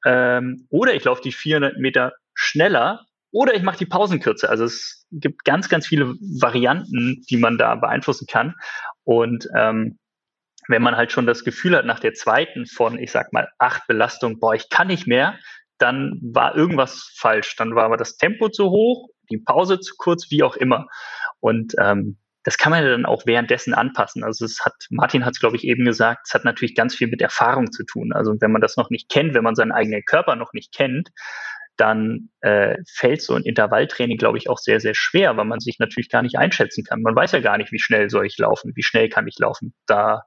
Ähm, 0.06 0.68
oder 0.70 0.94
ich 0.94 1.04
laufe 1.04 1.22
die 1.22 1.32
400 1.32 1.78
Meter 1.78 2.14
schneller 2.34 3.06
oder 3.32 3.54
ich 3.54 3.64
mache 3.64 3.78
die 3.78 3.86
Pausen 3.86 4.20
kürzer. 4.20 4.50
Also 4.50 4.66
es 4.66 5.06
gibt 5.12 5.44
ganz, 5.44 5.70
ganz 5.70 5.88
viele 5.88 6.16
Varianten, 6.40 7.22
die 7.30 7.38
man 7.38 7.58
da 7.58 7.76
beeinflussen 7.76 8.28
kann. 8.28 8.56
Und 9.04 9.48
ähm, 9.56 9.98
wenn 10.68 10.84
man 10.84 10.96
halt 10.96 11.12
schon 11.12 11.26
das 11.26 11.44
Gefühl 11.44 11.76
hat, 11.76 11.86
nach 11.86 12.00
der 12.00 12.14
zweiten 12.14 12.66
von, 12.68 13.00
ich 13.00 13.12
sag 13.12 13.34
mal, 13.34 13.50
acht 13.58 13.88
Belastungen, 13.88 14.40
boah, 14.40 14.54
ich 14.54 14.70
kann 14.70 14.88
nicht 14.88 15.08
mehr, 15.08 15.38
dann 15.80 16.20
war 16.22 16.56
irgendwas 16.56 17.12
falsch. 17.16 17.56
Dann 17.56 17.76
war 17.76 17.86
aber 17.86 17.98
das 17.98 18.18
Tempo 18.18 18.50
zu 18.50 18.70
hoch, 18.70 19.10
die 19.32 19.38
Pause 19.38 19.80
zu 19.80 19.96
kurz, 19.98 20.30
wie 20.30 20.44
auch 20.44 20.56
immer. 20.56 20.88
Und 21.40 21.74
ähm, 21.80 22.18
das 22.44 22.58
kann 22.58 22.72
man 22.72 22.84
ja 22.84 22.90
dann 22.90 23.06
auch 23.06 23.26
währenddessen 23.26 23.74
anpassen. 23.74 24.24
Also 24.24 24.46
es 24.46 24.60
hat, 24.64 24.74
Martin 24.90 25.26
hat 25.26 25.34
es, 25.34 25.40
glaube 25.40 25.58
ich, 25.58 25.66
eben 25.66 25.86
gesagt, 25.86 26.22
es 26.28 26.34
hat 26.34 26.46
natürlich 26.46 26.76
ganz 26.76 26.96
viel 26.96 27.08
mit 27.08 27.22
Erfahrung 27.22 27.72
zu 27.72 27.84
tun. 27.84 28.12
Also 28.14 28.36
wenn 28.40 28.52
man 28.52 28.62
das 28.62 28.78
noch 28.78 28.90
nicht 28.90 29.10
kennt, 29.10 29.34
wenn 29.34 29.44
man 29.44 29.56
seinen 29.56 29.72
eigenen 29.72 30.04
Körper 30.06 30.36
noch 30.36 30.54
nicht 30.54 30.74
kennt, 30.74 31.10
dann 31.76 32.30
äh, 32.42 32.76
fällt 32.92 33.22
so 33.22 33.36
ein 33.36 33.44
Intervalltraining, 33.44 34.18
glaube 34.18 34.38
ich, 34.38 34.50
auch 34.50 34.58
sehr, 34.58 34.80
sehr 34.80 34.96
schwer, 34.96 35.38
weil 35.38 35.46
man 35.46 35.60
sich 35.60 35.80
natürlich 35.80 36.10
gar 36.10 36.22
nicht 36.22 36.38
einschätzen 36.38 36.84
kann. 36.84 37.02
Man 37.02 37.16
weiß 37.16 37.32
ja 37.32 37.40
gar 37.40 37.58
nicht, 37.58 37.72
wie 37.72 37.80
schnell 37.80 38.10
soll 38.10 38.26
ich 38.26 38.38
laufen, 38.38 38.74
wie 38.76 38.84
schnell 38.84 39.08
kann 39.08 39.28
ich 39.28 39.38
laufen. 39.40 39.74
Da 39.86 40.24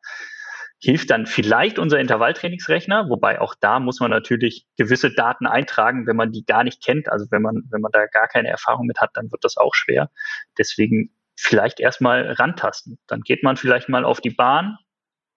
hilft 0.82 1.10
dann 1.10 1.26
vielleicht 1.26 1.78
unser 1.78 2.00
Intervalltrainingsrechner, 2.00 3.08
wobei 3.08 3.40
auch 3.40 3.54
da 3.60 3.78
muss 3.78 4.00
man 4.00 4.10
natürlich 4.10 4.66
gewisse 4.76 5.12
Daten 5.12 5.46
eintragen, 5.46 6.08
wenn 6.08 6.16
man 6.16 6.32
die 6.32 6.44
gar 6.44 6.64
nicht 6.64 6.82
kennt. 6.84 7.08
Also 7.08 7.26
wenn 7.30 7.40
man, 7.40 7.62
wenn 7.70 7.80
man 7.80 7.92
da 7.92 8.06
gar 8.06 8.26
keine 8.26 8.48
Erfahrung 8.48 8.86
mit 8.86 9.00
hat, 9.00 9.10
dann 9.14 9.30
wird 9.30 9.44
das 9.44 9.56
auch 9.56 9.74
schwer. 9.74 10.10
Deswegen 10.58 11.14
vielleicht 11.36 11.78
erstmal 11.78 12.32
rantasten. 12.32 12.98
Dann 13.06 13.20
geht 13.20 13.44
man 13.44 13.56
vielleicht 13.56 13.88
mal 13.88 14.04
auf 14.04 14.20
die 14.20 14.30
Bahn 14.30 14.76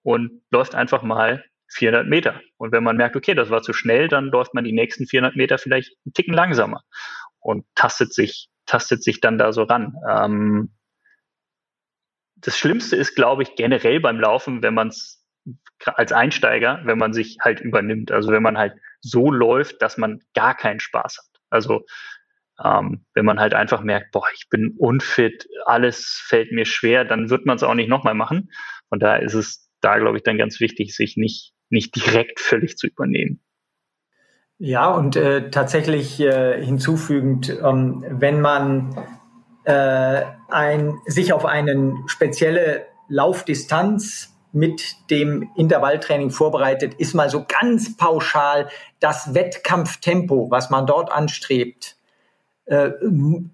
und 0.02 0.42
läuft 0.50 0.74
einfach 0.74 1.02
mal 1.02 1.44
400 1.68 2.08
Meter. 2.08 2.40
Und 2.56 2.72
wenn 2.72 2.82
man 2.82 2.96
merkt, 2.96 3.14
okay, 3.14 3.34
das 3.34 3.48
war 3.48 3.62
zu 3.62 3.72
schnell, 3.72 4.08
dann 4.08 4.26
läuft 4.26 4.52
man 4.52 4.64
die 4.64 4.72
nächsten 4.72 5.06
400 5.06 5.36
Meter 5.36 5.58
vielleicht 5.58 5.96
einen 6.04 6.12
Ticken 6.12 6.34
langsamer 6.34 6.82
und 7.38 7.64
tastet 7.76 8.12
sich, 8.12 8.48
tastet 8.66 9.04
sich 9.04 9.20
dann 9.20 9.38
da 9.38 9.52
so 9.52 9.62
ran. 9.62 9.94
Ähm, 10.08 10.72
das 12.34 12.58
Schlimmste 12.58 12.96
ist, 12.96 13.14
glaube 13.14 13.44
ich, 13.44 13.54
generell 13.54 14.00
beim 14.00 14.18
Laufen, 14.18 14.62
wenn 14.62 14.74
man 14.74 14.88
es 14.88 15.25
als 15.84 16.12
Einsteiger, 16.12 16.80
wenn 16.84 16.98
man 16.98 17.12
sich 17.12 17.38
halt 17.40 17.60
übernimmt. 17.60 18.10
Also 18.10 18.32
wenn 18.32 18.42
man 18.42 18.58
halt 18.58 18.74
so 19.00 19.30
läuft, 19.30 19.82
dass 19.82 19.98
man 19.98 20.20
gar 20.34 20.56
keinen 20.56 20.80
Spaß 20.80 21.18
hat. 21.18 21.40
Also 21.50 21.84
ähm, 22.62 23.04
wenn 23.14 23.24
man 23.24 23.38
halt 23.38 23.54
einfach 23.54 23.82
merkt, 23.82 24.12
boah, 24.12 24.26
ich 24.34 24.48
bin 24.48 24.74
unfit, 24.78 25.46
alles 25.66 26.22
fällt 26.26 26.52
mir 26.52 26.64
schwer, 26.64 27.04
dann 27.04 27.30
wird 27.30 27.46
man 27.46 27.56
es 27.56 27.62
auch 27.62 27.74
nicht 27.74 27.88
nochmal 27.88 28.14
machen. 28.14 28.50
Von 28.88 28.98
daher 28.98 29.22
ist 29.22 29.34
es 29.34 29.70
da, 29.80 29.98
glaube 29.98 30.16
ich, 30.16 30.22
dann 30.22 30.38
ganz 30.38 30.58
wichtig, 30.60 30.96
sich 30.96 31.16
nicht 31.16 31.52
nicht 31.70 31.94
direkt 31.96 32.40
völlig 32.40 32.76
zu 32.76 32.86
übernehmen. 32.86 33.40
Ja, 34.58 34.90
und 34.90 35.16
äh, 35.16 35.50
tatsächlich 35.50 36.18
äh, 36.20 36.64
hinzufügend, 36.64 37.50
ähm, 37.62 38.04
wenn 38.08 38.40
man 38.40 38.96
äh, 39.64 40.22
ein, 40.48 40.94
sich 41.06 41.32
auf 41.32 41.44
eine 41.44 41.94
spezielle 42.06 42.86
Laufdistanz 43.08 44.34
mit 44.56 44.96
dem 45.10 45.50
Intervalltraining 45.54 46.30
vorbereitet, 46.30 46.94
ist 46.94 47.14
mal 47.14 47.28
so 47.28 47.44
ganz 47.46 47.96
pauschal 47.96 48.68
das 48.98 49.34
Wettkampftempo, 49.34 50.50
was 50.50 50.70
man 50.70 50.86
dort 50.86 51.12
anstrebt, 51.12 51.96
äh, 52.64 52.90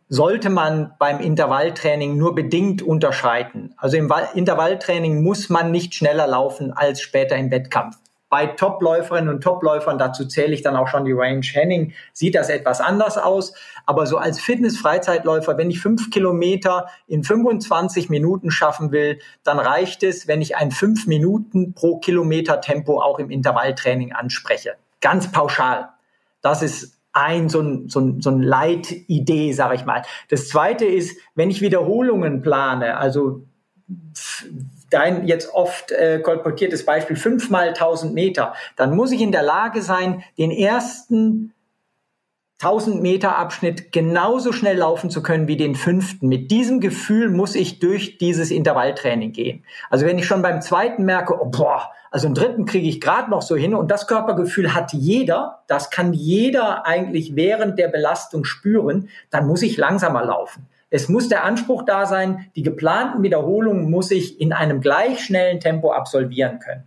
sollte 0.09 0.49
man 0.49 0.95
beim 0.99 1.21
Intervalltraining 1.21 2.17
nur 2.17 2.35
bedingt 2.35 2.83
unterscheiden. 2.83 3.75
Also 3.77 3.97
im 3.97 4.11
Intervalltraining 4.35 5.23
muss 5.23 5.49
man 5.49 5.73
nicht 5.73 5.95
schneller 5.95 6.29
laufen 6.29 6.73
als 6.73 7.03
später 7.03 7.37
im 7.37 7.51
Wettkampf. 7.51 7.97
Bei 8.33 8.47
Topläuferinnen 8.47 9.28
und 9.28 9.43
Topläufern, 9.43 9.99
dazu 9.99 10.26
zähle 10.26 10.55
ich 10.55 10.62
dann 10.62 10.74
auch 10.74 10.89
schon 10.89 11.05
die 11.05 11.12
Range 11.12 11.45
Henning, 11.45 11.93
sieht 12.14 12.35
das 12.35 12.49
etwas 12.49 12.80
anders 12.80 13.18
aus. 13.18 13.53
Aber 13.85 14.07
so 14.07 14.16
als 14.16 14.41
Fitness-Freizeitläufer, 14.41 15.59
wenn 15.59 15.70
ich 15.70 15.83
fünf 15.83 16.09
Kilometer 16.09 16.87
in 17.07 17.24
25 17.24 18.09
Minuten 18.09 18.51
schaffen 18.51 18.91
will, 18.91 19.18
dann 19.45 19.59
reicht 19.59 20.03
es, 20.03 20.28
wenn 20.28 20.41
ich 20.41 20.57
ein 20.57 20.70
fünf 20.70 21.07
Minuten 21.07 21.74
pro 21.74 21.99
Kilometer 21.99 22.62
Tempo 22.62 23.03
auch 23.03 23.18
im 23.18 23.28
Intervalltraining 23.28 24.14
anspreche. 24.14 24.76
Ganz 25.03 25.30
pauschal. 25.30 25.91
Das 26.41 26.62
ist 26.62 26.99
ein 27.12 27.51
so 27.51 27.61
ein, 27.61 27.91
so 27.91 28.01
ein, 28.01 28.22
so 28.22 28.30
ein 28.30 28.41
Leitidee, 28.41 29.53
sage 29.53 29.74
ich 29.74 29.85
mal. 29.85 30.05
Das 30.30 30.49
zweite 30.49 30.87
ist, 30.87 31.18
wenn 31.35 31.51
ich 31.51 31.61
Wiederholungen 31.61 32.41
plane, 32.41 32.97
also 32.97 33.43
dein 34.93 35.26
jetzt 35.26 35.53
oft 35.55 35.93
äh, 35.93 36.20
kolportiertes 36.20 36.84
Beispiel, 36.84 37.16
fünfmal 37.16 37.68
1000 37.68 38.14
Meter, 38.14 38.55
dann 38.76 38.95
muss 38.95 39.12
ich 39.12 39.20
in 39.20 39.32
der 39.32 39.43
Lage 39.43 39.82
sein, 39.82 40.22
den 40.38 40.51
ersten 40.51 41.53
1000 42.62 43.03
Meter 43.03 43.36
Abschnitt 43.36 43.90
genauso 43.90 44.53
schnell 44.53 44.76
laufen 44.76 45.11
zu 45.11 45.20
können 45.20 45.49
wie 45.49 45.57
den 45.57 45.74
fünften. 45.74 46.28
Mit 46.28 46.53
diesem 46.53 46.78
Gefühl 46.78 47.28
muss 47.28 47.57
ich 47.57 47.80
durch 47.80 48.18
dieses 48.18 48.53
Intervalltraining 48.53 49.32
gehen. 49.32 49.64
Also 49.90 50.07
wenn 50.07 50.16
ich 50.16 50.26
schon 50.26 50.43
beim 50.43 50.62
zweiten 50.62 51.05
merke, 51.05 51.34
oh, 51.40 51.47
boah, 51.47 51.90
also 52.12 52.26
einen 52.28 52.36
dritten 52.36 52.64
kriege 52.64 52.88
ich 52.88 53.01
gerade 53.01 53.30
noch 53.30 53.43
so 53.43 53.57
hin 53.57 53.74
und 53.74 53.90
das 53.90 54.07
Körpergefühl 54.07 54.74
hat 54.74 54.93
jeder, 54.93 55.64
das 55.66 55.90
kann 55.90 56.12
jeder 56.12 56.86
eigentlich 56.86 57.34
während 57.34 57.80
der 57.80 57.88
Belastung 57.88 58.45
spüren, 58.45 59.09
dann 59.30 59.49
muss 59.49 59.62
ich 59.62 59.76
langsamer 59.76 60.24
laufen. 60.24 60.68
Es 60.95 61.09
muss 61.09 61.30
der 61.30 61.43
Anspruch 61.43 61.84
da 61.86 62.05
sein, 62.05 62.51
die 62.55 62.62
geplanten 62.62 63.22
Wiederholungen 63.22 63.90
muss 63.90 64.11
ich 64.11 64.38
in 64.43 64.53
einem 64.53 64.82
gleich 64.82 65.24
schnellen 65.24 65.59
Tempo 65.59 65.90
absolvieren 65.90 66.59
können. 66.59 66.84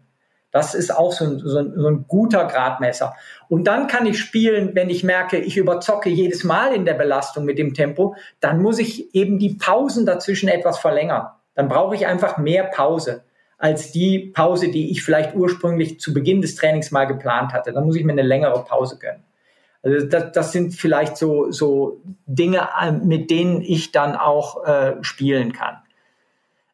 Das 0.52 0.76
ist 0.76 0.96
auch 0.96 1.12
so 1.12 1.26
ein, 1.26 1.40
so, 1.40 1.58
ein, 1.58 1.74
so 1.76 1.88
ein, 1.88 2.06
guter 2.08 2.46
Gradmesser. 2.46 3.16
Und 3.50 3.66
dann 3.66 3.88
kann 3.88 4.06
ich 4.06 4.20
spielen, 4.20 4.76
wenn 4.76 4.92
ich 4.92 5.04
merke, 5.04 5.38
ich 5.38 5.58
überzocke 5.58 6.12
jedes 6.12 6.44
Mal 6.44 6.76
in 6.76 6.86
der 6.86 6.94
Belastung 6.94 7.46
mit 7.46 7.58
dem 7.58 7.74
Tempo, 7.74 8.16
dann 8.40 8.62
muss 8.62 8.78
ich 8.78 9.16
eben 9.16 9.40
die 9.40 9.56
Pausen 9.56 10.06
dazwischen 10.06 10.50
etwas 10.50 10.78
verlängern. 10.78 11.26
Dann 11.56 11.68
brauche 11.68 11.96
ich 11.96 12.06
einfach 12.06 12.38
mehr 12.38 12.66
Pause 12.66 13.24
als 13.58 13.92
die 13.92 14.32
Pause, 14.36 14.70
die 14.70 14.92
ich 14.92 15.04
vielleicht 15.04 15.34
ursprünglich 15.34 16.00
zu 16.00 16.14
Beginn 16.14 16.44
des 16.44 16.54
Trainings 16.54 16.92
mal 16.92 17.06
geplant 17.06 17.54
hatte. 17.54 17.74
Dann 17.74 17.86
muss 17.86 17.96
ich 17.96 18.04
mir 18.04 18.12
eine 18.12 18.22
längere 18.22 18.64
Pause 18.66 19.00
gönnen. 19.00 19.24
Also 19.86 20.08
das, 20.08 20.32
das 20.32 20.52
sind 20.52 20.74
vielleicht 20.74 21.16
so, 21.16 21.52
so 21.52 22.02
Dinge, 22.26 22.68
äh, 22.82 22.92
mit 22.92 23.30
denen 23.30 23.62
ich 23.62 23.92
dann 23.92 24.16
auch 24.16 24.66
äh, 24.66 24.96
spielen 25.02 25.54
kann. 25.54 25.78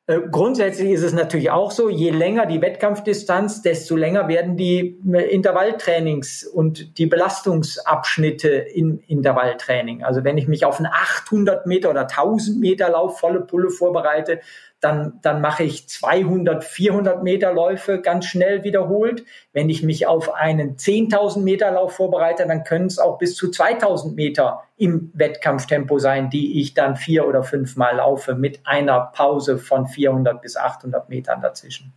Äh, 0.08 0.22
grundsätzlich 0.32 0.92
ist 0.92 1.04
es 1.04 1.12
natürlich 1.12 1.52
auch 1.52 1.72
so, 1.72 1.90
je 1.90 2.10
länger 2.10 2.46
die 2.46 2.62
Wettkampfdistanz, 2.62 3.62
desto 3.62 3.98
länger 3.98 4.30
werden 4.30 4.56
die 4.56 4.98
äh, 5.12 5.24
Intervalltrainings 5.30 6.46
und 6.46 6.98
die 6.98 7.06
Belastungsabschnitte 7.06 8.48
im 8.48 9.02
Intervalltraining. 9.08 10.06
Also 10.06 10.24
wenn 10.24 10.38
ich 10.38 10.48
mich 10.48 10.64
auf 10.64 10.78
einen 10.78 10.88
800 10.88 11.68
Meter 11.68 11.90
oder 11.90 12.04
1000 12.04 12.62
Meter 12.62 12.90
Lauf 12.90 13.20
volle 13.20 13.42
Pulle 13.42 13.70
vorbereite, 13.70 14.40
dann, 14.82 15.20
dann 15.22 15.42
mache 15.42 15.64
ich 15.64 15.88
200, 15.88 16.64
400 16.64 17.24
Meter 17.24 17.54
Läufe 17.54 18.02
ganz 18.02 18.26
schnell 18.26 18.64
wiederholt. 18.64 19.24
Wenn 19.54 19.70
ich 19.70 19.84
mich 19.84 20.08
auf 20.08 20.34
einen 20.34 20.76
10.000 20.76 21.42
Meter 21.42 21.72
Lauf 21.72 21.96
vorbereite, 21.96 22.48
dann 22.48 22.64
können 22.64 22.88
es 22.88 22.98
auch 22.98 23.20
bis 23.20 23.36
zu 23.36 23.52
2000 23.52 24.16
Meter 24.16 24.64
im 24.78 25.12
Wettkampftempo 25.14 26.00
sein, 26.00 26.32
die 26.32 26.60
ich 26.60 26.74
dann 26.74 26.96
vier 26.96 27.28
oder 27.28 27.44
fünf 27.44 27.78
Mal 27.78 27.98
laufe 27.98 28.34
mit 28.34 28.62
einer 28.66 29.12
Pause 29.14 29.60
von 29.60 29.88
400 29.88 30.42
bis 30.42 30.58
800 30.58 31.10
Metern 31.10 31.42
dazwischen. 31.42 31.94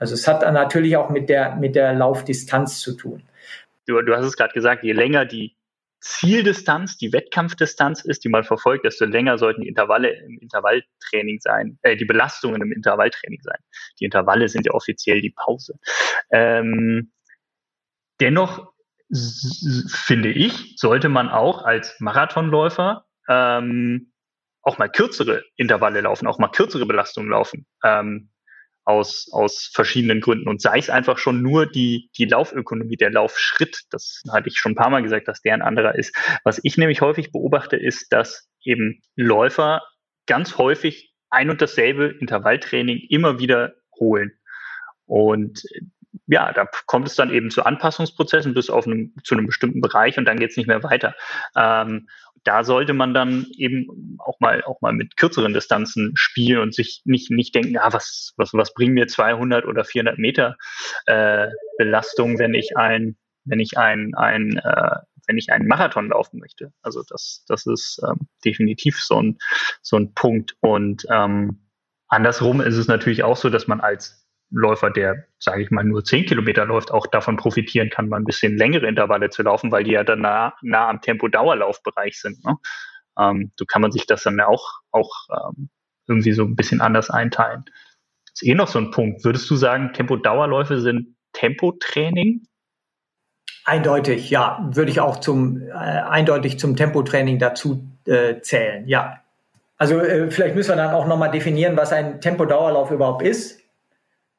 Also 0.00 0.14
es 0.14 0.26
hat 0.26 0.42
dann 0.42 0.54
natürlich 0.54 0.96
auch 0.96 1.10
mit 1.10 1.28
der, 1.28 1.54
mit 1.54 1.76
der 1.76 1.92
Laufdistanz 1.92 2.80
zu 2.80 2.94
tun. 2.96 3.22
Du, 3.86 4.00
du 4.02 4.14
hast 4.14 4.26
es 4.26 4.36
gerade 4.36 4.52
gesagt, 4.52 4.82
je 4.82 4.92
länger 4.92 5.24
die 5.24 5.54
Zieldistanz, 6.08 6.96
die 6.96 7.12
Wettkampfdistanz 7.12 8.02
ist, 8.04 8.24
die 8.24 8.30
man 8.30 8.42
verfolgt, 8.42 8.86
desto 8.86 9.04
länger 9.04 9.36
sollten 9.36 9.60
die 9.60 9.68
Intervalle 9.68 10.10
im 10.24 10.38
Intervalltraining 10.38 11.38
sein, 11.40 11.78
äh, 11.82 11.96
die 11.96 12.06
Belastungen 12.06 12.62
im 12.62 12.72
Intervalltraining 12.72 13.40
sein. 13.42 13.58
Die 14.00 14.06
Intervalle 14.06 14.48
sind 14.48 14.66
ja 14.66 14.72
offiziell 14.72 15.20
die 15.20 15.34
Pause. 15.36 15.78
Ähm, 16.30 17.12
dennoch 18.20 18.72
finde 19.90 20.30
ich, 20.30 20.76
sollte 20.76 21.10
man 21.10 21.28
auch 21.28 21.62
als 21.62 21.94
Marathonläufer 22.00 23.04
ähm, 23.28 24.12
auch 24.62 24.78
mal 24.78 24.90
kürzere 24.90 25.44
Intervalle 25.56 26.00
laufen, 26.00 26.26
auch 26.26 26.38
mal 26.38 26.48
kürzere 26.48 26.86
Belastungen 26.86 27.30
laufen. 27.30 27.66
Ähm, 27.84 28.30
aus, 28.88 29.28
aus 29.32 29.70
verschiedenen 29.74 30.22
Gründen. 30.22 30.48
Und 30.48 30.62
sei 30.62 30.78
es 30.78 30.88
einfach 30.88 31.18
schon 31.18 31.42
nur 31.42 31.66
die, 31.66 32.10
die 32.16 32.24
Laufökonomie, 32.24 32.96
der 32.96 33.10
Laufschritt. 33.10 33.82
Das 33.90 34.22
hatte 34.32 34.48
ich 34.48 34.58
schon 34.58 34.72
ein 34.72 34.76
paar 34.76 34.88
Mal 34.88 35.02
gesagt, 35.02 35.28
dass 35.28 35.42
der 35.42 35.52
ein 35.52 35.62
anderer 35.62 35.94
ist. 35.94 36.16
Was 36.42 36.58
ich 36.62 36.78
nämlich 36.78 37.02
häufig 37.02 37.30
beobachte, 37.30 37.76
ist, 37.76 38.10
dass 38.12 38.48
eben 38.64 39.02
Läufer 39.14 39.82
ganz 40.26 40.56
häufig 40.56 41.12
ein 41.28 41.50
und 41.50 41.60
dasselbe 41.60 42.16
Intervalltraining 42.18 42.98
immer 43.10 43.38
wieder 43.38 43.74
holen. 44.00 44.32
Und 45.04 45.62
ja, 46.26 46.52
da 46.54 46.66
kommt 46.86 47.08
es 47.08 47.14
dann 47.14 47.30
eben 47.30 47.50
zu 47.50 47.64
Anpassungsprozessen 47.64 48.54
bis 48.54 48.70
auf 48.70 48.86
einem, 48.86 49.14
zu 49.22 49.34
einem 49.34 49.46
bestimmten 49.46 49.82
Bereich 49.82 50.16
und 50.16 50.24
dann 50.24 50.38
geht 50.38 50.50
es 50.50 50.56
nicht 50.56 50.66
mehr 50.66 50.82
weiter. 50.82 51.14
Ähm, 51.56 52.08
da 52.44 52.64
sollte 52.64 52.92
man 52.92 53.14
dann 53.14 53.46
eben 53.56 54.16
auch 54.18 54.40
mal 54.40 54.62
auch 54.62 54.80
mal 54.80 54.92
mit 54.92 55.16
kürzeren 55.16 55.54
Distanzen 55.54 56.12
spielen 56.14 56.60
und 56.60 56.74
sich 56.74 57.02
nicht 57.04 57.30
nicht 57.30 57.54
denken, 57.54 57.78
ah, 57.78 57.92
was 57.92 58.34
was 58.36 58.52
was 58.52 58.74
bringen 58.74 58.94
mir 58.94 59.06
200 59.06 59.66
oder 59.66 59.84
400 59.84 60.18
Meter 60.18 60.56
äh, 61.06 61.48
Belastung, 61.78 62.38
wenn 62.38 62.54
ich 62.54 62.76
ein 62.76 63.16
wenn 63.44 63.60
ich 63.60 63.78
ein 63.78 64.14
ein 64.14 64.58
äh, 64.58 64.96
wenn 65.26 65.38
ich 65.38 65.52
einen 65.52 65.68
Marathon 65.68 66.08
laufen 66.08 66.38
möchte. 66.40 66.72
Also 66.82 67.02
das 67.08 67.44
das 67.48 67.66
ist 67.66 68.00
ähm, 68.08 68.28
definitiv 68.44 68.98
so 69.00 69.20
ein 69.20 69.38
so 69.82 69.96
ein 69.96 70.14
Punkt 70.14 70.56
und 70.60 71.04
ähm, 71.10 71.68
andersrum 72.08 72.60
ist 72.60 72.76
es 72.76 72.88
natürlich 72.88 73.22
auch 73.22 73.36
so, 73.36 73.50
dass 73.50 73.68
man 73.68 73.80
als 73.80 74.27
Läufer, 74.50 74.90
der, 74.90 75.26
sage 75.38 75.62
ich 75.62 75.70
mal, 75.70 75.84
nur 75.84 76.04
zehn 76.04 76.24
Kilometer 76.24 76.64
läuft, 76.64 76.90
auch 76.90 77.06
davon 77.06 77.36
profitieren 77.36 77.90
kann, 77.90 78.08
mal 78.08 78.16
ein 78.16 78.24
bisschen 78.24 78.56
längere 78.56 78.86
Intervalle 78.86 79.30
zu 79.30 79.42
laufen, 79.42 79.70
weil 79.70 79.84
die 79.84 79.92
ja 79.92 80.04
dann 80.04 80.20
nah, 80.20 80.54
nah 80.62 80.88
am 80.88 81.00
Tempo-Dauerlaufbereich 81.00 82.20
sind. 82.20 82.44
Ne? 82.44 82.56
Ähm, 83.18 83.52
so 83.56 83.64
kann 83.66 83.82
man 83.82 83.92
sich 83.92 84.06
das 84.06 84.22
dann 84.22 84.40
auch, 84.40 84.80
auch 84.90 85.10
ähm, 85.30 85.68
irgendwie 86.06 86.32
so 86.32 86.44
ein 86.44 86.56
bisschen 86.56 86.80
anders 86.80 87.10
einteilen. 87.10 87.64
Das 87.66 88.42
ist 88.42 88.48
eh 88.48 88.54
noch 88.54 88.68
so 88.68 88.78
ein 88.78 88.90
Punkt. 88.90 89.24
Würdest 89.24 89.50
du 89.50 89.56
sagen, 89.56 89.92
Tempo-Dauerläufe 89.92 90.80
sind 90.80 91.16
Tempotraining? 91.32 92.46
Eindeutig, 93.64 94.30
ja, 94.30 94.66
würde 94.72 94.90
ich 94.90 95.00
auch 95.00 95.20
zum 95.20 95.60
äh, 95.60 95.72
eindeutig 95.72 96.58
zum 96.58 96.74
Tempotraining 96.74 97.38
dazu 97.38 97.86
äh, 98.06 98.40
zählen, 98.40 98.88
ja. 98.88 99.20
Also 99.76 100.00
äh, 100.00 100.30
vielleicht 100.30 100.54
müssen 100.54 100.70
wir 100.70 100.76
dann 100.76 100.94
auch 100.94 101.06
nochmal 101.06 101.30
definieren, 101.30 101.76
was 101.76 101.92
ein 101.92 102.20
Tempodauerlauf 102.22 102.90
überhaupt 102.90 103.22
ist. 103.22 103.57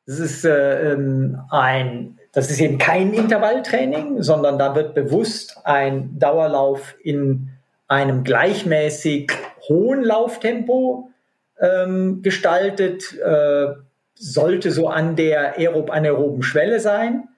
Das 0.05 0.19
ist 0.19 0.45
äh, 0.45 0.93
ähm, 0.93 1.39
ein, 1.49 2.17
das 2.31 2.49
ist 2.49 2.59
eben 2.59 2.77
kein 2.77 3.13
Intervalltraining, 3.13 4.23
sondern 4.23 4.57
da 4.57 4.75
wird 4.75 4.95
bewusst 4.95 5.57
ein 5.63 6.17
Dauerlauf 6.17 6.95
in 7.03 7.49
einem 7.87 8.23
gleichmäßig 8.23 9.31
hohen 9.67 10.03
Lauftempo 10.03 11.11
ähm, 11.59 12.21
gestaltet, 12.21 13.17
äh, 13.19 13.67
sollte 14.15 14.71
so 14.71 14.87
an 14.87 15.15
der 15.15 15.57
aerob 15.57 15.91
anaeroben 15.91 16.43
Schwelle 16.43 16.79
sein. 16.79 17.29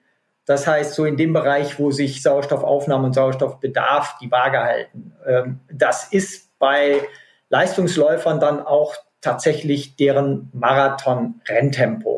Das 0.44 0.66
heißt, 0.66 0.94
so 0.94 1.04
in 1.04 1.16
dem 1.16 1.32
Bereich, 1.32 1.78
wo 1.78 1.90
sich 1.90 2.22
Sauerstoffaufnahme 2.22 3.06
und 3.06 3.12
Sauerstoffbedarf 3.14 4.16
die 4.20 4.30
Waage 4.30 4.60
halten. 4.60 5.12
Ähm, 5.26 5.60
das 5.72 6.12
ist 6.12 6.58
bei 6.58 7.00
Leistungsläufern 7.48 8.40
dann 8.40 8.60
auch 8.60 8.96
tatsächlich 9.20 9.96
deren 9.96 10.50
Marathon-Renntempo. 10.52 12.11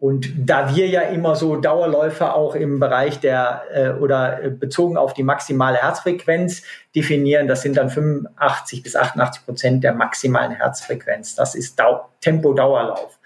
Und 0.00 0.32
da 0.36 0.74
wir 0.76 0.86
ja 0.86 1.02
immer 1.02 1.34
so 1.34 1.56
Dauerläufer 1.56 2.36
auch 2.36 2.54
im 2.54 2.78
Bereich 2.78 3.18
der 3.18 3.62
äh, 3.74 3.90
oder 3.90 4.44
äh, 4.44 4.50
bezogen 4.50 4.96
auf 4.96 5.12
die 5.12 5.24
maximale 5.24 5.78
Herzfrequenz 5.78 6.62
definieren, 6.94 7.48
das 7.48 7.62
sind 7.62 7.76
dann 7.76 7.90
85 7.90 8.84
bis 8.84 8.94
88 8.94 9.44
Prozent 9.44 9.82
der 9.82 9.94
maximalen 9.94 10.52
Herzfrequenz. 10.52 11.34
Das 11.34 11.56
ist 11.56 11.80
Dau 11.80 12.08
Tempo-Dauerlauf. 12.20 13.18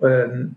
Ähm, 0.00 0.56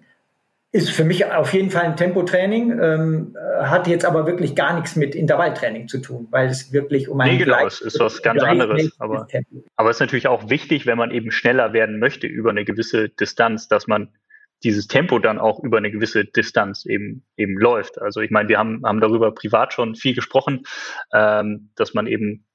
ist 0.72 0.92
für 0.92 1.04
mich 1.04 1.26
auf 1.26 1.52
jeden 1.54 1.72
Fall 1.72 1.86
ein 1.86 1.98
Tempotraining, 1.98 2.80
ähm, 2.80 3.38
hat 3.60 3.88
jetzt 3.88 4.06
aber 4.06 4.28
wirklich 4.28 4.56
gar 4.56 4.76
nichts 4.76 4.96
mit 4.96 5.16
Intervalltraining 5.16 5.88
zu 5.88 5.98
tun, 5.98 6.28
weil 6.30 6.48
es 6.48 6.72
wirklich 6.72 7.10
um 7.10 7.20
ein 7.22 7.32
nee, 7.32 7.38
genau, 7.44 7.66
es 7.66 7.82
ist 7.82 8.00
was 8.00 8.22
ganz 8.22 8.44
anderes. 8.44 8.92
Aber, 9.00 9.28
aber 9.78 9.90
es 9.90 9.96
ist 9.96 10.02
natürlich 10.02 10.28
auch 10.28 10.48
wichtig, 10.52 10.86
wenn 10.86 11.00
man 11.00 11.10
eben 11.10 11.32
schneller 11.32 11.74
werden 11.74 11.98
möchte 11.98 12.28
über 12.28 12.52
eine 12.52 12.66
gewisse 12.66 13.10
Distanz, 13.10 13.68
dass 13.68 13.88
man 13.88 14.10
dieses 14.64 14.88
Tempo 14.88 15.20
dann 15.20 15.40
auch 15.40 15.64
über 15.64 15.78
eine 15.78 15.92
gewisse 15.92 16.26
Distanz 16.26 16.86
eben 16.86 17.26
eben 17.38 17.58
läuft. 17.58 18.02
Also 18.02 18.22
ich 18.22 18.32
meine, 18.32 18.50
wir 18.50 18.58
haben, 18.58 18.82
haben 18.86 19.00
darüber 19.00 19.34
privat 19.34 19.74
schon 19.74 19.96
viel 19.96 20.14
gesprochen, 20.14 20.64
ähm, 21.14 21.72
dass 21.76 21.94
man 21.94 22.08
eben 22.08 22.46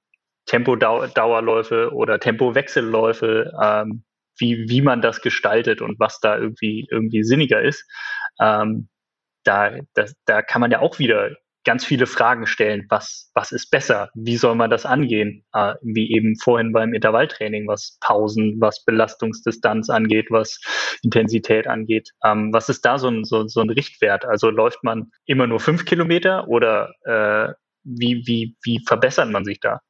Tempodauerläufe 0.46 1.92
oder 1.94 2.20
Tempowechselläufe 2.20 3.52
ähm, 3.62 4.04
wie, 4.36 4.68
wie 4.68 4.82
man 4.82 5.00
das 5.00 5.20
gestaltet 5.22 5.80
und 5.80 5.98
was 5.98 6.20
da 6.20 6.36
irgendwie, 6.36 6.86
irgendwie 6.90 7.22
sinniger 7.22 7.62
ist. 7.62 7.88
Ähm, 8.40 8.88
da, 9.44 9.78
das, 9.94 10.14
da 10.24 10.42
kann 10.42 10.60
man 10.60 10.70
ja 10.70 10.80
auch 10.80 10.98
wieder 10.98 11.36
ganz 11.64 11.84
viele 11.84 12.06
Fragen 12.06 12.46
stellen. 12.46 12.86
Was, 12.88 13.30
was 13.34 13.52
ist 13.52 13.70
besser? 13.70 14.10
Wie 14.14 14.36
soll 14.36 14.54
man 14.54 14.70
das 14.70 14.86
angehen? 14.86 15.44
Äh, 15.52 15.74
wie 15.82 16.12
eben 16.12 16.36
vorhin 16.36 16.72
beim 16.72 16.94
Intervalltraining, 16.94 17.66
was 17.66 17.98
Pausen, 18.00 18.56
was 18.60 18.84
Belastungsdistanz 18.84 19.90
angeht, 19.90 20.26
was 20.30 20.60
Intensität 21.02 21.66
angeht. 21.66 22.10
Ähm, 22.24 22.52
was 22.52 22.68
ist 22.68 22.84
da 22.84 22.98
so 22.98 23.08
ein, 23.08 23.24
so, 23.24 23.46
so 23.48 23.60
ein 23.60 23.70
Richtwert? 23.70 24.24
Also 24.24 24.50
läuft 24.50 24.84
man 24.84 25.10
immer 25.26 25.46
nur 25.46 25.60
fünf 25.60 25.84
Kilometer 25.84 26.48
oder 26.48 26.90
äh, 27.04 27.52
wie, 27.84 28.22
wie, 28.26 28.56
wie 28.62 28.80
verbessert 28.86 29.30
man 29.30 29.44
sich 29.44 29.60
da? 29.60 29.80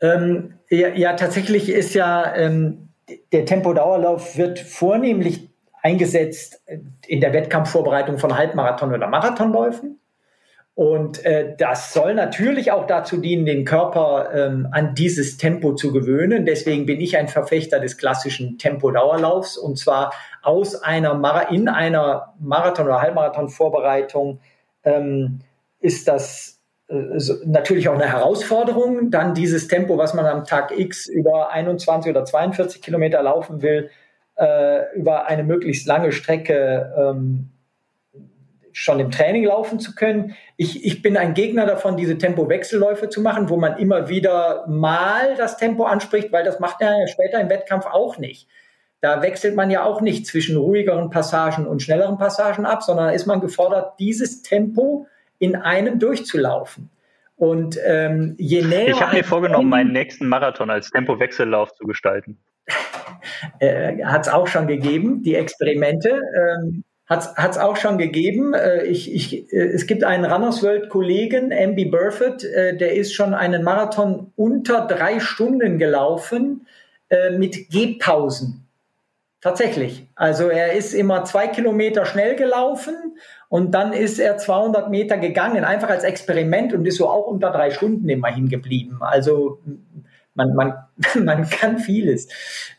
Ähm, 0.00 0.54
ja, 0.70 0.88
ja, 0.88 1.14
tatsächlich 1.14 1.68
ist 1.68 1.94
ja 1.94 2.34
ähm, 2.36 2.88
der 3.32 3.44
Tempodauerlauf 3.44 4.36
wird 4.36 4.58
vornehmlich 4.58 5.50
eingesetzt 5.82 6.62
in 7.06 7.20
der 7.20 7.32
Wettkampfvorbereitung 7.32 8.18
von 8.18 8.36
Halbmarathon- 8.36 8.92
oder 8.94 9.08
Marathonläufen. 9.08 9.98
Und 10.78 11.24
äh, 11.24 11.56
das 11.58 11.92
soll 11.92 12.14
natürlich 12.14 12.70
auch 12.70 12.86
dazu 12.86 13.16
dienen, 13.16 13.44
den 13.46 13.64
Körper 13.64 14.30
ähm, 14.32 14.68
an 14.70 14.94
dieses 14.94 15.36
Tempo 15.36 15.74
zu 15.74 15.92
gewöhnen. 15.92 16.46
Deswegen 16.46 16.86
bin 16.86 17.00
ich 17.00 17.16
ein 17.16 17.26
Verfechter 17.26 17.80
des 17.80 17.98
klassischen 17.98 18.58
Tempodauerlaufs 18.58 19.56
und 19.56 19.76
zwar 19.76 20.12
aus 20.40 20.80
einer 20.80 21.14
Mar 21.14 21.50
in 21.50 21.66
einer 21.66 22.32
Marathon- 22.38 22.86
oder 22.86 23.02
Halbmarathon-Vorbereitung 23.02 24.38
ähm, 24.84 25.40
ist 25.80 26.06
das 26.06 26.62
äh, 26.86 26.94
natürlich 27.44 27.88
auch 27.88 27.94
eine 27.94 28.12
Herausforderung, 28.12 29.10
dann 29.10 29.34
dieses 29.34 29.66
Tempo, 29.66 29.98
was 29.98 30.14
man 30.14 30.26
am 30.26 30.44
Tag 30.44 30.70
X 30.78 31.08
über 31.08 31.50
21 31.50 32.08
oder 32.08 32.24
42 32.24 32.80
Kilometer 32.80 33.20
laufen 33.20 33.62
will, 33.62 33.90
äh, 34.36 34.94
über 34.94 35.26
eine 35.26 35.42
möglichst 35.42 35.88
lange 35.88 36.12
Strecke 36.12 36.94
ähm, 36.96 37.50
schon 38.78 39.00
im 39.00 39.10
Training 39.10 39.44
laufen 39.44 39.80
zu 39.80 39.94
können. 39.94 40.36
Ich, 40.56 40.84
ich 40.84 41.02
bin 41.02 41.16
ein 41.16 41.34
Gegner 41.34 41.66
davon, 41.66 41.96
diese 41.96 42.16
Tempowechselläufe 42.16 43.08
zu 43.08 43.20
machen, 43.20 43.48
wo 43.48 43.56
man 43.56 43.76
immer 43.76 44.08
wieder 44.08 44.66
mal 44.68 45.34
das 45.36 45.56
Tempo 45.56 45.84
anspricht, 45.84 46.30
weil 46.30 46.44
das 46.44 46.60
macht 46.60 46.80
er 46.80 47.00
ja 47.00 47.06
später 47.08 47.40
im 47.40 47.50
Wettkampf 47.50 47.86
auch 47.86 48.18
nicht. 48.18 48.46
Da 49.00 49.20
wechselt 49.20 49.56
man 49.56 49.70
ja 49.70 49.84
auch 49.84 50.00
nicht 50.00 50.26
zwischen 50.26 50.56
ruhigeren 50.56 51.10
Passagen 51.10 51.66
und 51.66 51.82
schnelleren 51.82 52.18
Passagen 52.18 52.66
ab, 52.66 52.84
sondern 52.84 53.12
ist 53.12 53.26
man 53.26 53.40
gefordert, 53.40 53.98
dieses 53.98 54.42
Tempo 54.42 55.06
in 55.40 55.56
einem 55.56 55.98
durchzulaufen. 55.98 56.90
Und 57.34 57.78
ähm, 57.84 58.36
je 58.38 58.62
näher. 58.62 58.88
Ich 58.88 59.02
habe 59.02 59.16
mir 59.16 59.24
vorgenommen, 59.24 59.68
meinen 59.68 59.92
nächsten 59.92 60.28
Marathon 60.28 60.70
als 60.70 60.90
Tempowechsellauf 60.90 61.72
zu 61.74 61.84
gestalten. 61.84 62.38
äh, 63.58 64.04
hat 64.04 64.26
es 64.26 64.32
auch 64.32 64.46
schon 64.46 64.68
gegeben, 64.68 65.22
die 65.22 65.34
Experimente. 65.34 66.20
Ähm, 66.36 66.84
hat 67.08 67.50
es 67.50 67.58
auch 67.58 67.76
schon 67.76 67.96
gegeben. 67.96 68.54
Äh, 68.54 68.84
ich, 68.84 69.14
ich, 69.14 69.52
äh, 69.52 69.56
es 69.56 69.86
gibt 69.86 70.04
einen 70.04 70.24
Runners 70.24 70.62
World 70.62 70.90
Kollegen, 70.90 71.50
MB 71.50 71.90
Burford, 71.90 72.44
äh, 72.44 72.76
der 72.76 72.94
ist 72.94 73.14
schon 73.14 73.34
einen 73.34 73.62
Marathon 73.62 74.32
unter 74.36 74.86
drei 74.86 75.20
Stunden 75.20 75.78
gelaufen 75.78 76.66
mit 77.38 77.70
Gehpausen. 77.70 78.68
Tatsächlich. 79.40 80.06
Also 80.14 80.48
er 80.50 80.74
ist 80.74 80.92
immer 80.92 81.24
zwei 81.24 81.46
Kilometer 81.46 82.04
schnell 82.04 82.36
gelaufen 82.36 83.16
und 83.48 83.72
dann 83.72 83.94
ist 83.94 84.18
er 84.18 84.36
200 84.36 84.90
Meter 84.90 85.16
gegangen, 85.16 85.64
einfach 85.64 85.88
als 85.88 86.04
Experiment 86.04 86.74
und 86.74 86.84
ist 86.84 86.96
so 86.98 87.08
auch 87.08 87.26
unter 87.26 87.50
drei 87.50 87.70
Stunden 87.70 88.06
immerhin 88.10 88.50
geblieben. 88.50 88.98
Also 89.00 89.62
man, 90.34 90.54
man, 90.54 90.74
man 91.24 91.48
kann 91.48 91.78
vieles. 91.78 92.28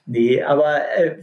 Nee, 0.05 0.43
aber 0.43 0.81
äh, 0.95 1.17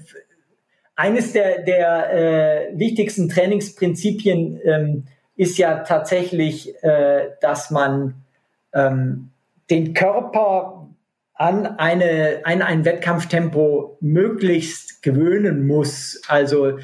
eines 0.97 1.33
der, 1.33 1.63
der 1.63 2.13
äh, 2.13 2.79
wichtigsten 2.79 3.29
Trainingsprinzipien 3.29 4.61
ähm, 4.65 5.05
ist 5.37 5.59
ja 5.59 5.81
tatsächlich, 5.81 6.75
äh, 6.83 7.29
dass 7.41 7.71
man 7.71 8.25
ähm, 8.73 9.31
den 9.71 9.93
Körper 9.95 10.89
an, 11.35 11.67
eine, 11.67 12.41
an 12.45 12.63
ein 12.63 12.85
Wettkampftempo 12.87 13.99
möglichst 14.01 15.03
gewöhnen 15.03 15.67
muss. 15.67 16.23
Also 16.29 16.79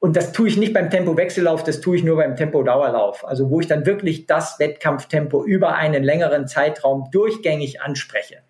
und 0.00 0.16
das 0.16 0.32
tue 0.32 0.48
ich 0.48 0.58
nicht 0.58 0.74
beim 0.74 0.90
Tempo-Wechsellauf, 0.90 1.62
das 1.64 1.80
tue 1.80 1.96
ich 1.96 2.04
nur 2.04 2.16
beim 2.16 2.36
Tempo-Dauerlauf. 2.36 3.26
Also 3.26 3.48
wo 3.48 3.60
ich 3.60 3.68
dann 3.68 3.86
wirklich 3.86 4.26
das 4.26 4.58
Wettkampftempo 4.58 5.44
über 5.44 5.76
einen 5.76 6.02
längeren 6.04 6.46
Zeitraum 6.46 7.08
durchgängig 7.10 7.80
anspreche. 7.80 8.42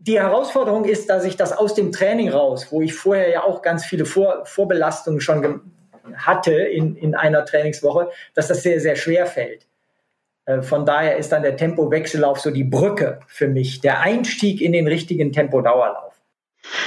Die 0.00 0.18
Herausforderung 0.18 0.84
ist, 0.84 1.10
dass 1.10 1.24
ich 1.24 1.36
das 1.36 1.52
aus 1.52 1.74
dem 1.74 1.92
Training 1.92 2.30
raus, 2.30 2.68
wo 2.70 2.80
ich 2.80 2.94
vorher 2.94 3.28
ja 3.28 3.42
auch 3.42 3.62
ganz 3.62 3.84
viele 3.84 4.04
Vor 4.04 4.44
Vorbelastungen 4.46 5.20
schon 5.20 5.72
hatte 6.14 6.52
in, 6.52 6.96
in 6.96 7.14
einer 7.14 7.44
Trainingswoche, 7.44 8.10
dass 8.34 8.48
das 8.48 8.62
sehr, 8.62 8.80
sehr 8.80 8.96
schwer 8.96 9.26
fällt. 9.26 9.66
Äh, 10.46 10.62
von 10.62 10.86
daher 10.86 11.16
ist 11.16 11.30
dann 11.30 11.42
der 11.42 11.56
Tempo-Wechsellauf 11.56 12.40
so 12.40 12.50
die 12.50 12.64
Brücke 12.64 13.20
für 13.26 13.48
mich, 13.48 13.80
der 13.80 14.00
Einstieg 14.00 14.60
in 14.60 14.72
den 14.72 14.88
richtigen 14.88 15.32
Tempo-Dauerlauf. 15.32 16.14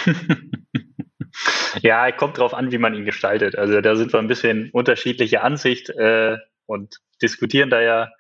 Ja, 1.82 2.12
kommt 2.12 2.38
drauf 2.38 2.54
an, 2.54 2.72
wie 2.72 2.78
man 2.78 2.94
ihn 2.94 3.06
gestaltet. 3.06 3.58
Also 3.58 3.80
da 3.82 3.96
sind 3.96 4.14
wir 4.14 4.20
ein 4.20 4.28
bisschen 4.28 4.70
unterschiedliche 4.72 5.42
Ansicht 5.42 5.90
äh, 5.90 6.38
und 6.66 6.98
diskutieren 7.22 7.70
da 7.70 7.82
ja 7.82 8.12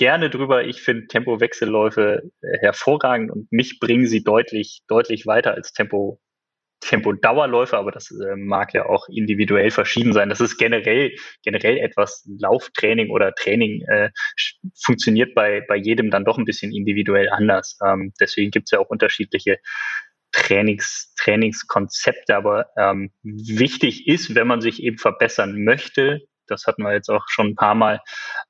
gerne 0.00 0.30
drüber. 0.30 0.64
Ich 0.64 0.80
finde 0.80 1.06
Tempowechselläufe 1.08 2.22
äh, 2.40 2.58
hervorragend 2.60 3.30
und 3.30 3.52
mich 3.52 3.78
bringen 3.80 4.06
sie 4.06 4.24
deutlich, 4.24 4.80
deutlich 4.88 5.26
weiter 5.26 5.52
als 5.52 5.74
Tempo, 5.74 6.18
Tempo-Dauerläufe, 6.80 7.76
aber 7.76 7.92
das 7.92 8.10
äh, 8.10 8.34
mag 8.34 8.72
ja 8.72 8.86
auch 8.86 9.08
individuell 9.10 9.70
verschieden 9.70 10.14
sein. 10.14 10.30
Das 10.30 10.40
ist 10.40 10.56
generell, 10.56 11.14
generell 11.44 11.76
etwas 11.76 12.26
Lauftraining 12.38 13.10
oder 13.10 13.34
Training 13.34 13.82
äh, 13.88 14.08
funktioniert 14.82 15.34
bei, 15.34 15.62
bei 15.68 15.76
jedem 15.76 16.10
dann 16.10 16.24
doch 16.24 16.38
ein 16.38 16.46
bisschen 16.46 16.72
individuell 16.72 17.28
anders. 17.28 17.78
Ähm, 17.86 18.14
deswegen 18.18 18.50
gibt 18.50 18.68
es 18.68 18.70
ja 18.70 18.78
auch 18.78 18.88
unterschiedliche 18.88 19.58
Trainings, 20.32 21.12
Trainingskonzepte. 21.18 22.34
Aber 22.34 22.70
ähm, 22.78 23.12
wichtig 23.22 24.08
ist, 24.08 24.34
wenn 24.34 24.46
man 24.46 24.62
sich 24.62 24.82
eben 24.82 24.96
verbessern 24.96 25.62
möchte, 25.62 26.20
das 26.46 26.66
hatten 26.66 26.84
wir 26.84 26.94
jetzt 26.94 27.10
auch 27.10 27.28
schon 27.28 27.48
ein 27.48 27.54
paar 27.54 27.74
Mal, 27.74 28.00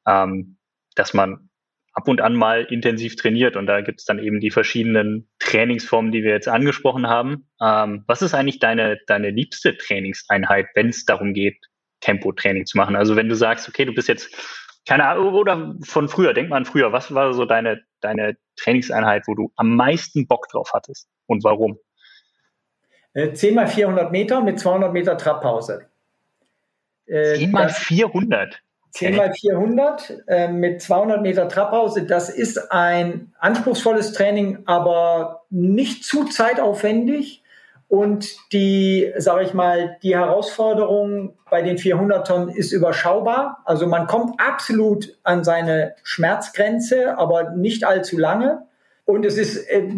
ähm, 0.07 0.57
dass 0.95 1.15
man 1.15 1.51
ab 1.93 2.09
und 2.09 2.21
an 2.21 2.35
mal 2.35 2.65
intensiv 2.65 3.17
trainiert. 3.17 3.57
Und 3.57 3.67
da 3.67 3.81
gibt 3.81 4.01
es 4.01 4.07
dann 4.07 4.19
eben 4.19 4.41
die 4.41 4.51
verschiedenen 4.51 5.29
Trainingsformen, 5.39 6.13
die 6.13 6.23
wir 6.23 6.33
jetzt 6.33 6.49
angesprochen 6.49 7.09
haben. 7.09 7.49
Ähm, 7.61 8.05
was 8.07 8.23
ist 8.23 8.35
eigentlich 8.35 8.59
deine, 8.59 8.99
deine 9.07 9.31
liebste 9.31 9.77
Trainingseinheit, 9.77 10.67
wenn 10.75 10.89
es 10.89 11.05
darum 11.05 11.35
geht, 11.35 11.57
Tempotraining 12.01 12.67
zu 12.67 12.79
machen? 12.79 12.97
Also 12.97 13.17
wenn 13.17 13.29
du 13.29 13.35
sagst, 13.35 13.69
okay, 13.69 13.85
du 13.85 13.93
bist 13.93 14.09
jetzt 14.09 14.31
keine 14.87 15.07
Ahnung, 15.07 15.35
oder 15.35 15.77
von 15.83 16.09
früher, 16.09 16.33
denk 16.33 16.49
mal 16.49 16.57
an 16.57 16.65
früher, 16.65 16.93
was 16.93 17.15
war 17.15 17.33
so 17.35 17.45
deine, 17.45 17.83
deine 18.01 18.37
Trainingseinheit, 18.57 19.25
wo 19.27 19.35
du 19.35 19.53
am 19.57 19.77
meisten 19.77 20.27
Bock 20.27 20.49
drauf 20.49 20.71
hattest 20.73 21.09
und 21.27 21.45
warum? 21.45 21.79
10 23.15 23.55
mal 23.55 23.67
400 23.67 24.11
Meter 24.11 24.41
mit 24.41 24.59
200 24.59 24.93
Meter 24.93 25.19
Trabpause. 25.19 25.91
10 27.07 27.51
mal 27.51 27.69
400? 27.69 28.63
10 28.93 29.17
mal 29.17 29.33
400 29.33 30.25
äh, 30.27 30.49
mit 30.49 30.83
200 30.83 31.23
Meter 31.23 31.49
Trabpause. 31.49 32.03
Das 32.03 32.29
ist 32.29 32.73
ein 32.73 33.33
anspruchsvolles 33.39 34.13
Training, 34.13 34.59
aber 34.67 35.45
nicht 35.51 36.05
zu 36.05 36.25
zeitaufwendig. 36.25 37.43
Und 37.89 38.53
die, 38.53 39.13
sage 39.17 39.45
ich 39.45 39.53
mal, 39.53 39.97
die 40.05 40.17
Herausforderung 40.17 41.35
bei 41.51 41.61
den 41.61 41.77
400 41.77 42.25
Tonnen 42.25 42.49
ist 42.49 42.71
überschaubar. 42.71 43.63
Also 43.65 43.89
man 43.89 44.07
kommt 44.07 44.41
absolut 44.41 45.19
an 45.25 45.43
seine 45.43 45.97
Schmerzgrenze, 46.05 47.19
aber 47.19 47.51
nicht 47.51 47.85
allzu 47.85 48.17
lange. 48.17 48.63
Und 49.05 49.27
es 49.27 49.37
ist 49.37 49.69
äh, 49.69 49.89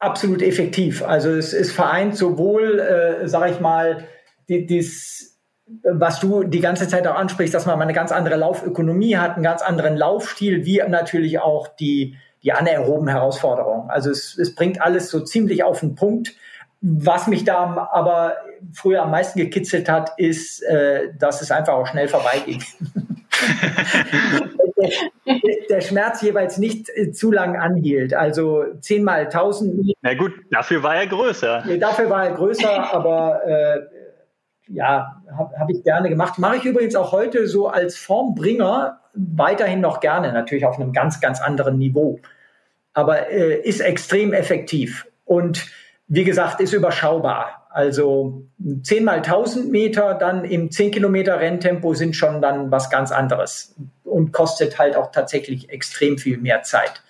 absolut 0.00 0.42
effektiv. 0.42 1.04
Also 1.04 1.30
es 1.30 1.52
ist 1.52 1.70
vereint 1.70 2.16
sowohl, 2.16 2.80
äh, 2.80 3.28
sage 3.28 3.52
ich 3.52 3.60
mal, 3.60 4.04
die, 4.48 4.66
dies, 4.66 5.31
was 5.82 6.20
du 6.20 6.44
die 6.44 6.60
ganze 6.60 6.88
Zeit 6.88 7.06
auch 7.06 7.16
ansprichst, 7.16 7.54
dass 7.54 7.66
man 7.66 7.80
eine 7.80 7.92
ganz 7.92 8.12
andere 8.12 8.36
Laufökonomie 8.36 9.16
hat, 9.16 9.34
einen 9.34 9.42
ganz 9.42 9.62
anderen 9.62 9.96
Laufstil, 9.96 10.64
wie 10.64 10.82
natürlich 10.88 11.40
auch 11.40 11.68
die, 11.68 12.16
die 12.42 12.52
anaeroben 12.52 13.08
Herausforderungen. 13.08 13.90
Also 13.90 14.10
es, 14.10 14.36
es 14.38 14.54
bringt 14.54 14.80
alles 14.80 15.10
so 15.10 15.20
ziemlich 15.20 15.64
auf 15.64 15.80
den 15.80 15.94
Punkt. 15.94 16.34
Was 16.80 17.28
mich 17.28 17.44
da 17.44 17.88
aber 17.92 18.36
früher 18.72 19.02
am 19.02 19.12
meisten 19.12 19.38
gekitzelt 19.38 19.88
hat, 19.88 20.12
ist, 20.16 20.62
äh, 20.62 21.10
dass 21.18 21.40
es 21.40 21.50
einfach 21.50 21.74
auch 21.74 21.86
schnell 21.86 22.08
vorbeiging. 22.08 22.62
der, 24.76 24.90
der, 25.70 25.80
Schmerz 25.80 26.22
jeweils 26.22 26.58
nicht 26.58 26.88
äh, 26.94 27.12
zu 27.12 27.30
lang 27.30 27.56
anhielt. 27.56 28.14
Also 28.14 28.64
10 28.80 29.04
mal 29.04 29.26
1000. 29.26 29.94
Na 30.02 30.14
gut, 30.14 30.32
dafür 30.50 30.82
war 30.82 30.96
er 30.96 31.06
größer. 31.06 31.64
Nee, 31.66 31.78
dafür 31.78 32.10
war 32.10 32.26
er 32.26 32.32
größer, 32.32 32.92
aber 32.92 33.46
äh, 33.46 33.80
ja, 34.68 35.22
habe 35.36 35.58
hab 35.58 35.70
ich 35.70 35.82
gerne 35.82 36.08
gemacht. 36.08 36.38
Mache 36.38 36.56
ich 36.56 36.64
übrigens 36.64 36.94
auch 36.94 37.12
heute 37.12 37.46
so 37.46 37.68
als 37.68 37.96
Formbringer 37.96 39.00
weiterhin 39.14 39.80
noch 39.80 40.00
gerne, 40.00 40.32
natürlich 40.32 40.64
auf 40.64 40.78
einem 40.78 40.92
ganz, 40.92 41.20
ganz 41.20 41.40
anderen 41.40 41.78
Niveau. 41.78 42.20
Aber 42.94 43.30
äh, 43.30 43.60
ist 43.60 43.80
extrem 43.80 44.32
effektiv 44.32 45.06
und 45.24 45.66
wie 46.08 46.24
gesagt, 46.24 46.60
ist 46.60 46.72
überschaubar. 46.72 47.66
Also 47.70 48.42
10 48.82 49.04
mal 49.04 49.16
1000 49.16 49.70
Meter 49.70 50.12
dann 50.14 50.44
im 50.44 50.70
10 50.70 50.90
Kilometer 50.90 51.40
Renntempo 51.40 51.94
sind 51.94 52.14
schon 52.14 52.42
dann 52.42 52.70
was 52.70 52.90
ganz 52.90 53.12
anderes 53.12 53.74
und 54.04 54.32
kostet 54.32 54.78
halt 54.78 54.94
auch 54.94 55.10
tatsächlich 55.10 55.70
extrem 55.70 56.18
viel 56.18 56.36
mehr 56.36 56.62
Zeit. 56.62 57.02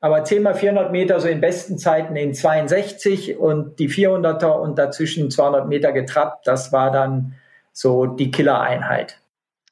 Aber 0.00 0.22
10 0.22 0.42
mal 0.42 0.54
400 0.54 0.92
Meter 0.92 1.18
so 1.20 1.28
in 1.28 1.40
besten 1.40 1.76
Zeiten 1.76 2.14
in 2.14 2.32
62 2.34 3.36
und 3.36 3.78
die 3.78 3.88
400er 3.88 4.52
und 4.52 4.78
dazwischen 4.78 5.30
200 5.30 5.66
Meter 5.68 5.92
getrappt, 5.92 6.46
das 6.46 6.72
war 6.72 6.92
dann 6.92 7.34
so 7.72 8.06
die 8.06 8.30
Killereinheit. 8.30 9.20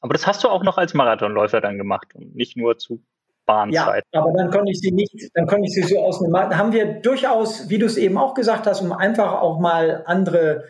Aber 0.01 0.13
das 0.13 0.27
hast 0.27 0.43
du 0.45 0.49
auch 0.49 0.63
noch 0.63 0.79
als 0.79 0.95
Marathonläufer 0.95 1.61
dann 1.61 1.79
gemacht 1.79 2.15
und 2.15 2.35
nicht 2.35 2.57
nur 2.57 2.79
zu 2.79 3.01
Bahnzeit. 3.47 4.05
Ja, 4.13 4.21
aber 4.21 4.33
dann 4.33 4.51
konnte 4.51 4.73
ich 4.73 4.81
sie 4.81 4.91
nicht, 4.91 5.31
dann 5.35 5.47
konnte 5.47 5.67
ich 5.67 5.75
sie 5.75 5.83
so 5.83 6.01
aus. 6.01 6.21
Haben 6.21 6.73
wir 6.73 7.01
durchaus, 7.01 7.71
wie 7.71 7.79
du 7.79 7.87
es 7.87 7.97
eben 7.97 8.19
auch 8.19 8.35
gesagt 8.35 8.67
hast, 8.67 8.83
um 8.83 8.93
einfach 8.93 9.41
auch 9.41 9.61
mal 9.61 10.03
andere 10.07 10.65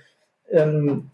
ähm, 0.50 1.10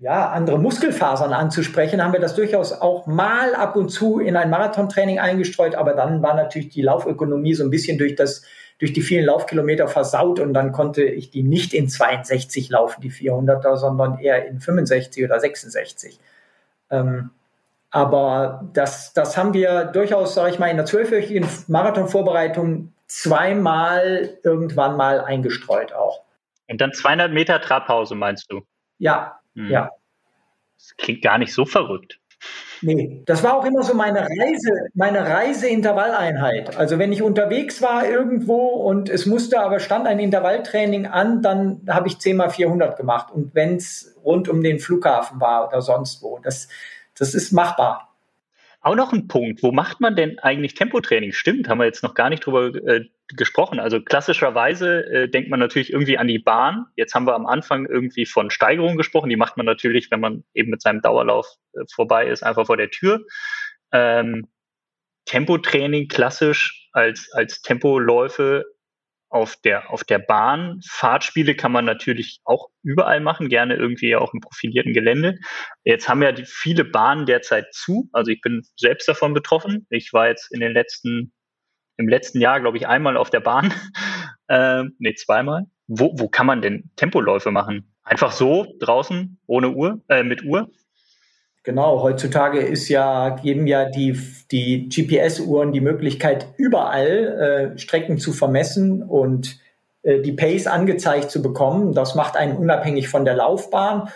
ja, 0.00 0.30
andere 0.30 0.58
Muskelfasern 0.58 1.32
anzusprechen, 1.32 2.02
haben 2.02 2.12
wir 2.12 2.20
das 2.20 2.36
durchaus 2.36 2.72
auch 2.72 3.06
mal 3.06 3.54
ab 3.54 3.74
und 3.74 3.88
zu 3.88 4.20
in 4.20 4.36
ein 4.36 4.50
Marathontraining 4.50 5.18
eingestreut, 5.18 5.74
aber 5.74 5.94
dann 5.94 6.22
war 6.22 6.34
natürlich 6.34 6.68
die 6.68 6.82
Laufökonomie 6.82 7.54
so 7.54 7.64
ein 7.64 7.70
bisschen 7.70 7.98
durch 7.98 8.14
das 8.14 8.44
durch 8.78 8.92
die 8.92 9.02
vielen 9.02 9.26
Laufkilometer 9.26 9.88
versaut 9.88 10.38
und 10.38 10.54
dann 10.54 10.70
konnte 10.70 11.02
ich 11.02 11.30
die 11.30 11.42
nicht 11.42 11.74
in 11.74 11.88
62 11.88 12.70
laufen, 12.70 13.00
die 13.00 13.10
400er, 13.10 13.76
sondern 13.76 14.20
eher 14.20 14.46
in 14.46 14.60
65 14.60 15.24
oder 15.24 15.40
66. 15.40 16.20
Ähm, 16.90 17.30
aber 17.90 18.68
das, 18.72 19.12
das 19.14 19.36
haben 19.36 19.52
wir 19.52 19.86
durchaus, 19.86 20.34
sage 20.34 20.50
ich 20.50 20.58
mal, 20.60 20.68
in 20.68 20.76
der 20.76 20.86
zwölfwöchigen 20.86 21.44
Marathonvorbereitung 21.66 22.92
zweimal 23.08 24.38
irgendwann 24.44 24.96
mal 24.96 25.22
eingestreut 25.22 25.92
auch. 25.92 26.22
Und 26.68 26.80
dann 26.80 26.92
200 26.92 27.32
Meter 27.32 27.60
Trabpause, 27.60 28.14
meinst 28.14 28.52
du? 28.52 28.60
Ja, 28.98 29.40
hm. 29.58 29.70
Ja. 29.70 29.90
Das 30.76 30.96
klingt 30.96 31.22
gar 31.22 31.38
nicht 31.38 31.52
so 31.52 31.64
verrückt. 31.64 32.20
Nee, 32.80 33.22
das 33.26 33.42
war 33.42 33.56
auch 33.56 33.64
immer 33.64 33.82
so 33.82 33.94
meine 33.94 34.20
Reise, 34.20 34.86
meine 34.94 35.26
Reiseintervalleinheit. 35.26 36.76
Also 36.76 37.00
wenn 37.00 37.12
ich 37.12 37.22
unterwegs 37.22 37.82
war 37.82 38.08
irgendwo 38.08 38.66
und 38.66 39.08
es 39.08 39.26
musste 39.26 39.60
aber 39.60 39.80
stand 39.80 40.06
ein 40.06 40.20
Intervalltraining 40.20 41.06
an, 41.06 41.42
dann 41.42 41.80
habe 41.88 42.06
ich 42.06 42.20
10 42.20 42.36
mal 42.36 42.50
400 42.50 42.96
gemacht. 42.96 43.32
Und 43.32 43.56
wenn 43.56 43.76
es 43.76 44.16
rund 44.24 44.48
um 44.48 44.62
den 44.62 44.78
Flughafen 44.78 45.40
war 45.40 45.66
oder 45.66 45.82
sonst 45.82 46.22
wo, 46.22 46.38
das, 46.38 46.68
das 47.18 47.34
ist 47.34 47.50
machbar. 47.50 48.14
Auch 48.80 48.94
noch 48.94 49.12
ein 49.12 49.26
Punkt, 49.26 49.64
wo 49.64 49.72
macht 49.72 50.00
man 50.00 50.14
denn 50.14 50.38
eigentlich 50.38 50.74
Tempotraining? 50.74 51.32
Stimmt, 51.32 51.68
haben 51.68 51.78
wir 51.78 51.86
jetzt 51.86 52.04
noch 52.04 52.14
gar 52.14 52.30
nicht 52.30 52.46
drüber 52.46 52.68
äh, 52.86 53.06
gesprochen. 53.36 53.78
Also 53.78 54.00
klassischerweise 54.00 55.04
äh, 55.06 55.28
denkt 55.28 55.50
man 55.50 55.60
natürlich 55.60 55.92
irgendwie 55.92 56.18
an 56.18 56.28
die 56.28 56.38
Bahn. 56.38 56.86
Jetzt 56.96 57.14
haben 57.14 57.26
wir 57.26 57.34
am 57.34 57.46
Anfang 57.46 57.86
irgendwie 57.86 58.26
von 58.26 58.50
Steigerung 58.50 58.96
gesprochen. 58.96 59.28
Die 59.28 59.36
macht 59.36 59.56
man 59.56 59.66
natürlich, 59.66 60.10
wenn 60.10 60.20
man 60.20 60.44
eben 60.54 60.70
mit 60.70 60.82
seinem 60.82 61.02
Dauerlauf 61.02 61.46
äh, 61.74 61.80
vorbei 61.92 62.26
ist, 62.26 62.42
einfach 62.42 62.66
vor 62.66 62.76
der 62.76 62.90
Tür. 62.90 63.24
Ähm, 63.92 64.48
Tempotraining 65.26 66.08
klassisch 66.08 66.88
als, 66.92 67.28
als 67.32 67.60
Tempoläufe 67.60 68.64
auf 69.30 69.56
der, 69.62 69.90
auf 69.90 70.04
der 70.04 70.18
Bahn. 70.18 70.80
Fahrtspiele 70.88 71.54
kann 71.54 71.72
man 71.72 71.84
natürlich 71.84 72.40
auch 72.44 72.68
überall 72.82 73.20
machen, 73.20 73.48
gerne 73.48 73.76
irgendwie 73.76 74.16
auch 74.16 74.32
im 74.32 74.40
profilierten 74.40 74.94
Gelände. 74.94 75.38
Jetzt 75.84 76.08
haben 76.08 76.22
ja 76.22 76.32
die, 76.32 76.44
viele 76.46 76.84
Bahnen 76.84 77.26
derzeit 77.26 77.66
zu. 77.72 78.08
Also 78.12 78.30
ich 78.30 78.40
bin 78.40 78.62
selbst 78.76 79.06
davon 79.08 79.34
betroffen. 79.34 79.86
Ich 79.90 80.12
war 80.12 80.28
jetzt 80.28 80.50
in 80.52 80.60
den 80.60 80.72
letzten, 80.72 81.32
im 81.98 82.08
letzten 82.08 82.40
Jahr, 82.40 82.60
glaube 82.60 82.78
ich, 82.78 82.86
einmal 82.86 83.16
auf 83.16 83.28
der 83.28 83.40
Bahn. 83.40 83.74
ähm, 84.48 84.94
nee, 84.98 85.14
zweimal. 85.14 85.66
Wo, 85.86 86.12
wo 86.16 86.28
kann 86.28 86.46
man 86.46 86.62
denn 86.62 86.90
Tempoläufe 86.96 87.50
machen? 87.50 87.92
Einfach 88.02 88.32
so 88.32 88.66
draußen 88.80 89.38
ohne 89.46 89.70
Uhr, 89.70 90.00
äh, 90.08 90.22
mit 90.22 90.44
Uhr? 90.44 90.70
Genau, 91.64 92.02
heutzutage 92.02 92.60
ist 92.60 92.88
ja, 92.88 93.30
geben 93.30 93.66
ja 93.66 93.84
die, 93.90 94.18
die 94.50 94.88
GPS-Uhren 94.88 95.72
die 95.72 95.82
Möglichkeit, 95.82 96.46
überall 96.56 97.74
äh, 97.74 97.78
Strecken 97.78 98.18
zu 98.18 98.32
vermessen 98.32 99.02
und 99.02 99.58
äh, 100.02 100.20
die 100.20 100.32
Pace 100.32 100.66
angezeigt 100.66 101.30
zu 101.30 101.42
bekommen. 101.42 101.92
Das 101.92 102.14
macht 102.14 102.36
einen 102.36 102.56
unabhängig 102.56 103.08
von 103.08 103.24
der 103.24 103.34
Laufbahn. 103.34 104.08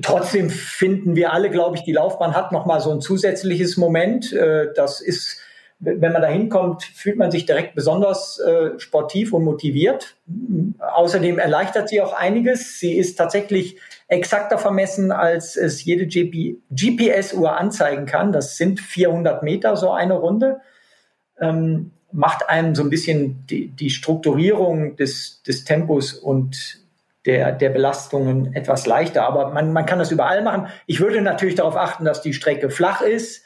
Trotzdem 0.00 0.48
finden 0.48 1.16
wir 1.16 1.32
alle, 1.32 1.50
glaube 1.50 1.76
ich, 1.76 1.82
die 1.82 1.92
Laufbahn 1.92 2.34
hat 2.34 2.50
nochmal 2.52 2.80
so 2.80 2.90
ein 2.90 3.00
zusätzliches 3.00 3.76
Moment. 3.76 4.32
Äh, 4.32 4.68
das 4.74 5.00
ist 5.00 5.40
wenn 5.78 6.12
man 6.12 6.22
da 6.22 6.28
hinkommt, 6.28 6.84
fühlt 6.84 7.18
man 7.18 7.30
sich 7.30 7.44
direkt 7.44 7.74
besonders 7.74 8.38
äh, 8.38 8.78
sportiv 8.78 9.32
und 9.32 9.44
motiviert. 9.44 10.16
Außerdem 10.78 11.38
erleichtert 11.38 11.90
sie 11.90 12.00
auch 12.00 12.14
einiges. 12.14 12.80
Sie 12.80 12.94
ist 12.94 13.16
tatsächlich 13.16 13.78
exakter 14.08 14.56
vermessen, 14.58 15.12
als 15.12 15.56
es 15.56 15.84
jede 15.84 16.06
GPS-Uhr 16.06 17.56
anzeigen 17.58 18.06
kann. 18.06 18.32
Das 18.32 18.56
sind 18.56 18.80
400 18.80 19.42
Meter, 19.42 19.76
so 19.76 19.90
eine 19.90 20.14
Runde. 20.14 20.60
Ähm, 21.38 21.92
macht 22.10 22.48
einem 22.48 22.74
so 22.74 22.82
ein 22.82 22.90
bisschen 22.90 23.44
die, 23.46 23.68
die 23.68 23.90
Strukturierung 23.90 24.96
des, 24.96 25.42
des 25.42 25.64
Tempos 25.64 26.14
und 26.14 26.78
der, 27.26 27.52
der 27.52 27.68
Belastungen 27.68 28.54
etwas 28.54 28.86
leichter. 28.86 29.26
Aber 29.26 29.50
man, 29.50 29.72
man 29.72 29.84
kann 29.84 29.98
das 29.98 30.10
überall 30.10 30.42
machen. 30.42 30.68
Ich 30.86 31.00
würde 31.00 31.20
natürlich 31.20 31.56
darauf 31.56 31.76
achten, 31.76 32.06
dass 32.06 32.22
die 32.22 32.32
Strecke 32.32 32.70
flach 32.70 33.02
ist 33.02 33.45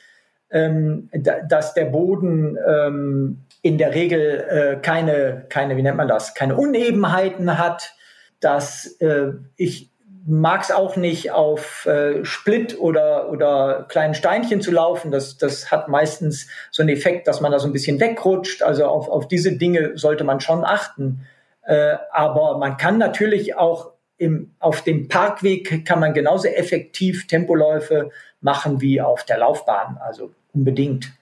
ähm, 0.51 1.11
dass 1.49 1.75
der 1.75 1.87
Boden 1.87 2.57
ähm, 2.67 3.43
in 3.63 3.79
der 3.79 3.95
Regel 3.95 4.45
äh, 4.49 4.81
keine, 4.81 5.45
keine, 5.49 5.77
wie 5.77 5.83
nennt 5.83 5.97
man 5.97 6.09
das, 6.09 6.35
keine 6.35 6.57
Unebenheiten 6.57 7.59
hat, 7.59 7.95
dass 8.41 8.87
äh, 9.01 9.33
ich 9.57 9.91
mag 10.27 10.63
es 10.63 10.71
auch 10.71 10.97
nicht 10.97 11.33
auf 11.33 11.87
äh, 11.87 12.25
Split 12.25 12.79
oder, 12.79 13.31
oder 13.31 13.87
kleinen 13.89 14.15
Steinchen 14.15 14.61
zu 14.61 14.71
laufen. 14.71 15.11
Das, 15.11 15.39
das 15.39 15.71
hat 15.71 15.89
meistens 15.89 16.47
so 16.71 16.83
einen 16.83 16.91
Effekt, 16.91 17.27
dass 17.27 17.41
man 17.41 17.53
da 17.53 17.59
so 17.59 17.67
ein 17.67 17.73
bisschen 17.73 18.01
wegrutscht. 18.01 18.63
Also 18.63 18.87
auf, 18.87 19.09
auf 19.09 19.29
diese 19.29 19.57
Dinge 19.57 19.97
sollte 19.97 20.25
man 20.25 20.41
schon 20.41 20.65
achten. 20.65 21.27
Äh, 21.63 21.97
aber 22.13 22.59
man 22.59 22.77
kann 22.77 22.99
natürlich 22.99 23.57
auch 23.57 23.93
im, 24.19 24.55
auf 24.59 24.83
dem 24.83 25.09
Parkweg 25.09 25.87
kann 25.87 26.01
man 26.01 26.13
genauso 26.13 26.49
effektiv 26.49 27.27
Tempoläufe 27.27 28.11
machen 28.43 28.81
wie 28.81 29.01
auf 29.01 29.25
der 29.25 29.39
Laufbahn. 29.39 29.99
Also 29.99 30.31
unbedingt. 30.53 31.13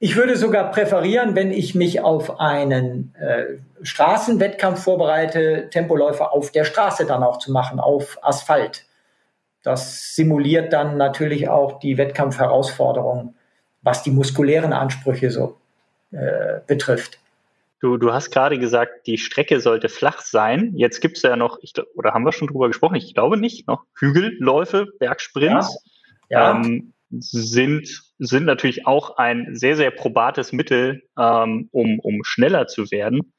Ich 0.00 0.14
würde 0.14 0.36
sogar 0.36 0.70
präferieren, 0.70 1.34
wenn 1.34 1.50
ich 1.50 1.74
mich 1.74 2.00
auf 2.00 2.38
einen 2.38 3.14
äh, 3.16 3.58
Straßenwettkampf 3.82 4.82
vorbereite, 4.82 5.68
Tempoläufe 5.70 6.30
auf 6.30 6.52
der 6.52 6.64
Straße 6.64 7.04
dann 7.04 7.24
auch 7.24 7.38
zu 7.38 7.50
machen, 7.50 7.80
auf 7.80 8.18
Asphalt. 8.22 8.86
Das 9.64 10.14
simuliert 10.14 10.72
dann 10.72 10.96
natürlich 10.96 11.48
auch 11.48 11.80
die 11.80 11.98
Wettkampfherausforderungen, 11.98 13.34
was 13.82 14.04
die 14.04 14.12
muskulären 14.12 14.72
Ansprüche 14.72 15.32
so 15.32 15.56
äh, 16.12 16.60
betrifft. 16.66 17.18
Du, 17.80 17.96
du 17.96 18.12
hast 18.12 18.30
gerade 18.30 18.58
gesagt, 18.58 19.06
die 19.06 19.18
Strecke 19.18 19.60
sollte 19.60 19.88
flach 19.88 20.20
sein. 20.20 20.72
Jetzt 20.74 21.00
gibt 21.00 21.16
es 21.16 21.22
ja 21.22 21.36
noch, 21.36 21.58
ich, 21.60 21.72
oder 21.94 22.12
haben 22.12 22.24
wir 22.24 22.32
schon 22.32 22.48
drüber 22.48 22.68
gesprochen? 22.68 22.96
Ich 22.96 23.14
glaube 23.14 23.36
nicht, 23.36 23.68
noch 23.68 23.84
Hügelläufe, 23.98 24.86
Bergsprints. 24.98 25.84
Ja. 26.28 26.54
ja. 26.54 26.56
Ähm, 26.56 26.92
sind, 27.10 27.88
sind 28.18 28.44
natürlich 28.44 28.86
auch 28.86 29.16
ein 29.16 29.54
sehr, 29.54 29.76
sehr 29.76 29.90
probates 29.90 30.52
Mittel, 30.52 31.02
ähm, 31.18 31.68
um, 31.72 31.98
um 32.00 32.22
schneller 32.24 32.66
zu 32.66 32.90
werden. 32.90 33.32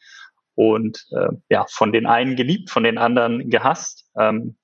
Und 0.55 1.05
äh, 1.11 1.30
ja, 1.49 1.65
von 1.70 1.91
den 1.91 2.05
einen 2.05 2.36
geliebt, 2.36 2.70
von 2.70 2.84
den 2.84 2.97
anderen 2.97 3.49
gehasst. 3.49 4.09
Ähm, 4.17 4.57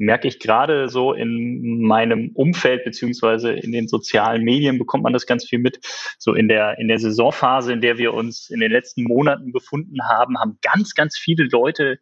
merke 0.00 0.28
ich 0.28 0.40
gerade 0.40 0.88
so 0.88 1.12
in 1.12 1.82
meinem 1.82 2.30
Umfeld 2.34 2.84
beziehungsweise 2.84 3.52
in 3.52 3.70
den 3.70 3.86
sozialen 3.86 4.42
Medien 4.42 4.78
bekommt 4.78 5.04
man 5.04 5.12
das 5.12 5.26
ganz 5.26 5.46
viel 5.46 5.58
mit. 5.58 5.78
So 6.18 6.32
in 6.32 6.48
der, 6.48 6.78
in 6.78 6.88
der 6.88 6.98
Saisonphase, 6.98 7.72
in 7.72 7.82
der 7.82 7.98
wir 7.98 8.14
uns 8.14 8.48
in 8.48 8.60
den 8.60 8.72
letzten 8.72 9.04
Monaten 9.04 9.52
befunden 9.52 10.08
haben, 10.08 10.38
haben 10.38 10.58
ganz, 10.62 10.94
ganz 10.94 11.18
viele 11.18 11.44
Leute 11.44 11.98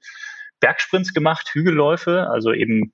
Bergsprints 0.60 1.12
gemacht, 1.12 1.50
Hügelläufe, 1.52 2.28
also 2.30 2.52
eben 2.52 2.92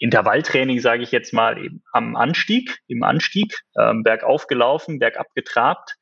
Intervalltraining, 0.00 0.80
sage 0.80 1.02
ich 1.02 1.12
jetzt 1.12 1.32
mal, 1.32 1.62
eben 1.62 1.82
am 1.92 2.16
Anstieg, 2.16 2.78
im 2.88 3.02
Anstieg, 3.02 3.60
ähm, 3.78 4.02
bergauf 4.02 4.46
gelaufen, 4.46 4.98
bergab 4.98 5.26
getrabt. 5.34 5.94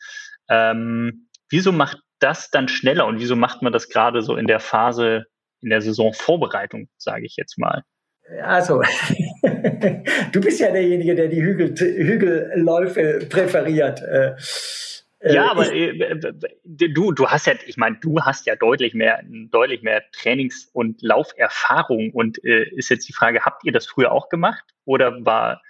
Ähm, 0.49 1.29
wieso 1.51 1.73
macht 1.73 1.99
das 2.21 2.51
dann 2.51 2.69
schneller 2.69 3.07
und 3.07 3.21
wieso 3.21 3.37
macht 3.37 3.61
man 3.61 3.73
das 3.73 3.89
gerade 3.89 4.23
so 4.23 4.37
in 4.37 4.47
der 4.47 4.61
Phase, 4.61 5.25
in 5.61 5.71
der 5.71 5.83
Saisonvorbereitung, 5.83 6.89
sage 6.97 7.27
ich 7.27 7.35
jetzt 7.37 7.59
mal? 7.59 7.83
Also, 8.43 8.83
du 10.33 10.41
bist 10.41 10.61
ja 10.61 10.71
derjenige, 10.71 11.15
der 11.15 11.29
die 11.29 11.43
Hügel, 11.43 11.75
Hügelläufe 11.77 13.27
präferiert. 13.29 14.01
Äh, 15.21 15.31
äh 15.31 15.35
ja, 15.35 15.51
aber 15.51 15.73
äh, 15.73 16.19
du, 16.65 17.13
du 17.13 17.27
hast 17.27 17.47
ja, 17.47 17.55
ich 17.67 17.77
meine, 17.77 17.97
du 18.01 18.21
hast 18.21 18.47
ja 18.47 18.57
deutlich 18.57 18.95
mehr, 18.95 19.23
deutlich 19.25 19.83
mehr 19.83 20.05
Trainings- 20.13 20.69
und 20.73 21.03
Lauferfahrung. 21.03 22.11
Und 22.13 22.43
äh, 22.45 22.69
ist 22.71 22.89
jetzt 22.89 23.09
die 23.09 23.13
Frage, 23.13 23.45
habt 23.45 23.65
ihr 23.65 23.73
das 23.73 23.87
früher 23.87 24.13
auch 24.13 24.29
gemacht? 24.29 24.65
Oder 24.85 25.25
war, 25.25 25.63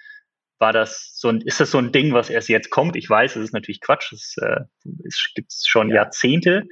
war 0.59 0.73
das 0.73 1.13
so 1.15 1.29
ein, 1.29 1.41
ist 1.41 1.59
das 1.59 1.71
so 1.71 1.77
ein 1.77 1.91
Ding, 1.91 2.13
was 2.13 2.29
erst 2.29 2.49
jetzt 2.49 2.69
kommt? 2.69 2.95
Ich 2.95 3.09
weiß, 3.09 3.35
es 3.35 3.45
ist 3.45 3.53
natürlich 3.53 3.81
Quatsch, 3.81 4.11
es, 4.13 4.35
äh, 4.37 4.61
es 5.05 5.31
gibt 5.33 5.53
schon 5.53 5.89
ja. 5.89 5.95
Jahrzehnte. 5.95 6.67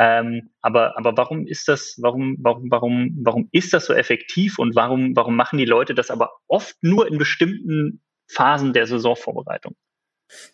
Ähm, 0.00 0.50
aber, 0.62 0.96
aber 0.96 1.16
warum 1.16 1.46
ist 1.46 1.66
das, 1.66 1.98
warum, 2.00 2.36
warum, 2.40 2.70
warum, 2.70 3.18
warum 3.22 3.48
ist 3.50 3.72
das 3.72 3.86
so 3.86 3.94
effektiv 3.94 4.58
und 4.58 4.76
warum, 4.76 5.16
warum 5.16 5.34
machen 5.34 5.58
die 5.58 5.64
Leute 5.64 5.92
das 5.92 6.10
aber 6.10 6.30
oft 6.46 6.76
nur 6.82 7.08
in 7.08 7.18
bestimmten 7.18 8.00
Phasen 8.28 8.72
der 8.72 8.86
Saisonvorbereitung? 8.86 9.74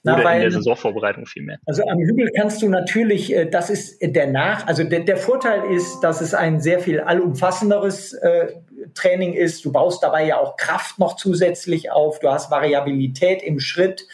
Na, 0.02 0.14
Oder 0.14 0.24
weil, 0.24 0.36
in 0.36 0.42
der 0.42 0.50
Saisonvorbereitung 0.52 1.26
vielmehr. 1.26 1.58
Also 1.66 1.82
am 1.84 1.98
Hügel 1.98 2.30
kannst 2.36 2.62
du 2.62 2.68
natürlich, 2.68 3.34
äh, 3.34 3.46
das 3.46 3.70
ist 3.70 3.98
der 4.00 4.26
Nach, 4.28 4.66
also 4.66 4.84
der, 4.84 5.00
der 5.00 5.16
Vorteil 5.16 5.70
ist, 5.72 6.00
dass 6.00 6.20
es 6.20 6.34
ein 6.34 6.60
sehr 6.60 6.80
viel 6.80 7.00
allumfassenderes 7.00 8.14
äh, 8.14 8.54
Training 8.94 9.34
ist. 9.34 9.64
Du 9.64 9.72
baust 9.72 10.02
dabei 10.02 10.26
ja 10.26 10.38
auch 10.38 10.56
Kraft 10.56 10.98
noch 10.98 11.16
zusätzlich 11.16 11.90
auf, 11.90 12.20
du 12.20 12.30
hast 12.30 12.50
Variabilität 12.50 13.42
im 13.42 13.60
Schritt. 13.60 14.06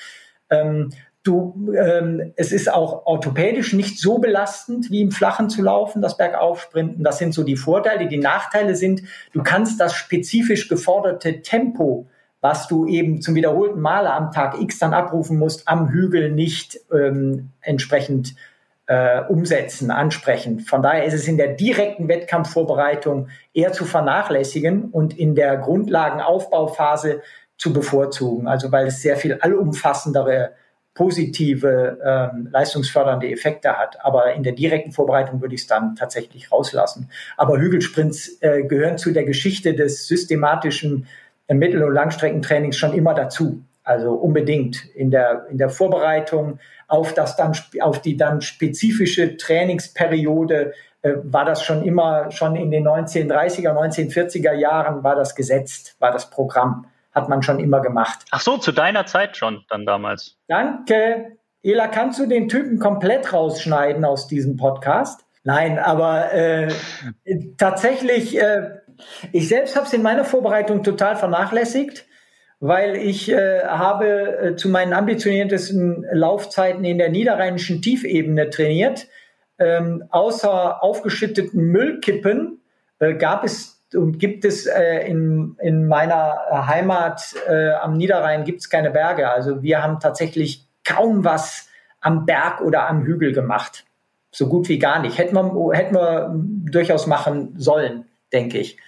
Ähm, 0.48 0.90
Du, 1.22 1.70
ähm, 1.76 2.32
es 2.36 2.50
ist 2.50 2.72
auch 2.72 3.04
orthopädisch 3.04 3.74
nicht 3.74 4.00
so 4.00 4.20
belastend 4.20 4.90
wie 4.90 5.02
im 5.02 5.10
Flachen 5.10 5.50
zu 5.50 5.60
laufen, 5.60 6.00
das 6.00 6.16
Bergaufsprinten. 6.16 7.04
Das 7.04 7.18
sind 7.18 7.34
so 7.34 7.42
die 7.42 7.56
Vorteile. 7.56 8.08
Die 8.08 8.16
Nachteile 8.16 8.74
sind, 8.74 9.02
du 9.34 9.42
kannst 9.42 9.78
das 9.80 9.94
spezifisch 9.94 10.66
geforderte 10.68 11.42
Tempo, 11.42 12.06
was 12.40 12.68
du 12.68 12.86
eben 12.86 13.20
zum 13.20 13.34
wiederholten 13.34 13.80
Male 13.80 14.12
am 14.12 14.30
Tag 14.32 14.60
X 14.60 14.78
dann 14.78 14.94
abrufen 14.94 15.38
musst, 15.38 15.68
am 15.68 15.90
Hügel 15.90 16.30
nicht 16.30 16.80
ähm, 16.92 17.50
entsprechend 17.60 18.34
äh, 18.86 19.20
umsetzen, 19.28 19.90
ansprechen. 19.90 20.60
Von 20.60 20.82
daher 20.82 21.04
ist 21.04 21.14
es 21.14 21.28
in 21.28 21.36
der 21.36 21.54
direkten 21.54 22.08
Wettkampfvorbereitung 22.08 23.28
eher 23.54 23.72
zu 23.72 23.84
vernachlässigen 23.84 24.90
und 24.90 25.16
in 25.16 25.34
der 25.34 25.58
Grundlagenaufbauphase 25.58 27.22
zu 27.56 27.72
bevorzugen. 27.72 28.48
Also 28.48 28.72
weil 28.72 28.86
es 28.86 29.00
sehr 29.00 29.16
viel 29.16 29.34
allumfassendere 29.34 30.52
positive 30.94 31.98
ähm, 32.04 32.48
leistungsfördernde 32.50 33.30
Effekte 33.30 33.78
hat. 33.78 34.04
Aber 34.04 34.34
in 34.34 34.42
der 34.42 34.54
direkten 34.54 34.90
Vorbereitung 34.92 35.40
würde 35.40 35.54
ich 35.54 35.62
es 35.62 35.66
dann 35.66 35.94
tatsächlich 35.94 36.50
rauslassen. 36.50 37.10
Aber 37.36 37.58
Hügelsprints 37.60 38.38
äh, 38.40 38.64
gehören 38.64 38.98
zu 38.98 39.12
der 39.12 39.24
Geschichte 39.24 39.74
des 39.74 40.08
systematischen 40.08 41.06
Mittel- 41.58 41.82
und 41.82 41.94
Langstreckentrainings 41.94 42.76
schon 42.76 42.92
immer 42.92 43.14
dazu. 43.14 43.62
Also 43.82 44.12
unbedingt 44.12 44.84
in 44.94 45.10
der, 45.10 45.46
in 45.50 45.58
der 45.58 45.68
Vorbereitung 45.68 46.58
auf 46.86 47.14
das 47.14 47.36
dann, 47.36 47.52
auf 47.80 48.02
die 48.02 48.16
dann 48.16 48.40
spezifische 48.40 49.36
Trainingsperiode 49.36 50.74
äh, 51.02 51.14
war 51.22 51.44
das 51.44 51.64
schon 51.64 51.82
immer, 51.82 52.30
schon 52.30 52.56
in 52.56 52.70
den 52.70 52.86
1930er, 52.86 53.72
1940er 53.72 54.52
Jahren 54.52 55.02
war 55.02 55.16
das 55.16 55.34
gesetzt, 55.34 55.96
war 55.98 56.12
das 56.12 56.30
Programm 56.30 56.86
hat 57.12 57.28
man 57.28 57.42
schon 57.42 57.58
immer 57.58 57.80
gemacht. 57.80 58.24
Ach 58.30 58.40
so, 58.40 58.56
zu 58.56 58.72
deiner 58.72 59.06
Zeit 59.06 59.36
schon 59.36 59.64
dann 59.68 59.86
damals. 59.86 60.36
Danke. 60.48 61.36
Ela, 61.62 61.88
kannst 61.88 62.18
du 62.18 62.26
den 62.26 62.48
Typen 62.48 62.78
komplett 62.78 63.32
rausschneiden 63.32 64.04
aus 64.04 64.28
diesem 64.28 64.56
Podcast? 64.56 65.26
Nein, 65.42 65.78
aber 65.78 66.32
äh, 66.32 66.68
tatsächlich, 67.58 68.38
äh, 68.38 68.70
ich 69.32 69.48
selbst 69.48 69.76
habe 69.76 69.86
es 69.86 69.92
in 69.92 70.02
meiner 70.02 70.24
Vorbereitung 70.24 70.82
total 70.82 71.16
vernachlässigt, 71.16 72.06
weil 72.60 72.96
ich 72.96 73.30
äh, 73.30 73.64
habe 73.64 74.06
äh, 74.08 74.56
zu 74.56 74.68
meinen 74.68 74.92
ambitioniertesten 74.92 76.06
Laufzeiten 76.12 76.84
in 76.84 76.98
der 76.98 77.08
niederrheinischen 77.08 77.80
Tiefebene 77.82 78.50
trainiert. 78.50 79.08
Ähm, 79.58 80.04
außer 80.10 80.82
aufgeschütteten 80.82 81.62
Müllkippen 81.62 82.60
äh, 82.98 83.14
gab 83.14 83.44
es 83.44 83.80
und 83.94 84.18
gibt 84.18 84.44
es 84.44 84.66
äh, 84.66 85.06
in, 85.06 85.56
in 85.60 85.86
meiner 85.86 86.38
Heimat 86.66 87.34
äh, 87.48 87.72
am 87.72 87.94
Niederrhein 87.94 88.44
gibt 88.44 88.60
es 88.60 88.70
keine 88.70 88.90
Berge. 88.90 89.28
Also 89.28 89.62
wir 89.62 89.82
haben 89.82 89.98
tatsächlich 89.98 90.66
kaum 90.84 91.24
was 91.24 91.68
am 92.00 92.24
Berg 92.24 92.60
oder 92.60 92.88
am 92.88 93.04
Hügel 93.04 93.32
gemacht. 93.32 93.84
So 94.30 94.48
gut 94.48 94.68
wie 94.68 94.78
gar 94.78 95.00
nicht. 95.00 95.18
Hätten 95.18 95.34
wir, 95.34 95.72
hätten 95.72 95.94
wir 95.94 96.32
durchaus 96.70 97.06
machen 97.06 97.54
sollen, 97.56 98.04
denke 98.32 98.58
ich. 98.58 98.78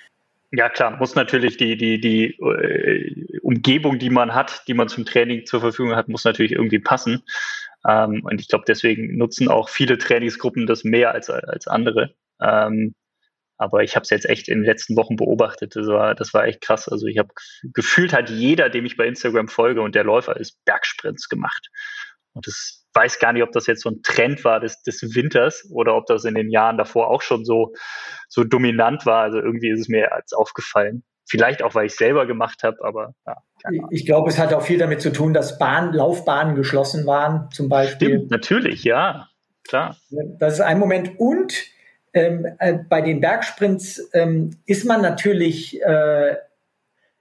Ja, 0.55 0.69
klar, 0.69 0.99
muss 0.99 1.15
natürlich 1.15 1.57
die, 1.57 1.79
die, 1.79 1.99
die 1.99 2.37
äh, 2.39 3.39
Umgebung, 3.41 3.99
die 3.99 4.11
man 4.11 4.35
hat, 4.35 4.65
die 4.69 4.75
man 4.75 4.89
zum 4.89 5.07
Training 5.07 5.47
zur 5.47 5.61
Verfügung 5.61 5.97
hat, 5.97 6.09
muss 6.09 6.25
natürlich 6.25 6.53
irgendwie 6.53 6.79
passen. 6.79 7.23
Ähm, 7.89 8.23
und 8.23 8.39
ich 8.39 8.49
glaube, 8.49 8.65
deswegen 8.69 9.17
nutzen 9.17 9.49
auch 9.49 9.71
viele 9.71 9.97
Trainingsgruppen 9.97 10.67
das 10.67 10.85
mehr 10.85 11.13
als, 11.13 11.31
als 11.31 11.67
andere. 11.67 12.15
Ähm, 12.41 12.95
aber 13.57 13.83
ich 13.83 13.95
habe 13.97 14.03
es 14.05 14.11
jetzt 14.11 14.27
echt 14.29 14.49
in 14.49 14.59
den 14.59 14.67
letzten 14.67 14.95
Wochen 14.97 15.17
beobachtet. 15.17 15.75
Das 15.75 15.87
war, 15.87 16.15
das 16.15 16.35
war 16.35 16.45
echt 16.45 16.61
krass. 16.61 16.87
Also 16.87 17.07
ich 17.07 17.17
habe 17.17 17.31
gefühlt 17.63 18.13
hat 18.13 18.29
jeder, 18.29 18.69
dem 18.69 18.85
ich 18.85 18.97
bei 18.99 19.07
Instagram 19.07 19.49
folge 19.49 19.81
und 19.81 19.95
der 19.95 20.05
Läufer 20.05 20.37
ist, 20.37 20.63
Bergsprints 20.67 21.31
gemacht. 21.31 21.69
Und 22.35 22.47
das 22.47 22.82
weiß 22.95 23.19
gar 23.19 23.33
nicht, 23.33 23.43
ob 23.43 23.53
das 23.53 23.67
jetzt 23.67 23.83
so 23.83 23.91
ein 23.91 24.03
Trend 24.03 24.45
war 24.45 24.61
des, 24.61 24.83
des 24.83 25.03
Winters 25.15 25.69
oder 25.73 25.97
ob 25.97 26.07
das 26.07 26.25
in 26.25 26.35
den 26.35 26.51
Jahren 26.51 26.79
davor 26.79 27.09
auch 27.09 27.23
schon 27.23 27.45
so, 27.45 27.75
so 28.29 28.45
dominant 28.45 29.07
war. 29.07 29.23
Also 29.23 29.39
irgendwie 29.39 29.71
ist 29.71 29.81
es 29.81 29.89
mir 29.89 30.13
als 30.13 30.33
aufgefallen. 30.33 31.03
Vielleicht 31.25 31.63
auch, 31.63 31.75
weil 31.75 31.87
ich 31.87 31.95
selber 31.95 32.27
gemacht 32.27 32.63
habe, 32.63 32.79
aber 32.83 33.15
ja. 33.27 33.37
Ich 33.91 34.05
glaube, 34.05 34.29
es 34.29 34.39
hat 34.39 34.53
auch 34.53 34.63
viel 34.63 34.79
damit 34.79 35.01
zu 35.01 35.13
tun, 35.13 35.33
dass 35.33 35.59
Bahn, 35.59 35.93
Laufbahnen 35.93 36.57
geschlossen 36.57 37.07
waren, 37.07 37.49
zum 37.53 37.69
Beispiel. 37.69 38.09
Stimmt, 38.09 38.31
natürlich, 38.31 38.83
ja, 38.83 39.29
klar. 39.67 39.97
Das 40.11 40.55
ist 40.55 40.61
ein 40.61 40.81
Moment. 40.81 41.19
Und 41.19 41.55
ähm, 42.13 42.47
äh, 42.59 42.75
bei 42.89 43.01
den 43.01 43.21
Bergsprints 43.21 44.11
ähm, 44.13 44.59
ist 44.67 44.85
man 44.85 45.01
natürlich 45.01 45.81
äh, 45.81 46.37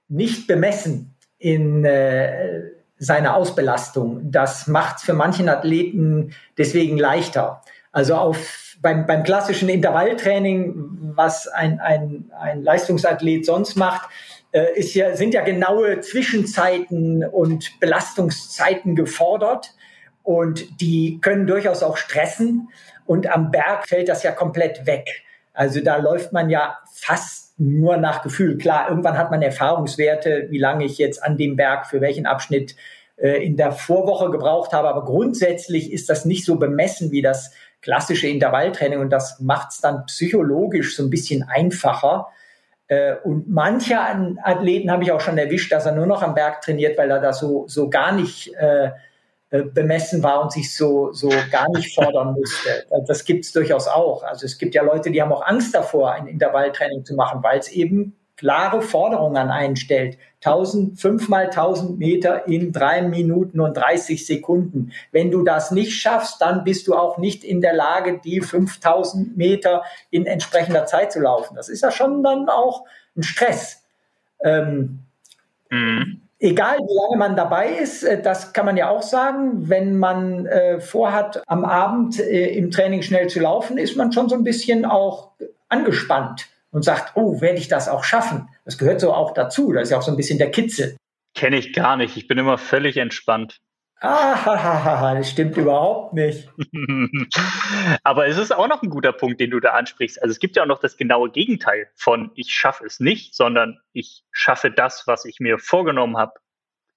nicht 0.08 0.46
bemessen 0.46 1.14
in 1.38 1.84
äh, 1.84 2.71
seiner 3.02 3.34
Ausbelastung. 3.34 4.30
Das 4.30 4.68
macht 4.68 4.98
es 4.98 5.02
für 5.02 5.12
manchen 5.12 5.48
Athleten 5.48 6.34
deswegen 6.56 6.96
leichter. 6.96 7.62
Also 7.90 8.14
auf, 8.14 8.76
beim, 8.80 9.06
beim 9.06 9.24
klassischen 9.24 9.68
Intervalltraining, 9.68 10.74
was 11.16 11.48
ein, 11.48 11.80
ein, 11.80 12.30
ein 12.38 12.62
Leistungsathlet 12.62 13.44
sonst 13.44 13.74
macht, 13.74 14.08
äh, 14.52 14.78
ist 14.78 14.94
ja, 14.94 15.16
sind 15.16 15.34
ja 15.34 15.42
genaue 15.42 16.00
Zwischenzeiten 16.00 17.24
und 17.24 17.80
Belastungszeiten 17.80 18.94
gefordert. 18.94 19.74
Und 20.22 20.80
die 20.80 21.18
können 21.20 21.48
durchaus 21.48 21.82
auch 21.82 21.96
stressen. 21.96 22.68
Und 23.04 23.26
am 23.26 23.50
Berg 23.50 23.88
fällt 23.88 24.08
das 24.08 24.22
ja 24.22 24.30
komplett 24.30 24.86
weg. 24.86 25.08
Also 25.54 25.80
da 25.80 25.96
läuft 25.96 26.32
man 26.32 26.50
ja 26.50 26.78
fast 26.94 27.41
nur 27.62 27.96
nach 27.96 28.22
Gefühl. 28.22 28.58
Klar, 28.58 28.88
irgendwann 28.88 29.16
hat 29.16 29.30
man 29.30 29.42
Erfahrungswerte, 29.42 30.48
wie 30.50 30.58
lange 30.58 30.84
ich 30.84 30.98
jetzt 30.98 31.22
an 31.22 31.36
dem 31.36 31.56
Berg 31.56 31.86
für 31.86 32.00
welchen 32.00 32.26
Abschnitt 32.26 32.76
äh, 33.16 33.44
in 33.44 33.56
der 33.56 33.72
Vorwoche 33.72 34.30
gebraucht 34.30 34.72
habe. 34.72 34.88
Aber 34.88 35.04
grundsätzlich 35.04 35.92
ist 35.92 36.08
das 36.08 36.24
nicht 36.24 36.44
so 36.44 36.56
bemessen 36.56 37.10
wie 37.12 37.22
das 37.22 37.52
klassische 37.80 38.28
Intervalltraining 38.28 39.00
und 39.00 39.10
das 39.10 39.40
macht 39.40 39.70
es 39.72 39.80
dann 39.80 40.06
psychologisch 40.06 40.96
so 40.96 41.04
ein 41.04 41.10
bisschen 41.10 41.42
einfacher. 41.42 42.28
Äh, 42.88 43.16
und 43.24 43.48
manche 43.48 43.98
Athleten 43.98 44.90
habe 44.90 45.04
ich 45.04 45.12
auch 45.12 45.20
schon 45.20 45.38
erwischt, 45.38 45.72
dass 45.72 45.86
er 45.86 45.92
nur 45.92 46.06
noch 46.06 46.22
am 46.22 46.34
Berg 46.34 46.62
trainiert, 46.62 46.98
weil 46.98 47.10
er 47.10 47.20
da 47.20 47.32
so, 47.32 47.66
so 47.68 47.88
gar 47.88 48.12
nicht 48.12 48.54
äh 48.54 48.90
bemessen 49.60 50.22
war 50.22 50.42
und 50.42 50.52
sich 50.52 50.74
so, 50.74 51.12
so 51.12 51.28
gar 51.50 51.68
nicht 51.76 51.94
fordern 51.94 52.32
musste. 52.32 52.86
Das 53.06 53.24
gibt 53.24 53.44
es 53.44 53.52
durchaus 53.52 53.86
auch. 53.86 54.22
Also 54.22 54.46
es 54.46 54.56
gibt 54.56 54.74
ja 54.74 54.82
Leute, 54.82 55.10
die 55.10 55.20
haben 55.20 55.32
auch 55.32 55.46
Angst 55.46 55.74
davor, 55.74 56.12
ein 56.12 56.26
Intervalltraining 56.26 57.04
zu 57.04 57.14
machen, 57.14 57.42
weil 57.42 57.58
es 57.58 57.68
eben 57.68 58.16
klare 58.36 58.82
Forderungen 58.82 59.36
an 59.36 59.50
einen 59.50 59.76
stellt. 59.76 60.18
1000, 60.44 60.98
5 60.98 61.28
mal 61.28 61.44
1000 61.44 61.98
Meter 61.98 62.48
in 62.48 62.72
drei 62.72 63.02
Minuten 63.02 63.60
und 63.60 63.76
30 63.76 64.26
Sekunden. 64.26 64.92
Wenn 65.12 65.30
du 65.30 65.44
das 65.44 65.70
nicht 65.70 66.00
schaffst, 66.00 66.40
dann 66.40 66.64
bist 66.64 66.88
du 66.88 66.94
auch 66.94 67.18
nicht 67.18 67.44
in 67.44 67.60
der 67.60 67.74
Lage, 67.74 68.20
die 68.24 68.40
5000 68.40 69.36
Meter 69.36 69.84
in 70.10 70.26
entsprechender 70.26 70.86
Zeit 70.86 71.12
zu 71.12 71.20
laufen. 71.20 71.54
Das 71.54 71.68
ist 71.68 71.82
ja 71.82 71.92
schon 71.92 72.24
dann 72.24 72.48
auch 72.48 72.84
ein 73.16 73.22
Stress. 73.22 73.84
Ähm, 74.42 75.00
mhm. 75.70 76.21
Egal 76.42 76.78
wie 76.78 76.96
lange 77.00 77.18
man 77.18 77.36
dabei 77.36 77.68
ist, 77.68 78.02
äh, 78.02 78.20
das 78.20 78.52
kann 78.52 78.66
man 78.66 78.76
ja 78.76 78.90
auch 78.90 79.02
sagen. 79.02 79.68
Wenn 79.68 79.96
man 79.96 80.46
äh, 80.46 80.80
vorhat, 80.80 81.40
am 81.46 81.64
Abend 81.64 82.18
äh, 82.18 82.48
im 82.56 82.72
Training 82.72 83.02
schnell 83.02 83.28
zu 83.28 83.38
laufen, 83.38 83.78
ist 83.78 83.96
man 83.96 84.10
schon 84.10 84.28
so 84.28 84.34
ein 84.34 84.42
bisschen 84.42 84.84
auch 84.84 85.30
angespannt 85.68 86.48
und 86.72 86.84
sagt, 86.84 87.12
oh, 87.14 87.40
werde 87.40 87.58
ich 87.58 87.68
das 87.68 87.88
auch 87.88 88.02
schaffen? 88.02 88.48
Das 88.64 88.76
gehört 88.76 89.00
so 89.00 89.12
auch 89.12 89.34
dazu. 89.34 89.72
Das 89.72 89.84
ist 89.84 89.90
ja 89.90 89.98
auch 89.98 90.02
so 90.02 90.10
ein 90.10 90.16
bisschen 90.16 90.38
der 90.38 90.50
Kitzel. 90.50 90.96
Kenne 91.36 91.58
ich 91.58 91.72
gar 91.74 91.96
nicht. 91.96 92.16
Ich 92.16 92.26
bin 92.26 92.38
immer 92.38 92.58
völlig 92.58 92.96
entspannt. 92.96 93.60
Ah, 94.02 95.14
das 95.14 95.30
stimmt 95.30 95.56
überhaupt 95.56 96.12
nicht. 96.14 96.48
Aber 98.02 98.26
es 98.26 98.36
ist 98.36 98.52
auch 98.52 98.66
noch 98.66 98.82
ein 98.82 98.90
guter 98.90 99.12
Punkt, 99.12 99.40
den 99.40 99.50
du 99.50 99.60
da 99.60 99.70
ansprichst. 99.70 100.20
Also 100.20 100.32
es 100.32 100.40
gibt 100.40 100.56
ja 100.56 100.64
auch 100.64 100.66
noch 100.66 100.80
das 100.80 100.96
genaue 100.96 101.30
Gegenteil 101.30 101.88
von 101.94 102.32
ich 102.34 102.52
schaffe 102.52 102.84
es 102.84 102.98
nicht, 102.98 103.36
sondern 103.36 103.78
ich 103.92 104.24
schaffe 104.32 104.72
das, 104.72 105.04
was 105.06 105.24
ich 105.24 105.38
mir 105.38 105.58
vorgenommen 105.58 106.16
habe, 106.16 106.32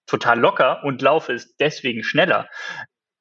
total 0.08 0.40
locker 0.40 0.84
und 0.84 1.02
laufe 1.02 1.34
es 1.34 1.56
deswegen 1.58 2.04
schneller. 2.04 2.50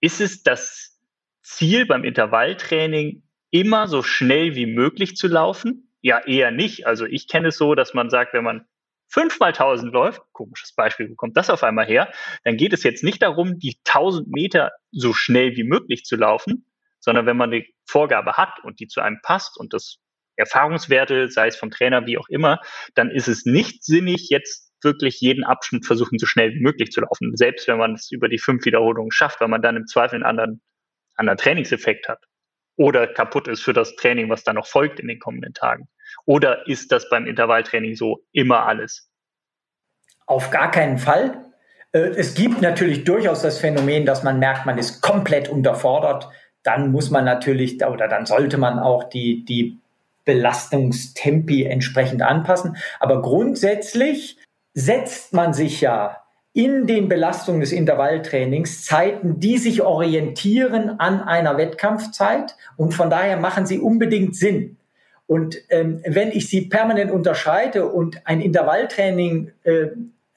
Ist 0.01 0.23
es 0.23 0.43
das 0.43 0.99
Ziel 1.43 1.85
beim 1.85 2.05
Intervalltraining, 2.05 3.23
immer 3.51 3.87
so 3.87 4.03
schnell 4.03 4.55
wie 4.55 4.67
möglich 4.67 5.15
zu 5.15 5.29
laufen? 5.29 5.93
Ja, 6.01 6.21
eher 6.21 6.51
nicht. 6.51 6.87
Also 6.87 7.05
ich 7.05 7.29
kenne 7.29 7.49
es 7.49 7.59
so, 7.59 7.75
dass 7.75 7.93
man 7.93 8.09
sagt, 8.09 8.33
wenn 8.33 8.45
man 8.45 8.67
fünfmal 9.09 9.53
tausend 9.53 9.93
läuft, 9.93 10.21
komisches 10.33 10.75
Beispiel, 10.75 11.11
wo 11.11 11.15
kommt 11.15 11.37
das 11.37 11.51
auf 11.51 11.63
einmal 11.63 11.87
her? 11.87 12.13
Dann 12.45 12.57
geht 12.57 12.73
es 12.73 12.83
jetzt 12.83 13.05
nicht 13.05 13.23
darum, 13.23 13.59
die 13.59 13.79
tausend 13.85 14.29
Meter 14.29 14.73
so 14.93 15.13
schnell 15.13 15.57
wie 15.57 15.65
möglich 15.65 16.05
zu 16.05 16.17
laufen, 16.17 16.67
sondern 17.01 17.27
wenn 17.27 17.37
man 17.37 17.53
eine 17.53 17.65
Vorgabe 17.87 18.35
hat 18.35 18.63
und 18.65 18.81
die 18.81 18.89
zu 18.89 19.01
einem 19.01 19.21
passt 19.23 19.59
und 19.59 19.73
das 19.73 19.99
Erfahrungswerte, 20.37 21.31
sei 21.31 21.49
es 21.49 21.57
vom 21.57 21.71
Trainer, 21.71 22.07
wie 22.07 22.19
auch 22.19 22.29
immer, 22.29 22.61
dann 22.95 23.11
ist 23.11 23.29
es 23.29 23.45
nicht 23.45 23.85
sinnig, 23.85 24.29
jetzt 24.31 24.73
wirklich 24.83 25.21
jeden 25.21 25.45
Abschnitt 25.45 25.87
versuchen, 25.87 26.19
so 26.19 26.27
schnell 26.27 26.53
wie 26.53 26.61
möglich 26.61 26.91
zu 26.91 27.01
laufen. 27.01 27.37
Selbst 27.37 27.69
wenn 27.69 27.79
man 27.79 27.95
es 27.95 28.11
über 28.11 28.29
die 28.29 28.39
fünf 28.39 28.65
Wiederholungen 28.65 29.11
schafft, 29.11 29.41
weil 29.41 29.49
man 29.49 29.63
dann 29.63 29.77
im 29.77 29.87
Zweifel 29.87 30.17
einen 30.17 30.25
anderen, 30.25 30.63
anderen 31.15 31.39
Trainingseffekt 31.39 32.09
hat 32.09 32.23
oder 32.77 33.07
kaputt 33.07 33.49
ist 33.49 33.63
für 33.63 33.73
das 33.73 33.95
Training, 33.97 34.29
was 34.29 34.45
dann 34.45 34.57
noch 34.57 34.67
folgt 34.67 35.01
in 35.01 35.09
den 35.09 35.19
kommenden 35.19 35.55
Tagen. 35.55 35.89
Oder 36.25 36.67
ist 36.67 36.93
das 36.93 37.09
beim 37.09 37.27
Intervalltraining 37.27 37.95
so 37.95 38.25
immer 38.33 38.67
alles? 38.67 39.09
Auf 40.27 40.51
gar 40.51 40.71
keinen 40.71 40.99
Fall. 40.99 41.45
Äh, 41.93 41.99
es 42.17 42.35
gibt 42.35 42.63
natürlich 42.63 43.05
durchaus 43.05 43.43
das 43.43 43.59
Phänomen, 43.59 44.07
dass 44.07 44.23
man 44.23 44.39
merkt, 44.39 44.67
man 44.67 44.79
ist 44.79 45.01
komplett 45.03 45.49
unterfordert. 45.49 46.29
Dann 46.63 46.93
muss 46.93 47.11
man 47.11 47.25
natürlich 47.25 47.85
oder 47.85 48.09
dann 48.09 48.27
sollte 48.27 48.57
man 48.57 48.79
auch 48.79 49.05
die, 49.05 49.45
die 49.45 49.79
Belastungstempi 50.25 51.65
entsprechend 51.65 52.23
anpassen. 52.23 52.77
Aber 53.01 53.21
grundsätzlich 53.21 54.39
setzt 54.73 55.33
man 55.35 55.53
sich 55.53 55.81
ja 55.81 56.25
in 56.55 56.87
den 56.87 57.09
Belastungen 57.09 57.61
des 57.61 57.73
Intervalltrainings 57.73 58.85
Zeiten, 58.85 59.41
die 59.41 59.59
sich 59.59 59.83
orientieren 59.83 61.01
an 61.01 61.21
einer 61.21 61.57
Wettkampfzeit 61.57 62.57
und 62.77 62.95
von 62.95 63.11
daher 63.11 63.37
machen 63.37 63.67
sie 63.67 63.81
unbedingt 63.81 64.37
Sinn. 64.37 64.79
Und 65.27 65.57
ähm, 65.71 66.03
wenn 66.07 66.31
ich 66.31 66.49
sie 66.49 66.63
permanent 66.63 67.11
unterschreite 67.11 67.87
und 67.87 68.27
ein 68.27 68.41
Intervalltraining 68.41 69.53
äh, 69.63 69.87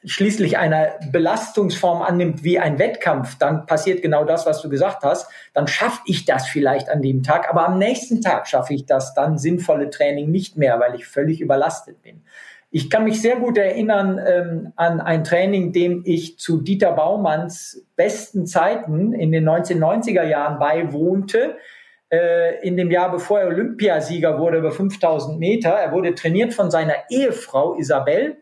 schließlich 0.05 0.57
eine 0.57 0.93
Belastungsform 1.11 2.01
annimmt 2.01 2.43
wie 2.43 2.59
ein 2.59 2.79
Wettkampf, 2.79 3.38
dann 3.38 3.65
passiert 3.65 4.01
genau 4.01 4.23
das, 4.23 4.45
was 4.45 4.61
du 4.61 4.69
gesagt 4.69 5.03
hast. 5.03 5.29
Dann 5.53 5.67
schaffe 5.67 6.01
ich 6.05 6.25
das 6.25 6.47
vielleicht 6.47 6.89
an 6.89 7.01
dem 7.01 7.23
Tag, 7.23 7.49
aber 7.49 7.67
am 7.67 7.77
nächsten 7.77 8.21
Tag 8.21 8.47
schaffe 8.47 8.73
ich 8.73 8.85
das 8.85 9.13
dann 9.13 9.38
sinnvolle 9.38 9.89
Training 9.89 10.31
nicht 10.31 10.55
mehr, 10.55 10.79
weil 10.79 10.95
ich 10.95 11.05
völlig 11.05 11.41
überlastet 11.41 12.01
bin. 12.01 12.21
Ich 12.69 12.89
kann 12.89 13.05
mich 13.05 13.21
sehr 13.21 13.38
gut 13.38 13.57
erinnern 13.57 14.19
ähm, 14.25 14.73
an 14.75 14.99
ein 14.99 15.23
Training, 15.23 15.71
dem 15.71 16.03
ich 16.05 16.38
zu 16.38 16.61
Dieter 16.61 16.91
Baumanns 16.91 17.85
besten 17.95 18.45
Zeiten 18.45 19.13
in 19.13 19.31
den 19.31 19.47
1990er 19.47 20.23
Jahren 20.23 20.59
beiwohnte 20.59 21.57
in 22.10 22.78
dem 22.78 22.89
Jahr, 22.89 23.12
bevor 23.12 23.41
er 23.41 23.47
Olympiasieger 23.47 24.39
wurde 24.39 24.60
über 24.60 24.72
5000 24.72 25.39
Meter. 25.39 25.72
Er 25.72 25.91
wurde 25.91 26.16
trainiert 26.16 26.53
von 26.53 26.72
seiner 26.72 26.95
Ehefrau 27.10 27.76
Isabel. 27.76 28.38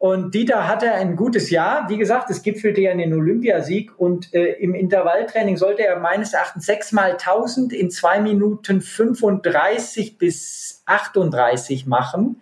Und 0.00 0.34
Dieter 0.34 0.66
hatte 0.66 0.92
ein 0.92 1.14
gutes 1.14 1.50
Jahr. 1.50 1.90
Wie 1.90 1.98
gesagt, 1.98 2.30
es 2.30 2.42
gipfelte 2.42 2.80
ja 2.80 2.90
in 2.90 2.98
den 2.98 3.12
Olympiasieg. 3.12 3.98
Und 3.98 4.32
äh, 4.32 4.52
im 4.52 4.74
Intervalltraining 4.74 5.58
sollte 5.58 5.84
er 5.84 5.98
meines 5.98 6.32
Erachtens 6.32 6.64
sechs 6.64 6.92
mal 6.92 7.12
1000 7.12 7.74
in 7.74 7.90
zwei 7.90 8.18
Minuten 8.20 8.80
35 8.80 10.16
bis 10.16 10.82
38 10.86 11.86
machen. 11.86 12.40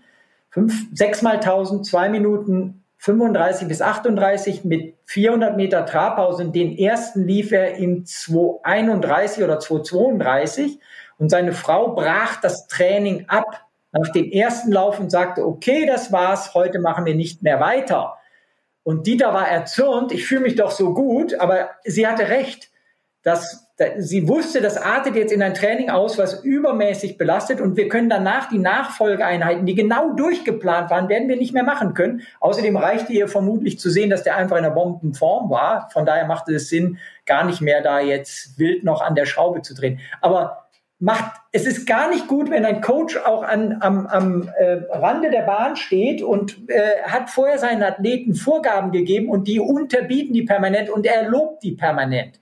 Fünf, 0.51 0.87
sechs 0.93 1.21
mal 1.23 1.35
1000, 1.37 1.85
zwei 1.85 2.09
Minuten 2.09 2.85
35 2.99 3.69
bis 3.69 3.81
38 3.81 4.65
mit 4.65 4.97
400 5.05 5.57
Meter 5.57 5.87
Trabpause. 5.87 6.51
Den 6.51 6.77
ersten 6.77 7.25
lief 7.25 7.53
er 7.53 7.77
in 7.77 8.05
231 8.05 9.45
oder 9.45 9.61
232 9.61 10.79
und 11.19 11.31
seine 11.31 11.53
Frau 11.53 11.95
brach 11.95 12.41
das 12.41 12.67
Training 12.67 13.27
ab 13.29 13.65
nach 13.93 14.13
dem 14.13 14.31
ersten 14.31 14.73
Lauf 14.73 15.01
und 15.01 15.11
sagte, 15.11 15.47
okay, 15.47 15.87
das 15.87 16.13
war's, 16.13 16.55
heute 16.55 16.81
machen 16.81 17.07
wir 17.07 17.15
nicht 17.15 17.43
mehr 17.43 17.61
weiter. 17.61 18.19
Und 18.83 19.07
Dieter 19.07 19.33
war 19.33 19.49
erzürnt, 19.49 20.13
ich 20.13 20.27
fühle 20.27 20.43
mich 20.43 20.57
doch 20.57 20.71
so 20.71 20.93
gut, 20.95 21.35
aber 21.35 21.71
sie 21.85 22.07
hatte 22.07 22.29
recht. 22.29 22.71
dass 23.23 23.68
sie 23.99 24.26
wusste, 24.26 24.61
das 24.61 24.76
artet 24.76 25.14
jetzt 25.14 25.33
in 25.33 25.43
ein 25.43 25.55
Training 25.55 25.89
aus, 25.89 26.18
was 26.18 26.43
übermäßig 26.43 27.16
belastet 27.16 27.61
und 27.61 27.76
wir 27.76 27.89
können 27.89 28.09
danach 28.09 28.49
die 28.49 28.59
Nachfolgeeinheiten, 28.59 29.66
die 29.66 29.74
genau 29.74 30.14
durchgeplant 30.14 30.91
waren, 30.91 31.09
werden 31.09 31.29
wir 31.29 31.37
nicht 31.37 31.55
mehr 31.55 31.62
machen 31.62 31.95
können. 31.95 32.22
Außerdem 32.41 32.76
reichte 32.76 33.12
ihr 33.12 33.29
vermutlich 33.29 33.79
zu 33.79 33.89
sehen, 33.89 34.11
dass 34.11 34.24
der 34.24 34.37
einfach 34.37 34.57
in 34.57 34.64
einer 34.64 34.74
Bombenform 34.74 35.49
war. 35.49 35.89
Von 35.93 36.07
daher 36.07 36.26
machte 36.26 36.55
es 36.55 36.68
Sinn, 36.68 36.99
gar 37.24 37.45
nicht 37.45 37.61
mehr 37.61 37.81
da 37.81 38.01
jetzt 38.01 38.59
wild 38.59 38.83
noch 38.83 39.01
an 39.01 39.14
der 39.14 39.26
Schraube 39.26 39.62
zu 39.62 39.74
drehen. 39.74 40.01
Aber 40.20 40.68
macht, 40.99 41.41
es 41.53 41.64
ist 41.64 41.87
gar 41.87 42.11
nicht 42.11 42.26
gut, 42.26 42.51
wenn 42.51 42.64
ein 42.64 42.81
Coach 42.81 43.16
auch 43.16 43.45
an, 43.45 43.76
am, 43.81 44.09
am 44.09 44.51
äh, 44.59 44.81
Rande 44.91 45.31
der 45.31 45.43
Bahn 45.43 45.76
steht 45.76 46.22
und 46.22 46.68
äh, 46.68 47.03
hat 47.05 47.31
vorher 47.31 47.59
seinen 47.59 47.85
Athleten 47.85 48.35
Vorgaben 48.35 48.91
gegeben 48.91 49.29
und 49.29 49.47
die 49.47 49.61
unterbieten 49.61 50.35
die 50.35 50.43
permanent 50.43 50.91
und 50.91 51.07
er 51.07 51.29
lobt 51.29 51.62
die 51.62 51.72
permanent. 51.72 52.41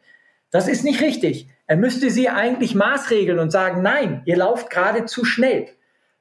Das 0.56 0.68
ist 0.68 0.84
nicht 0.84 1.02
richtig. 1.02 1.50
Er 1.66 1.76
müsste 1.76 2.08
sie 2.08 2.30
eigentlich 2.30 2.74
maßregeln 2.74 3.38
und 3.38 3.50
sagen, 3.50 3.82
nein, 3.82 4.22
ihr 4.24 4.38
lauft 4.38 4.70
gerade 4.70 5.04
zu 5.04 5.26
schnell. 5.26 5.68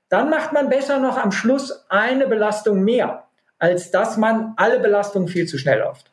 Dann 0.10 0.30
macht 0.30 0.52
man 0.52 0.68
besser 0.68 1.00
noch 1.00 1.16
am 1.16 1.32
Schluss 1.32 1.86
eine 1.88 2.28
Belastung 2.28 2.84
mehr, 2.84 3.30
als 3.60 3.92
dass 3.92 4.18
man 4.18 4.52
alle 4.58 4.82
Belastungen 4.82 5.30
viel 5.30 5.48
zu 5.48 5.58
schnell 5.58 5.80
läuft. 5.80 6.12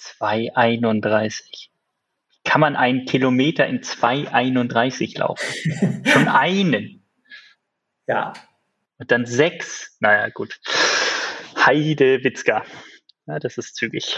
2,31. 0.00 1.68
Kann 2.42 2.62
man 2.62 2.74
einen 2.74 3.04
Kilometer 3.04 3.66
in 3.66 3.82
2,31 3.82 5.18
laufen? 5.18 6.04
Schon 6.06 6.26
einen. 6.26 7.04
Ja. 8.06 8.32
Und 8.96 9.10
dann 9.10 9.26
sechs. 9.26 9.94
Naja, 10.00 10.30
gut. 10.30 10.58
Heide 11.66 12.24
Witzka. 12.24 12.64
Ja, 13.28 13.38
das 13.38 13.58
ist 13.58 13.76
zügig. 13.76 14.16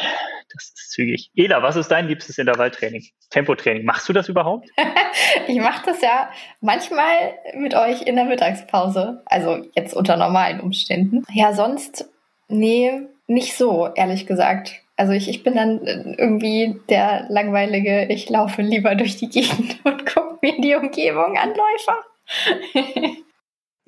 Das 0.52 0.66
ist 0.66 0.92
zügig. 0.92 1.32
Ela, 1.34 1.62
was 1.64 1.74
ist 1.74 1.88
dein 1.88 2.06
liebstes 2.06 2.38
Intervalltraining? 2.38 3.04
Tempotraining. 3.30 3.84
Machst 3.84 4.08
du 4.08 4.12
das 4.12 4.28
überhaupt? 4.28 4.68
ich 5.48 5.58
mache 5.58 5.84
das 5.84 6.00
ja 6.00 6.30
manchmal 6.60 7.34
mit 7.54 7.74
euch 7.74 8.02
in 8.02 8.14
der 8.14 8.26
Mittagspause. 8.26 9.22
Also 9.26 9.66
jetzt 9.74 9.94
unter 9.94 10.16
normalen 10.16 10.60
Umständen. 10.60 11.24
Ja, 11.32 11.52
sonst, 11.52 12.08
nee, 12.46 13.02
nicht 13.26 13.56
so, 13.56 13.88
ehrlich 13.96 14.26
gesagt. 14.26 14.80
Also 14.96 15.12
ich, 15.12 15.28
ich 15.28 15.42
bin 15.42 15.56
dann 15.56 15.80
irgendwie 16.16 16.78
der 16.88 17.26
langweilige, 17.30 18.06
ich 18.10 18.30
laufe 18.30 18.62
lieber 18.62 18.94
durch 18.94 19.16
die 19.16 19.28
Gegend 19.28 19.80
und 19.84 20.06
gucke 20.06 20.38
mir 20.40 20.60
die 20.60 20.76
Umgebung 20.76 21.36
an, 21.36 21.52
Läufer. 21.54 23.16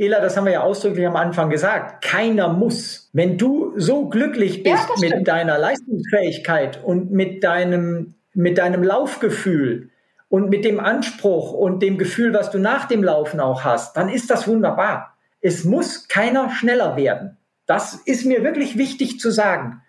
Ela, 0.02 0.20
das 0.20 0.36
haben 0.36 0.46
wir 0.46 0.52
ja 0.52 0.62
ausdrücklich 0.62 1.06
am 1.06 1.14
Anfang 1.14 1.48
gesagt, 1.48 2.04
keiner 2.04 2.48
muss. 2.48 3.08
Wenn 3.12 3.38
du 3.38 3.72
so 3.76 4.08
glücklich 4.08 4.64
bist 4.64 4.88
ja, 4.96 5.08
mit 5.08 5.28
deiner 5.28 5.58
Leistungsfähigkeit 5.58 6.82
und 6.82 7.12
mit 7.12 7.44
deinem, 7.44 8.14
mit 8.34 8.58
deinem 8.58 8.82
Laufgefühl 8.82 9.90
und 10.28 10.50
mit 10.50 10.64
dem 10.64 10.80
Anspruch 10.80 11.52
und 11.52 11.82
dem 11.82 11.98
Gefühl, 11.98 12.34
was 12.34 12.50
du 12.50 12.58
nach 12.58 12.88
dem 12.88 13.04
Laufen 13.04 13.38
auch 13.38 13.62
hast, 13.62 13.96
dann 13.96 14.08
ist 14.08 14.28
das 14.28 14.48
wunderbar. 14.48 15.16
Es 15.40 15.62
muss 15.62 16.08
keiner 16.08 16.50
schneller 16.50 16.96
werden. 16.96 17.36
Das 17.66 17.94
ist 18.04 18.26
mir 18.26 18.42
wirklich 18.42 18.76
wichtig 18.76 19.20
zu 19.20 19.30
sagen. 19.30 19.82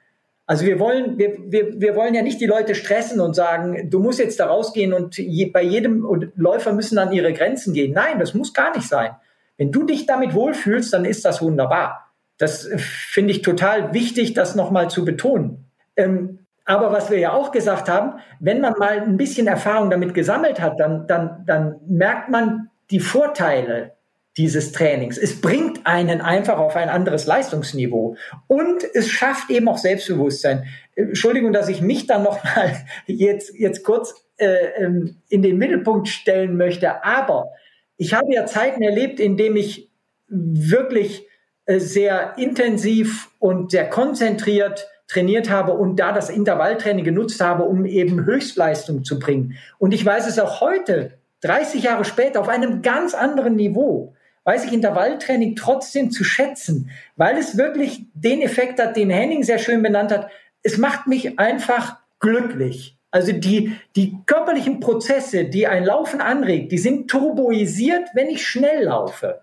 Also 0.46 0.66
wir 0.66 0.78
wollen, 0.78 1.18
wir, 1.18 1.38
wir, 1.48 1.82
wir 1.82 1.96
wollen 1.96 2.14
ja 2.14 2.22
nicht 2.22 2.40
die 2.40 2.46
Leute 2.46 2.76
stressen 2.76 3.20
und 3.20 3.34
sagen, 3.34 3.90
du 3.90 4.00
musst 4.00 4.20
jetzt 4.20 4.40
da 4.40 4.46
rausgehen 4.46 4.94
und 4.94 5.18
je, 5.18 5.48
bei 5.48 5.64
jedem 5.64 6.06
Läufer 6.36 6.74
müssen 6.74 7.00
an 7.00 7.14
ihre 7.14 7.34
Grenzen 7.34 7.74
gehen. 7.74 7.94
Nein, 7.94 8.20
das 8.20 8.36
muss 8.36 8.54
gar 8.54 8.76
nicht 8.76 8.88
sein. 8.88 9.16
Wenn 9.58 9.72
du 9.72 9.84
dich 9.84 10.06
damit 10.06 10.34
wohlfühlst, 10.34 10.94
dann 10.94 11.06
ist 11.06 11.26
das 11.26 11.42
wunderbar. 11.42 12.12
Das 12.38 12.68
finde 12.78 13.32
ich 13.32 13.42
total 13.42 13.94
wichtig, 13.94 14.34
das 14.34 14.56
nochmal 14.56 14.90
zu 14.90 15.06
betonen. 15.06 15.66
Ähm, 15.96 16.40
aber 16.66 16.92
was 16.92 17.12
wir 17.12 17.20
ja 17.20 17.34
auch 17.34 17.52
gesagt 17.52 17.90
haben, 17.90 18.20
wenn 18.40 18.62
man 18.62 18.74
mal 18.78 19.02
ein 19.02 19.18
bisschen 19.18 19.48
Erfahrung 19.48 19.90
damit 19.90 20.14
gesammelt 20.14 20.62
hat, 20.62 20.80
dann, 20.80 21.08
dann, 21.08 21.44
dann 21.46 21.76
merkt 21.88 22.30
man 22.30 22.70
die 22.90 23.00
Vorteile 23.00 23.92
dieses 24.38 24.72
Trainings. 24.72 25.18
Es 25.18 25.42
bringt 25.42 25.86
einen 25.86 26.22
einfach 26.22 26.58
auf 26.58 26.76
ein 26.76 26.90
anderes 26.90 27.28
Leistungsniveau 27.28 28.16
und 28.48 28.84
es 28.94 29.10
schafft 29.10 29.50
eben 29.52 29.68
auch 29.68 29.78
Selbstbewusstsein. 29.78 30.66
Entschuldigung, 30.96 31.54
dass 31.54 31.70
ich 31.70 31.82
mich 31.82 32.08
dann 32.08 32.24
noch 32.24 32.44
mal 32.44 32.76
jetzt, 33.06 33.54
jetzt 33.58 33.84
kurz 33.84 34.26
äh, 34.38 34.84
ähm, 34.84 35.18
in 35.30 35.44
den 35.44 35.58
Mittelpunkt 35.58 36.08
stellen 36.08 36.58
möchte, 36.58 37.04
aber 37.04 37.52
ich 37.98 38.14
habe 38.14 38.34
ja 38.34 38.46
Zeiten 38.46 38.82
erlebt, 38.82 39.20
in 39.20 39.38
denen 39.38 39.56
ich 39.56 39.90
wirklich 40.28 41.28
äh, 41.66 41.80
sehr 41.80 42.38
intensiv 42.38 43.30
und 43.40 43.72
sehr 43.72 43.90
konzentriert 43.90 44.88
trainiert 45.08 45.50
habe 45.50 45.74
und 45.74 45.98
da 45.98 46.12
das 46.12 46.30
Intervalltraining 46.30 47.06
genutzt 47.06 47.40
habe, 47.42 47.64
um 47.64 47.86
eben 47.86 48.26
Höchstleistung 48.26 49.04
zu 49.04 49.20
bringen. 49.20 49.56
Und 49.78 49.94
ich 49.94 50.04
weiß 50.04 50.28
es 50.28 50.40
auch 50.40 50.62
heute, 50.62 51.18
30 51.42 51.84
Jahre 51.84 52.06
später, 52.06 52.40
auf 52.40 52.50
einem 52.50 52.82
ganz 52.82 53.14
anderen 53.14 53.56
Niveau, 53.56 54.16
weiß 54.46 54.66
ich 54.66 54.74
Intervalltraining 54.74 55.56
trotzdem 55.56 56.10
zu 56.10 56.24
schätzen, 56.24 56.90
weil 57.16 57.38
es 57.38 57.58
wirklich 57.58 58.06
den 58.14 58.42
Effekt 58.42 58.80
hat, 58.80 58.96
den 58.96 59.10
Henning 59.10 59.44
sehr 59.44 59.60
schön 59.60 59.84
benannt 59.84 60.12
hat. 60.12 60.30
Es 60.64 60.78
macht 60.78 61.08
mich 61.08 61.38
einfach 61.38 61.98
glücklich. 62.20 62.98
Also 63.14 63.32
die, 63.32 63.78
die 63.96 64.18
körperlichen 64.26 64.80
Prozesse, 64.80 65.46
die 65.46 65.68
ein 65.68 65.86
Laufen 65.86 66.20
anregt, 66.20 66.72
die 66.72 66.80
sind 66.80 67.08
turboisiert, 67.12 68.10
wenn 68.16 68.28
ich 68.28 68.44
schnell 68.44 68.86
laufe. 68.86 69.42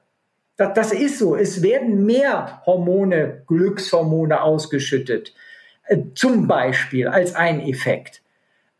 Das, 0.56 0.74
das 0.74 0.92
ist 0.92 1.20
so. 1.20 1.36
Es 1.36 1.62
werden 1.62 2.04
mehr 2.04 2.62
Hormone, 2.66 3.44
Glückshormone 3.46 4.42
ausgeschüttet. 4.42 5.32
Äh, 5.84 5.98
zum 6.16 6.48
Beispiel 6.48 7.06
als 7.06 7.36
ein 7.36 7.60
Effekt. 7.60 8.22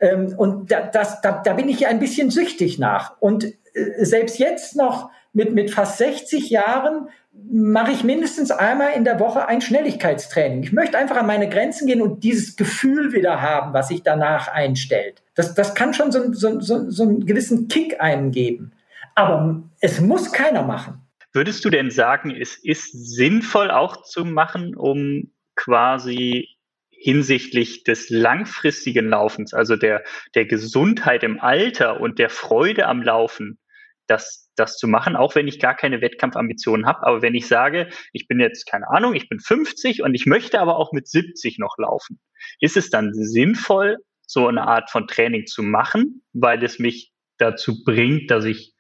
Ähm, 0.01 0.35
und 0.37 0.73
da, 0.73 0.81
das, 0.89 1.21
da, 1.21 1.41
da 1.41 1.53
bin 1.53 1.69
ich 1.69 1.87
ein 1.87 2.01
bisschen 2.01 2.31
süchtig 2.31 2.81
nach. 2.81 3.17
Und 3.21 3.45
äh, 3.45 4.05
selbst 4.05 4.41
jetzt 4.41 4.75
noch 4.75 5.11
mit, 5.33 5.55
mit 5.55 5.71
fast 5.71 5.99
60 5.99 6.51
Jahren 6.51 7.11
mache 7.51 7.93
ich 7.93 8.05
mindestens 8.05 8.51
einmal 8.51 8.93
in 8.93 9.05
der 9.05 9.21
Woche 9.21 9.47
ein 9.47 9.61
Schnelligkeitstraining. 9.61 10.63
Ich 10.63 10.73
möchte 10.73 10.99
einfach 10.99 11.17
an 11.17 11.27
meine 11.27 11.49
Grenzen 11.49 11.87
gehen 11.87 12.03
und 12.03 12.25
dieses 12.25 12.57
Gefühl 12.57 13.13
wieder 13.13 13.41
haben, 13.41 13.73
was 13.73 13.89
sich 13.89 14.03
danach 14.03 14.49
einstellt. 14.49 15.23
Das, 15.35 15.55
das 15.55 15.75
kann 15.75 15.95
schon 15.95 16.13
so, 16.13 16.33
so, 16.33 16.61
so, 16.61 16.91
so 16.91 17.03
einen 17.03 17.27
gewissen 17.27 17.69
Kick 17.69 18.01
eingeben. 18.01 18.73
Aber 19.15 19.63
es 19.81 20.01
muss 20.01 20.33
keiner 20.33 20.63
machen. 20.63 21.01
Würdest 21.33 21.65
du 21.65 21.71
denn 21.71 21.91
sagen, 21.91 22.35
es 22.35 22.57
ist 22.57 22.93
sinnvoll 22.93 23.71
auch 23.71 24.03
zu 24.03 24.25
machen, 24.25 24.75
um 24.75 25.31
quasi 25.55 26.49
hinsichtlich 26.91 27.85
des 27.85 28.11
langfristigen 28.11 29.09
Laufens, 29.09 29.55
also 29.55 29.77
der, 29.77 30.05
der 30.35 30.45
Gesundheit 30.45 31.23
im 31.23 31.41
Alter 31.41 32.01
und 32.01 32.19
der 32.19 32.29
Freude 32.29 32.87
am 32.87 33.03
Laufen, 33.03 33.59
das, 34.07 34.50
das 34.61 34.77
zu 34.77 34.87
machen, 34.87 35.17
auch 35.17 35.35
wenn 35.35 35.49
ich 35.49 35.59
gar 35.59 35.75
keine 35.75 36.01
Wettkampfambitionen 36.01 36.87
habe. 36.87 37.07
Aber 37.07 37.23
wenn 37.23 37.35
ich 37.35 37.49
sage, 37.49 37.89
ich 38.13 38.29
bin 38.29 38.39
jetzt, 38.39 38.67
keine 38.67 38.89
Ahnung, 38.91 39.15
ich 39.15 39.29
bin 39.29 39.41
50 39.41 40.03
und 40.03 40.15
ich 40.15 40.27
möchte 40.27 40.61
aber 40.61 40.77
auch 40.77 40.93
mit 40.93 41.09
70 41.09 41.59
noch 41.59 41.77
laufen, 41.79 42.21
ist 42.61 42.77
es 42.77 42.91
dann 42.91 43.13
sinnvoll, 43.13 43.97
so 44.27 44.47
eine 44.47 44.69
Art 44.69 44.91
von 44.91 45.09
Training 45.09 45.47
zu 45.47 45.63
machen, 45.63 46.23
weil 46.33 46.63
es 46.63 46.79
mich 46.79 47.13
dazu 47.39 47.83
bringt, 47.83 48.31
dass 48.31 48.45
ich 48.45 48.75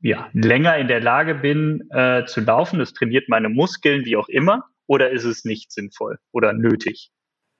ja, 0.00 0.30
länger 0.32 0.78
in 0.78 0.88
der 0.88 1.00
Lage 1.00 1.34
bin 1.34 1.88
äh, 1.90 2.24
zu 2.24 2.40
laufen. 2.40 2.78
Das 2.78 2.92
trainiert 2.92 3.28
meine 3.28 3.48
Muskeln, 3.48 4.04
wie 4.04 4.16
auch 4.16 4.28
immer. 4.28 4.64
Oder 4.86 5.10
ist 5.10 5.24
es 5.24 5.44
nicht 5.44 5.70
sinnvoll 5.72 6.18
oder 6.32 6.52
nötig? 6.52 7.10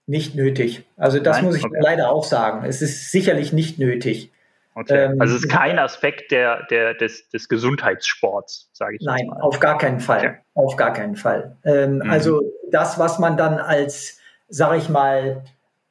Nicht 0.06 0.34
nötig. 0.34 0.84
Also 0.96 1.20
das 1.20 1.36
Nein? 1.36 1.44
muss 1.44 1.56
ich 1.56 1.64
okay. 1.64 1.78
leider 1.80 2.10
auch 2.10 2.24
sagen. 2.24 2.66
Es 2.66 2.82
ist 2.82 3.12
sicherlich 3.12 3.52
nicht 3.52 3.78
nötig. 3.78 4.32
Okay. 4.74 5.04
Ähm, 5.04 5.20
also 5.20 5.36
es 5.36 5.44
ist 5.44 5.50
kein 5.50 5.78
Aspekt 5.78 6.30
der, 6.30 6.64
der, 6.70 6.94
des, 6.94 7.28
des 7.28 7.48
Gesundheitssports, 7.48 8.70
sage 8.72 8.96
ich 8.96 9.02
Nein, 9.04 9.26
mal. 9.26 9.40
auf 9.40 9.60
gar 9.60 9.78
keinen 9.78 10.00
Fall. 10.00 10.18
Okay. 10.18 10.34
Auf 10.54 10.76
gar 10.76 10.92
keinen 10.92 11.16
Fall. 11.16 11.56
Ähm, 11.64 11.96
mhm. 11.96 12.10
Also 12.10 12.42
das, 12.70 12.98
was 12.98 13.18
man 13.18 13.36
dann 13.36 13.58
als, 13.58 14.18
sage 14.48 14.78
ich 14.78 14.88
mal, 14.88 15.44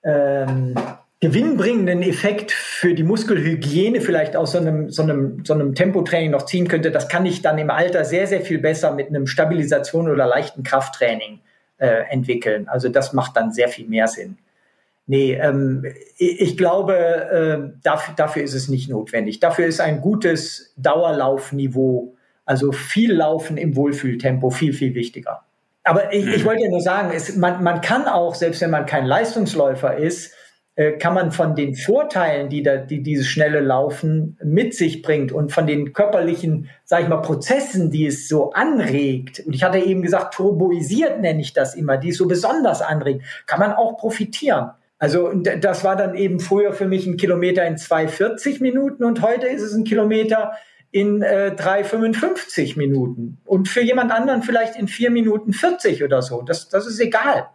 ähm, 0.03 0.75
gewinnbringenden 1.19 2.01
Effekt 2.01 2.51
für 2.51 2.95
die 2.95 3.03
Muskelhygiene 3.03 4.01
vielleicht 4.01 4.35
aus 4.35 4.53
so 4.53 4.57
einem, 4.57 4.89
so 4.89 5.03
einem, 5.03 5.45
so 5.45 5.53
einem 5.53 5.75
Tempotraining 5.75 6.31
noch 6.31 6.45
ziehen 6.45 6.67
könnte, 6.67 6.89
das 6.89 7.07
kann 7.09 7.27
ich 7.27 7.43
dann 7.43 7.59
im 7.59 7.69
Alter 7.69 8.05
sehr, 8.05 8.25
sehr 8.25 8.41
viel 8.41 8.57
besser 8.57 8.91
mit 8.95 9.09
einem 9.09 9.27
Stabilisation 9.27 10.09
oder 10.09 10.25
leichten 10.25 10.63
Krafttraining 10.63 11.39
äh, 11.77 12.05
entwickeln. 12.09 12.67
Also 12.67 12.89
das 12.89 13.13
macht 13.13 13.37
dann 13.37 13.51
sehr 13.51 13.69
viel 13.69 13.87
mehr 13.87 14.07
Sinn. 14.07 14.39
Nee, 15.11 15.33
ähm, 15.33 15.83
ich 16.15 16.55
glaube, 16.55 16.95
äh, 16.95 17.77
dafür, 17.83 18.13
dafür 18.15 18.43
ist 18.43 18.53
es 18.53 18.69
nicht 18.69 18.89
notwendig. 18.89 19.41
Dafür 19.41 19.65
ist 19.65 19.81
ein 19.81 19.99
gutes 19.99 20.73
Dauerlaufniveau, 20.77 22.15
also 22.45 22.71
viel 22.71 23.11
Laufen 23.11 23.57
im 23.57 23.75
Wohlfühltempo, 23.75 24.51
viel, 24.51 24.71
viel 24.71 24.95
wichtiger. 24.95 25.41
Aber 25.83 26.13
ich, 26.13 26.25
ich 26.25 26.43
mhm. 26.43 26.47
wollte 26.47 26.63
ja 26.63 26.69
nur 26.69 26.79
sagen, 26.79 27.11
es, 27.13 27.35
man, 27.35 27.61
man 27.61 27.81
kann 27.81 28.07
auch, 28.07 28.35
selbst 28.35 28.61
wenn 28.61 28.69
man 28.69 28.85
kein 28.85 29.05
Leistungsläufer 29.05 29.97
ist, 29.97 30.33
äh, 30.75 30.93
kann 30.93 31.13
man 31.13 31.33
von 31.33 31.55
den 31.55 31.75
Vorteilen, 31.75 32.47
die, 32.47 32.63
da, 32.63 32.77
die 32.77 33.03
dieses 33.03 33.27
schnelle 33.27 33.59
Laufen 33.59 34.37
mit 34.41 34.73
sich 34.73 35.01
bringt 35.01 35.33
und 35.33 35.51
von 35.51 35.67
den 35.67 35.91
körperlichen, 35.91 36.69
sage 36.85 37.03
ich 37.03 37.09
mal, 37.09 37.17
Prozessen, 37.17 37.91
die 37.91 38.05
es 38.05 38.29
so 38.29 38.51
anregt, 38.51 39.43
und 39.45 39.53
ich 39.53 39.63
hatte 39.63 39.79
eben 39.79 40.03
gesagt, 40.03 40.35
turboisiert 40.35 41.19
nenne 41.19 41.41
ich 41.41 41.51
das 41.51 41.75
immer, 41.75 41.97
die 41.97 42.11
es 42.11 42.17
so 42.17 42.29
besonders 42.29 42.81
anregt, 42.81 43.25
kann 43.45 43.59
man 43.59 43.73
auch 43.73 43.97
profitieren. 43.97 44.71
Also 45.01 45.33
das 45.33 45.83
war 45.83 45.95
dann 45.95 46.13
eben 46.13 46.39
früher 46.39 46.73
für 46.73 46.85
mich 46.85 47.07
ein 47.07 47.17
Kilometer 47.17 47.65
in 47.65 47.75
2,40 47.75 48.61
Minuten 48.61 49.03
und 49.03 49.23
heute 49.23 49.47
ist 49.47 49.63
es 49.63 49.73
ein 49.73 49.83
Kilometer 49.83 50.51
in 50.91 51.23
äh, 51.23 51.55
3,55 51.57 52.77
Minuten 52.77 53.39
und 53.43 53.67
für 53.67 53.81
jemand 53.81 54.11
anderen 54.11 54.43
vielleicht 54.43 54.75
in 54.75 54.87
4 54.87 55.09
Minuten 55.09 55.53
40 55.53 56.03
oder 56.03 56.21
so. 56.21 56.43
Das, 56.43 56.69
das 56.69 56.85
ist 56.85 56.99
egal. 56.99 57.49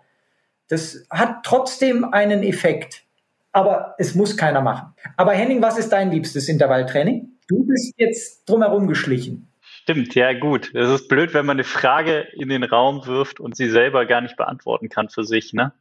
Das 0.67 1.07
hat 1.09 1.45
trotzdem 1.45 2.03
einen 2.13 2.43
Effekt, 2.43 3.05
aber 3.53 3.95
es 3.99 4.17
muss 4.17 4.37
keiner 4.37 4.61
machen. 4.61 4.95
Aber 5.17 5.31
Henning, 5.31 5.63
was 5.63 5.79
ist 5.79 5.91
dein 5.91 6.11
liebstes 6.11 6.49
Intervalltraining? 6.49 7.29
Du 7.47 7.65
bist 7.65 7.95
jetzt 7.97 8.51
drumherum 8.51 8.89
geschlichen. 8.89 9.53
Stimmt, 9.83 10.17
ja 10.17 10.33
gut. 10.33 10.75
Es 10.75 10.91
ist 10.91 11.07
blöd, 11.07 11.33
wenn 11.33 11.47
man 11.47 11.59
eine 11.59 11.65
Frage 11.65 12.27
in 12.33 12.49
den 12.49 12.65
Raum 12.65 13.07
wirft 13.07 13.39
und 13.39 13.55
sie 13.55 13.71
selber 13.71 14.05
gar 14.05 14.21
nicht 14.21 14.37
beantworten 14.37 14.89
kann 14.89 15.11
für 15.11 15.23
sich. 15.23 15.53
Ne? 15.53 15.73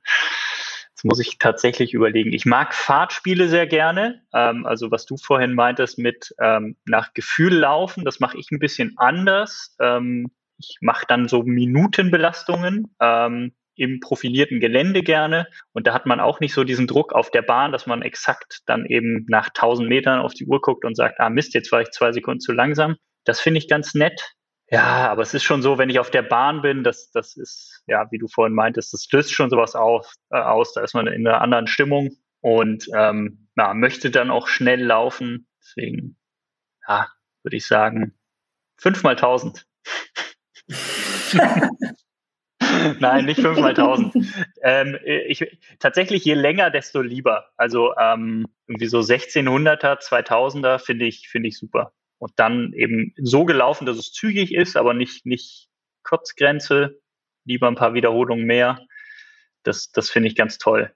Muss 1.06 1.20
ich 1.20 1.38
tatsächlich 1.38 1.94
überlegen. 1.94 2.34
Ich 2.34 2.48
mag 2.48 2.74
Fahrtspiele 2.74 3.48
sehr 3.48 3.68
gerne. 3.68 4.24
Ähm, 4.34 4.66
also 4.66 4.90
was 4.90 5.06
du 5.06 5.18
vorhin 5.18 5.54
meintest 5.54 6.00
mit 6.00 6.34
ähm, 6.42 6.78
nach 6.86 7.14
Gefühl 7.14 7.54
laufen, 7.54 8.04
das 8.06 8.20
mache 8.20 8.40
ich 8.40 8.50
ein 8.50 8.58
bisschen 8.58 8.96
anders. 8.98 9.76
Ähm, 9.80 10.32
ich 10.58 10.80
mache 10.82 11.06
dann 11.08 11.28
so 11.28 11.44
Minutenbelastungen 11.44 12.96
ähm, 13.00 13.54
im 13.76 14.00
profilierten 14.00 14.60
Gelände 14.60 15.04
gerne. 15.04 15.46
Und 15.74 15.86
da 15.86 15.94
hat 15.94 16.08
man 16.08 16.20
auch 16.20 16.40
nicht 16.40 16.56
so 16.56 16.64
diesen 16.64 16.88
Druck 16.88 17.14
auf 17.14 17.30
der 17.30 17.44
Bahn, 17.44 17.72
dass 17.72 17.86
man 17.86 18.02
exakt 18.02 18.62
dann 18.66 18.88
eben 18.88 19.28
nach 19.30 19.50
1000 19.50 19.88
Metern 19.88 20.22
auf 20.22 20.34
die 20.34 20.48
Uhr 20.48 20.60
guckt 20.60 20.86
und 20.86 20.96
sagt, 20.96 21.20
ah 21.20 21.30
Mist, 21.30 21.54
jetzt 21.54 21.72
war 21.72 21.82
ich 21.82 21.92
zwei 21.92 22.14
Sekunden 22.14 22.40
zu 22.40 22.52
langsam. 22.52 22.96
Das 23.26 23.40
finde 23.40 23.60
ich 23.60 23.68
ganz 23.68 23.94
nett. 23.94 24.35
Ja, 24.72 25.12
aber 25.12 25.22
es 25.22 25.34
ist 25.34 25.44
schon 25.44 25.62
so, 25.62 25.78
wenn 25.78 25.90
ich 25.90 26.00
auf 26.00 26.10
der 26.10 26.24
Bahn 26.24 26.62
bin, 26.62 26.84
das, 26.84 27.12
das 27.12 27.38
ist, 27.38 27.84
ja, 27.86 28.10
wie 28.12 28.18
du 28.18 28.28
vorhin 28.28 28.56
meintest, 28.56 28.94
das 28.94 29.08
löst 29.12 29.32
schon 29.32 29.52
sowas 29.52 29.76
auf, 29.76 30.12
äh, 30.32 30.40
aus. 30.40 30.74
Da 30.74 30.82
ist 30.82 30.96
man 30.96 31.06
in 31.08 31.28
einer 31.28 31.42
anderen 31.42 31.68
Stimmung 31.68 32.18
und 32.42 32.88
ähm, 32.96 33.48
ja, 33.56 33.74
möchte 33.76 34.10
dann 34.10 34.32
auch 34.32 34.48
schnell 34.48 34.84
laufen. 34.84 35.48
Deswegen, 35.62 36.18
ja, 36.88 37.08
würde 37.44 37.58
ich 37.58 37.68
sagen, 37.68 38.18
fünf 38.78 39.04
mal 39.04 39.16
tausend. 39.16 39.68
Nein, 43.00 43.26
nicht 43.26 43.40
fünf 43.40 43.60
mal 43.60 43.76
tausend. 43.76 44.16
ähm, 44.64 44.98
ich, 45.28 45.46
tatsächlich 45.80 46.26
je 46.26 46.34
länger, 46.34 46.72
desto 46.72 47.02
lieber. 47.02 47.52
Also 47.56 47.96
ähm, 47.98 48.48
irgendwie 48.68 48.88
so 48.88 49.00
1600er, 49.00 50.00
2000er 50.02 50.80
finde 50.80 51.06
ich, 51.06 51.30
finde 51.30 51.50
ich 51.50 51.58
super 51.60 51.94
und 52.26 52.34
dann 52.38 52.74
eben 52.74 53.14
so 53.18 53.46
gelaufen, 53.46 53.86
dass 53.86 53.98
es 53.98 54.12
zügig 54.12 54.52
ist, 54.52 54.78
aber 54.78 54.96
nicht, 54.96 55.28
nicht 55.28 55.68
Kurzgrenze, 56.04 57.00
lieber 57.46 57.68
ein 57.68 57.76
paar 57.76 57.94
Wiederholungen 57.94 58.46
mehr. 58.46 58.80
Das, 59.62 59.92
das 59.92 60.10
finde 60.10 60.30
ich 60.30 60.36
ganz 60.36 60.58
toll. 60.58 60.92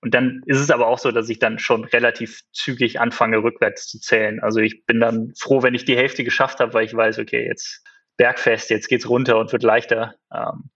Und 0.00 0.14
dann 0.14 0.40
ist 0.46 0.58
es 0.58 0.70
aber 0.70 0.86
auch 0.86 0.98
so, 0.98 1.12
dass 1.12 1.28
ich 1.28 1.38
dann 1.38 1.58
schon 1.58 1.84
relativ 1.84 2.40
zügig 2.52 2.98
anfange, 2.98 3.42
rückwärts 3.42 3.88
zu 3.88 4.00
zählen. 4.00 4.40
Also 4.40 4.60
ich 4.60 4.86
bin 4.86 5.00
dann 5.00 5.34
froh, 5.38 5.62
wenn 5.62 5.74
ich 5.74 5.84
die 5.84 5.98
Hälfte 5.98 6.24
geschafft 6.24 6.60
habe, 6.60 6.72
weil 6.72 6.86
ich 6.86 6.94
weiß, 6.94 7.18
okay, 7.18 7.46
jetzt 7.46 7.84
Bergfest, 8.16 8.70
jetzt 8.70 8.88
geht's 8.88 9.06
runter 9.06 9.38
und 9.38 9.52
wird 9.52 9.62
leichter. 9.62 10.14
Ähm, 10.32 10.70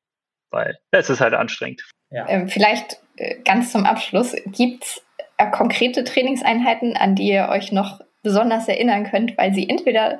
weil 0.50 0.78
es 0.90 1.08
ist 1.08 1.22
halt 1.22 1.32
anstrengend. 1.32 1.82
Ja. 2.10 2.28
Ähm, 2.28 2.48
vielleicht 2.48 3.00
äh, 3.16 3.36
ganz 3.42 3.72
zum 3.72 3.86
Abschluss, 3.86 4.36
gibt 4.44 4.84
es 4.84 5.02
äh, 5.38 5.50
konkrete 5.50 6.04
Trainingseinheiten, 6.04 6.94
an 6.94 7.14
die 7.14 7.30
ihr 7.30 7.48
euch 7.48 7.72
noch 7.72 8.03
besonders 8.24 8.66
erinnern 8.66 9.08
könnt, 9.08 9.38
weil 9.38 9.54
sie 9.54 9.68
entweder 9.68 10.18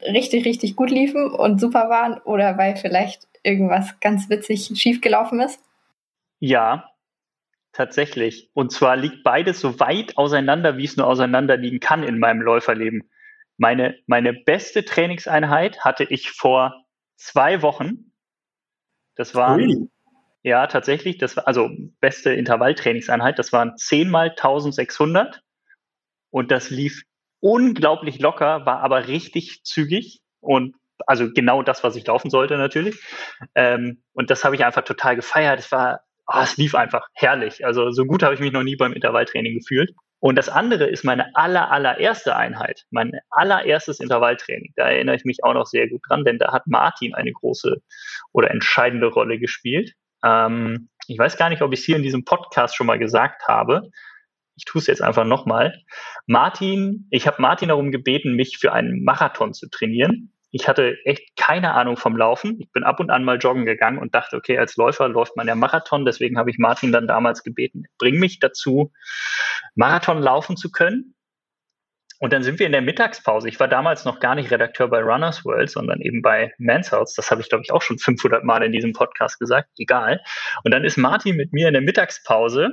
richtig, 0.00 0.46
richtig 0.46 0.76
gut 0.76 0.90
liefen 0.90 1.30
und 1.30 1.60
super 1.60 1.90
waren 1.90 2.18
oder 2.22 2.56
weil 2.56 2.76
vielleicht 2.76 3.28
irgendwas 3.42 4.00
ganz 4.00 4.30
witzig 4.30 4.70
schiefgelaufen 4.74 5.40
ist? 5.40 5.60
Ja, 6.38 6.90
tatsächlich. 7.72 8.50
Und 8.54 8.72
zwar 8.72 8.96
liegt 8.96 9.22
beides 9.22 9.60
so 9.60 9.78
weit 9.78 10.16
auseinander, 10.16 10.78
wie 10.78 10.84
es 10.84 10.96
nur 10.96 11.06
auseinander 11.06 11.58
liegen 11.58 11.80
kann 11.80 12.02
in 12.02 12.18
meinem 12.18 12.40
Läuferleben. 12.40 13.10
Meine, 13.58 13.98
meine 14.06 14.32
beste 14.32 14.84
Trainingseinheit 14.86 15.84
hatte 15.84 16.04
ich 16.04 16.30
vor 16.30 16.86
zwei 17.16 17.60
Wochen. 17.60 18.12
Das 19.16 19.34
waren, 19.34 19.60
Ui. 19.60 19.88
ja, 20.42 20.66
tatsächlich, 20.66 21.18
das 21.18 21.36
war, 21.36 21.46
also 21.46 21.70
beste 22.00 22.32
Intervalltrainingseinheit, 22.32 23.38
das 23.38 23.52
waren 23.52 23.76
10 23.76 24.08
mal 24.08 24.30
1600. 24.30 25.42
Und 26.30 26.50
das 26.50 26.70
lief 26.70 27.02
unglaublich 27.40 28.20
locker, 28.20 28.66
war 28.66 28.80
aber 28.80 29.08
richtig 29.08 29.62
zügig 29.64 30.20
und 30.40 30.74
also 31.06 31.30
genau 31.32 31.62
das, 31.62 31.82
was 31.82 31.96
ich 31.96 32.06
laufen 32.06 32.30
sollte 32.30 32.56
natürlich. 32.56 33.02
Ähm, 33.54 34.02
und 34.12 34.30
das 34.30 34.44
habe 34.44 34.54
ich 34.54 34.64
einfach 34.64 34.82
total 34.82 35.16
gefeiert. 35.16 35.58
Es 35.58 35.72
war, 35.72 36.00
oh, 36.26 36.40
es 36.42 36.56
lief 36.56 36.74
einfach 36.74 37.06
herrlich. 37.14 37.64
Also 37.64 37.90
so 37.90 38.04
gut 38.04 38.22
habe 38.22 38.34
ich 38.34 38.40
mich 38.40 38.52
noch 38.52 38.62
nie 38.62 38.76
beim 38.76 38.92
Intervalltraining 38.92 39.58
gefühlt. 39.58 39.92
Und 40.22 40.36
das 40.36 40.50
andere 40.50 40.84
ist 40.84 41.02
meine 41.02 41.34
aller, 41.34 41.70
allererste 41.70 42.36
Einheit, 42.36 42.84
mein 42.90 43.12
allererstes 43.30 44.00
Intervalltraining. 44.00 44.74
Da 44.76 44.90
erinnere 44.90 45.16
ich 45.16 45.24
mich 45.24 45.42
auch 45.42 45.54
noch 45.54 45.66
sehr 45.66 45.88
gut 45.88 46.02
dran, 46.06 46.24
denn 46.24 46.38
da 46.38 46.52
hat 46.52 46.66
Martin 46.66 47.14
eine 47.14 47.32
große 47.32 47.78
oder 48.32 48.50
entscheidende 48.50 49.06
Rolle 49.06 49.38
gespielt. 49.38 49.94
Ähm, 50.22 50.90
ich 51.06 51.18
weiß 51.18 51.38
gar 51.38 51.48
nicht, 51.48 51.62
ob 51.62 51.72
ich 51.72 51.80
es 51.80 51.86
hier 51.86 51.96
in 51.96 52.02
diesem 52.02 52.26
Podcast 52.26 52.76
schon 52.76 52.86
mal 52.86 52.98
gesagt 52.98 53.48
habe. 53.48 53.88
Ich 54.60 54.66
tue 54.66 54.80
es 54.80 54.86
jetzt 54.86 55.02
einfach 55.02 55.24
nochmal. 55.24 55.82
Martin, 56.26 57.08
ich 57.10 57.26
habe 57.26 57.40
Martin 57.40 57.68
darum 57.68 57.90
gebeten, 57.90 58.34
mich 58.34 58.58
für 58.58 58.72
einen 58.72 59.02
Marathon 59.02 59.54
zu 59.54 59.68
trainieren 59.70 60.32
ich 60.52 60.68
hatte 60.68 60.96
echt 61.04 61.36
keine 61.36 61.74
Ahnung 61.74 61.96
vom 61.96 62.16
Laufen. 62.16 62.58
Ich 62.60 62.72
bin 62.72 62.82
ab 62.82 63.00
und 63.00 63.10
an 63.10 63.24
mal 63.24 63.38
joggen 63.38 63.66
gegangen 63.66 63.98
und 63.98 64.14
dachte, 64.14 64.36
okay, 64.36 64.58
als 64.58 64.76
Läufer 64.76 65.08
läuft 65.08 65.36
man 65.36 65.46
ja 65.46 65.54
Marathon. 65.54 66.04
Deswegen 66.04 66.38
habe 66.38 66.50
ich 66.50 66.58
Martin 66.58 66.92
dann 66.92 67.06
damals 67.06 67.42
gebeten, 67.42 67.84
bring 67.98 68.18
mich 68.18 68.40
dazu, 68.40 68.92
Marathon 69.74 70.20
laufen 70.20 70.56
zu 70.56 70.70
können. 70.70 71.14
Und 72.18 72.34
dann 72.34 72.42
sind 72.42 72.58
wir 72.58 72.66
in 72.66 72.72
der 72.72 72.82
Mittagspause. 72.82 73.48
Ich 73.48 73.58
war 73.60 73.68
damals 73.68 74.04
noch 74.04 74.20
gar 74.20 74.34
nicht 74.34 74.50
Redakteur 74.50 74.88
bei 74.88 75.00
Runners 75.00 75.42
World, 75.46 75.70
sondern 75.70 76.02
eben 76.02 76.20
bei 76.20 76.52
Manshouse. 76.58 77.14
Das 77.14 77.30
habe 77.30 77.40
ich, 77.40 77.48
glaube 77.48 77.64
ich, 77.64 77.72
auch 77.72 77.80
schon 77.80 77.98
500 77.98 78.44
Mal 78.44 78.62
in 78.62 78.72
diesem 78.72 78.92
Podcast 78.92 79.38
gesagt. 79.38 79.70
Egal. 79.78 80.20
Und 80.62 80.72
dann 80.72 80.84
ist 80.84 80.98
Martin 80.98 81.36
mit 81.36 81.54
mir 81.54 81.68
in 81.68 81.72
der 81.72 81.82
Mittagspause 81.82 82.72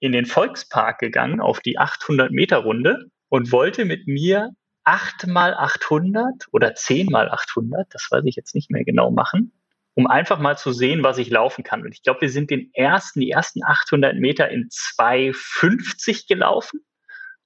in 0.00 0.12
den 0.12 0.26
Volkspark 0.26 0.98
gegangen 0.98 1.40
auf 1.40 1.60
die 1.60 1.78
800 1.78 2.30
Meter 2.30 2.58
Runde 2.58 3.06
und 3.28 3.52
wollte 3.52 3.84
mit 3.84 4.06
mir 4.06 4.50
8 4.84 5.26
mal 5.26 5.54
800 5.54 6.46
oder 6.52 6.74
10 6.74 7.06
mal 7.10 7.28
800, 7.28 7.86
das 7.90 8.06
weiß 8.10 8.24
ich 8.24 8.36
jetzt 8.36 8.54
nicht 8.54 8.70
mehr 8.70 8.84
genau 8.84 9.10
machen, 9.10 9.52
um 9.94 10.06
einfach 10.06 10.38
mal 10.38 10.56
zu 10.56 10.72
sehen, 10.72 11.02
was 11.02 11.18
ich 11.18 11.30
laufen 11.30 11.64
kann. 11.64 11.82
Und 11.82 11.92
ich 11.92 12.02
glaube, 12.02 12.20
wir 12.20 12.30
sind 12.30 12.50
den 12.50 12.70
ersten, 12.72 13.20
die 13.20 13.30
ersten 13.30 13.64
800 13.64 14.16
Meter 14.16 14.48
in 14.48 14.68
2,50 14.68 16.28
gelaufen. 16.28 16.80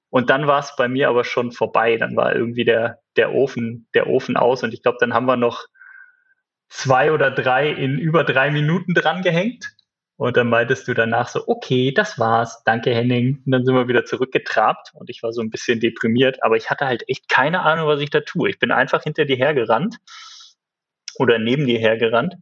Und 0.09 0.29
dann 0.29 0.45
war 0.45 0.59
es 0.59 0.75
bei 0.75 0.89
mir 0.89 1.07
aber 1.07 1.23
schon 1.23 1.53
vorbei. 1.53 1.95
Dann 1.95 2.17
war 2.17 2.35
irgendwie 2.35 2.65
der, 2.65 2.99
der 3.15 3.33
Ofen, 3.33 3.87
der 3.95 4.07
Ofen 4.07 4.35
aus. 4.35 4.61
Und 4.61 4.73
ich 4.73 4.83
glaube, 4.83 4.97
dann 4.99 5.13
haben 5.13 5.25
wir 5.25 5.37
noch 5.37 5.65
zwei 6.67 7.11
oder 7.13 7.31
drei 7.31 7.69
in 7.69 7.97
über 7.97 8.25
drei 8.25 8.51
Minuten 8.51 8.93
dran 8.93 9.21
gehängt. 9.21 9.73
Und 10.21 10.37
dann 10.37 10.49
meintest 10.49 10.87
du 10.87 10.93
danach 10.93 11.29
so, 11.29 11.47
okay, 11.47 11.91
das 11.91 12.19
war's, 12.19 12.61
danke 12.63 12.93
Henning. 12.93 13.41
Und 13.43 13.51
dann 13.53 13.65
sind 13.65 13.73
wir 13.73 13.87
wieder 13.87 14.05
zurückgetrabt 14.05 14.91
und 14.93 15.09
ich 15.09 15.23
war 15.23 15.33
so 15.33 15.41
ein 15.41 15.49
bisschen 15.49 15.79
deprimiert, 15.79 16.43
aber 16.43 16.57
ich 16.57 16.69
hatte 16.69 16.85
halt 16.85 17.03
echt 17.09 17.27
keine 17.27 17.61
Ahnung, 17.61 17.87
was 17.87 18.01
ich 18.01 18.11
da 18.11 18.19
tue. 18.19 18.51
Ich 18.51 18.59
bin 18.59 18.69
einfach 18.69 19.01
hinter 19.01 19.25
dir 19.25 19.35
hergerannt 19.35 19.97
oder 21.17 21.39
neben 21.39 21.65
dir 21.65 21.79
hergerannt 21.79 22.35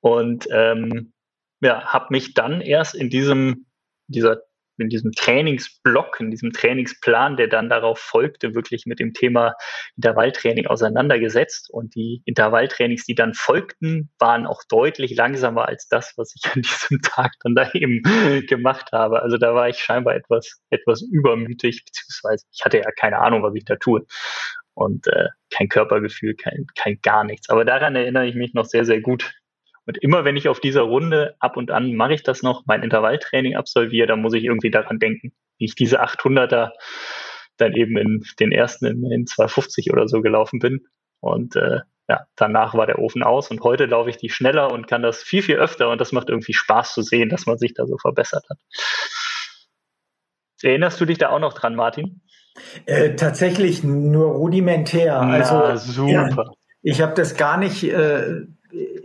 und 0.00 0.48
ähm, 0.50 1.12
ja, 1.60 1.84
habe 1.84 2.06
mich 2.10 2.34
dann 2.34 2.60
erst 2.60 2.96
in 2.96 3.08
diesem 3.08 3.66
dieser 4.08 4.42
in 4.78 4.88
diesem 4.88 5.12
Trainingsblock, 5.12 6.20
in 6.20 6.30
diesem 6.30 6.52
Trainingsplan, 6.52 7.36
der 7.36 7.48
dann 7.48 7.68
darauf 7.68 7.98
folgte, 7.98 8.54
wirklich 8.54 8.86
mit 8.86 9.00
dem 9.00 9.12
Thema 9.12 9.54
Intervalltraining 9.96 10.66
auseinandergesetzt. 10.66 11.70
Und 11.70 11.94
die 11.94 12.22
Intervalltrainings, 12.24 13.04
die 13.04 13.14
dann 13.14 13.34
folgten, 13.34 14.10
waren 14.18 14.46
auch 14.46 14.62
deutlich 14.68 15.14
langsamer 15.16 15.66
als 15.68 15.88
das, 15.88 16.12
was 16.16 16.34
ich 16.34 16.50
an 16.52 16.62
diesem 16.62 17.00
Tag 17.02 17.32
dann 17.42 17.54
da 17.54 17.70
eben 17.72 18.02
gemacht 18.46 18.90
habe. 18.92 19.22
Also 19.22 19.38
da 19.38 19.54
war 19.54 19.68
ich 19.68 19.78
scheinbar 19.78 20.16
etwas, 20.16 20.60
etwas 20.70 21.02
übermütig, 21.02 21.84
beziehungsweise 21.84 22.44
ich 22.52 22.64
hatte 22.64 22.78
ja 22.78 22.90
keine 22.98 23.18
Ahnung, 23.18 23.42
was 23.42 23.54
ich 23.54 23.64
da 23.64 23.76
tue. 23.76 24.06
Und 24.74 25.06
äh, 25.06 25.28
kein 25.50 25.68
Körpergefühl, 25.68 26.34
kein, 26.34 26.66
kein 26.76 26.98
gar 27.02 27.24
nichts. 27.24 27.48
Aber 27.48 27.64
daran 27.64 27.96
erinnere 27.96 28.26
ich 28.26 28.34
mich 28.34 28.52
noch 28.52 28.66
sehr, 28.66 28.84
sehr 28.84 29.00
gut, 29.00 29.32
und 29.86 29.98
immer 30.02 30.24
wenn 30.24 30.36
ich 30.36 30.48
auf 30.48 30.60
dieser 30.60 30.82
Runde 30.82 31.36
ab 31.38 31.56
und 31.56 31.70
an 31.70 31.94
mache 31.94 32.14
ich 32.14 32.22
das 32.22 32.42
noch, 32.42 32.64
mein 32.66 32.82
Intervalltraining 32.82 33.56
absolviere, 33.56 34.08
dann 34.08 34.20
muss 34.20 34.34
ich 34.34 34.44
irgendwie 34.44 34.70
daran 34.70 34.98
denken, 34.98 35.32
wie 35.58 35.64
ich 35.64 35.74
diese 35.76 36.02
800er 36.02 36.72
dann 37.56 37.72
eben 37.72 37.96
in 37.96 38.24
den 38.40 38.52
ersten 38.52 38.86
in, 38.86 39.10
in 39.10 39.26
250 39.26 39.92
oder 39.92 40.08
so 40.08 40.20
gelaufen 40.20 40.58
bin. 40.58 40.86
Und 41.20 41.56
äh, 41.56 41.80
ja, 42.08 42.26
danach 42.36 42.74
war 42.74 42.86
der 42.86 42.98
Ofen 42.98 43.22
aus 43.22 43.50
und 43.50 43.62
heute 43.62 43.86
laufe 43.86 44.10
ich 44.10 44.16
die 44.16 44.28
schneller 44.28 44.72
und 44.72 44.86
kann 44.86 45.02
das 45.02 45.22
viel, 45.22 45.42
viel 45.42 45.56
öfter 45.56 45.88
und 45.90 46.00
das 46.00 46.12
macht 46.12 46.28
irgendwie 46.28 46.52
Spaß 46.52 46.92
zu 46.92 47.02
sehen, 47.02 47.28
dass 47.28 47.46
man 47.46 47.58
sich 47.58 47.74
da 47.74 47.86
so 47.86 47.96
verbessert 47.96 48.44
hat. 48.50 48.58
Erinnerst 50.62 51.00
du 51.00 51.04
dich 51.04 51.18
da 51.18 51.30
auch 51.30 51.38
noch 51.38 51.52
dran, 51.52 51.74
Martin? 51.74 52.22
Äh, 52.86 53.14
tatsächlich 53.16 53.84
nur 53.84 54.32
rudimentär. 54.32 55.20
Na, 55.22 55.34
also 55.34 55.76
super. 55.76 56.44
Ja, 56.44 56.52
ich 56.82 57.00
habe 57.02 57.14
das 57.14 57.36
gar 57.36 57.58
nicht 57.58 57.84
äh, 57.84 58.46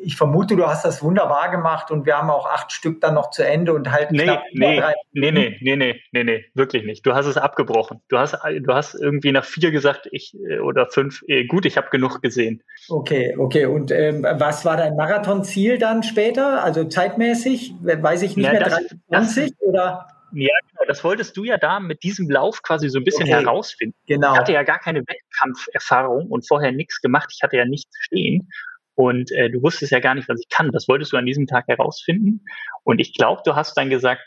ich 0.04 0.16
vermute, 0.16 0.56
du 0.56 0.68
hast 0.68 0.84
das 0.84 1.04
wunderbar 1.04 1.52
gemacht 1.52 1.91
und 1.91 2.06
wir 2.06 2.18
haben 2.18 2.30
auch 2.30 2.45
acht 2.45 2.72
Stück 2.72 3.02
dann 3.02 3.14
noch 3.14 3.30
zu 3.30 3.45
Ende 3.45 3.74
und 3.74 3.91
halt 3.91 4.12
nee, 4.12 4.24
knapp 4.24 4.43
nee, 4.54 4.80
drei. 4.80 4.93
Nee, 5.14 5.32
nee, 5.32 5.58
nee, 5.62 5.76
nee, 5.76 6.02
nee, 6.12 6.24
nee, 6.24 6.45
wirklich 6.54 6.84
nicht. 6.84 7.06
Du 7.06 7.14
hast 7.14 7.26
es 7.26 7.38
abgebrochen. 7.38 8.02
Du 8.10 8.18
hast, 8.18 8.34
du 8.34 8.74
hast 8.74 8.95
irgendwie 8.95 9.32
nach 9.32 9.45
vier 9.45 9.72
gesagt, 9.72 10.08
ich 10.12 10.36
äh, 10.49 10.60
oder 10.60 10.88
fünf, 10.88 11.24
äh, 11.28 11.45
gut, 11.45 11.66
ich 11.66 11.78
habe 11.78 11.89
genug 11.89 12.22
gesehen. 12.22 12.64
Okay, 12.89 13.36
okay. 13.38 13.66
Und 13.66 13.91
ähm, 13.91 14.24
was 14.24 14.66
war 14.66 14.78
dein 14.78 14.95
Marathonziel 14.95 15.78
dann 15.78 16.04
später? 16.04 16.64
Also 16.64 16.84
zeitmäßig? 16.86 17.76
Weiß 17.82 18.22
ich 18.24 18.36
nicht 18.36 18.45
ja, 18.45 18.54
mehr, 18.54 18.64
das, 18.64 18.82
23 19.10 19.52
das, 19.52 19.68
oder? 19.68 20.08
Ja, 20.34 20.54
genau. 20.70 20.88
Das 20.88 21.04
wolltest 21.04 21.36
du 21.38 21.43
ja 21.43 21.58
da 21.58 21.80
mit 21.80 22.04
diesem 22.04 22.30
Lauf 22.30 22.62
quasi 22.64 22.89
so 22.89 22.99
ein 22.99 23.04
bisschen 23.04 23.24
okay. 23.24 23.43
herausfinden. 23.43 23.95
Genau. 24.08 24.34
Ich 24.34 24.39
hatte 24.39 24.54
ja 24.54 24.64
gar 24.64 24.80
keine 24.80 25.02
Wettkampferfahrung 25.02 26.28
und 26.28 26.47
vorher 26.47 26.72
nichts 26.72 27.02
gemacht. 27.02 27.32
Ich 27.36 27.43
hatte 27.43 27.58
ja 27.58 27.66
nichts 27.66 27.95
stehen. 27.99 28.49
Und 28.95 29.31
äh, 29.31 29.49
du 29.49 29.61
wusstest 29.61 29.91
ja 29.91 29.99
gar 29.99 30.15
nicht, 30.15 30.27
was 30.29 30.39
ich 30.39 30.49
kann. 30.49 30.71
Das 30.71 30.87
wolltest 30.87 31.13
du 31.13 31.17
an 31.17 31.25
diesem 31.25 31.47
Tag 31.47 31.67
herausfinden. 31.67 32.43
Und 32.84 32.99
ich 32.99 33.13
glaube, 33.13 33.41
du 33.45 33.55
hast 33.55 33.76
dann 33.77 33.89
gesagt, 33.89 34.22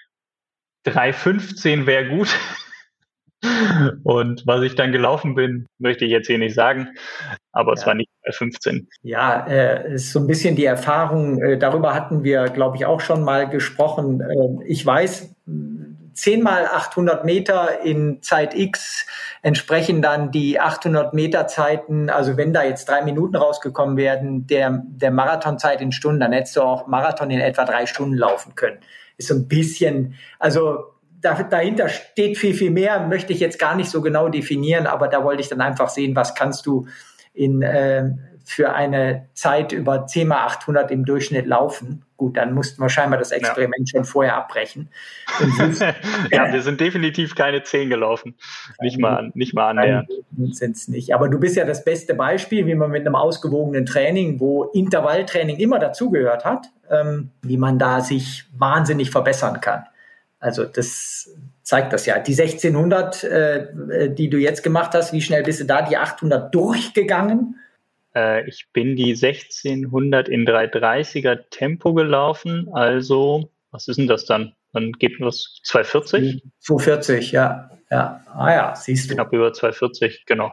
3,15 0.86 1.86
wäre 1.86 2.08
gut. 2.08 2.34
Und 4.04 4.46
was 4.46 4.62
ich 4.62 4.74
dann 4.74 4.92
gelaufen 4.92 5.34
bin, 5.34 5.66
möchte 5.78 6.04
ich 6.04 6.10
jetzt 6.10 6.26
hier 6.26 6.38
nicht 6.38 6.54
sagen, 6.54 6.88
aber 7.52 7.72
ja. 7.72 7.74
es 7.74 7.86
war 7.86 7.94
nicht 7.94 8.08
bei 8.24 8.32
15. 8.32 8.88
Ja, 9.02 9.46
äh, 9.46 9.94
ist 9.94 10.12
so 10.12 10.20
ein 10.20 10.26
bisschen 10.26 10.56
die 10.56 10.64
Erfahrung, 10.64 11.42
äh, 11.42 11.58
darüber 11.58 11.94
hatten 11.94 12.24
wir, 12.24 12.44
glaube 12.46 12.76
ich, 12.76 12.86
auch 12.86 13.00
schon 13.00 13.22
mal 13.22 13.48
gesprochen. 13.48 14.20
Äh, 14.20 14.64
ich 14.66 14.84
weiß, 14.84 15.34
10 16.14 16.42
mal 16.42 16.66
800 16.66 17.24
Meter 17.24 17.80
in 17.82 18.22
Zeit 18.22 18.54
X 18.54 19.06
entsprechen 19.42 20.00
dann 20.00 20.30
die 20.30 20.60
800 20.60 21.12
Meter 21.12 21.46
Zeiten, 21.46 22.08
also 22.08 22.36
wenn 22.36 22.52
da 22.52 22.62
jetzt 22.62 22.88
drei 22.88 23.02
Minuten 23.02 23.36
rausgekommen 23.36 23.96
werden, 23.96 24.46
der, 24.46 24.82
der 24.86 25.10
Marathonzeit 25.10 25.80
in 25.80 25.92
Stunden, 25.92 26.20
dann 26.20 26.32
hättest 26.32 26.56
du 26.56 26.62
auch 26.62 26.86
Marathon 26.86 27.30
in 27.30 27.40
etwa 27.40 27.64
drei 27.64 27.86
Stunden 27.86 28.16
laufen 28.16 28.54
können. 28.54 28.78
Ist 29.16 29.28
so 29.28 29.34
ein 29.34 29.48
bisschen, 29.48 30.14
also 30.38 30.94
dahinter 31.20 31.88
steht 31.88 32.38
viel, 32.38 32.54
viel 32.54 32.70
mehr, 32.70 33.06
möchte 33.06 33.32
ich 33.32 33.40
jetzt 33.40 33.58
gar 33.58 33.74
nicht 33.74 33.90
so 33.90 34.00
genau 34.02 34.28
definieren, 34.28 34.86
aber 34.86 35.08
da 35.08 35.24
wollte 35.24 35.42
ich 35.42 35.48
dann 35.48 35.60
einfach 35.60 35.88
sehen, 35.88 36.16
was 36.16 36.34
kannst 36.34 36.66
du 36.66 36.86
in, 37.32 37.62
äh, 37.62 38.10
für 38.44 38.74
eine 38.74 39.26
Zeit 39.32 39.72
über 39.72 40.06
10 40.06 40.28
mal 40.28 40.44
800 40.44 40.90
im 40.90 41.04
Durchschnitt 41.04 41.46
laufen. 41.46 42.04
Gut, 42.16 42.36
dann 42.36 42.52
mussten 42.52 42.80
wir 42.80 42.88
scheinbar 42.88 43.18
das 43.18 43.32
Experiment 43.32 43.90
ja. 43.90 43.98
schon 43.98 44.04
vorher 44.04 44.36
abbrechen. 44.36 44.90
ja, 46.30 46.52
wir 46.52 46.62
sind 46.62 46.80
definitiv 46.80 47.34
keine 47.34 47.62
10 47.62 47.88
gelaufen. 47.88 48.36
Nicht 48.80 49.00
mal, 49.00 49.32
nicht 49.34 49.54
mal 49.54 49.70
annähernd. 49.70 50.10
Sind 50.52 50.76
es 50.76 50.88
nicht. 50.88 51.14
Aber 51.14 51.28
du 51.28 51.40
bist 51.40 51.56
ja 51.56 51.64
das 51.64 51.84
beste 51.84 52.14
Beispiel, 52.14 52.66
wie 52.66 52.74
man 52.74 52.90
mit 52.90 53.06
einem 53.06 53.16
ausgewogenen 53.16 53.86
Training, 53.86 54.38
wo 54.40 54.64
Intervalltraining 54.64 55.56
immer 55.56 55.78
dazugehört 55.78 56.44
hat, 56.44 56.66
ähm, 56.90 57.30
wie 57.42 57.56
man 57.56 57.78
da 57.78 58.00
sich 58.00 58.44
wahnsinnig 58.56 59.10
verbessern 59.10 59.60
kann. 59.60 59.84
Also 60.38 60.64
das 60.64 61.30
zeigt 61.62 61.94
das 61.94 62.04
ja. 62.04 62.18
Die 62.18 62.34
1600, 62.34 63.24
äh, 63.24 64.14
die 64.14 64.28
du 64.28 64.36
jetzt 64.36 64.62
gemacht 64.62 64.92
hast, 64.92 65.12
wie 65.12 65.22
schnell 65.22 65.42
bist 65.42 65.60
du 65.60 65.64
da 65.64 65.82
die 65.82 65.96
800 65.96 66.54
durchgegangen? 66.54 67.58
Äh, 68.14 68.48
ich 68.48 68.68
bin 68.72 68.96
die 68.96 69.12
1600 69.12 70.28
in 70.28 70.46
330er 70.46 71.50
Tempo 71.50 71.94
gelaufen. 71.94 72.68
Also, 72.72 73.50
was 73.70 73.88
ist 73.88 73.98
denn 73.98 74.06
das 74.06 74.24
dann? 74.24 74.54
Dann 74.72 74.92
geht 74.92 75.20
was 75.20 75.60
240? 75.64 76.42
240, 76.60 77.32
ja. 77.32 77.70
ja. 77.90 78.24
Ah 78.34 78.52
ja, 78.52 78.76
siehst 78.76 79.10
du. 79.10 79.14
Knapp 79.14 79.32
über 79.32 79.52
240, 79.52 80.24
genau. 80.26 80.52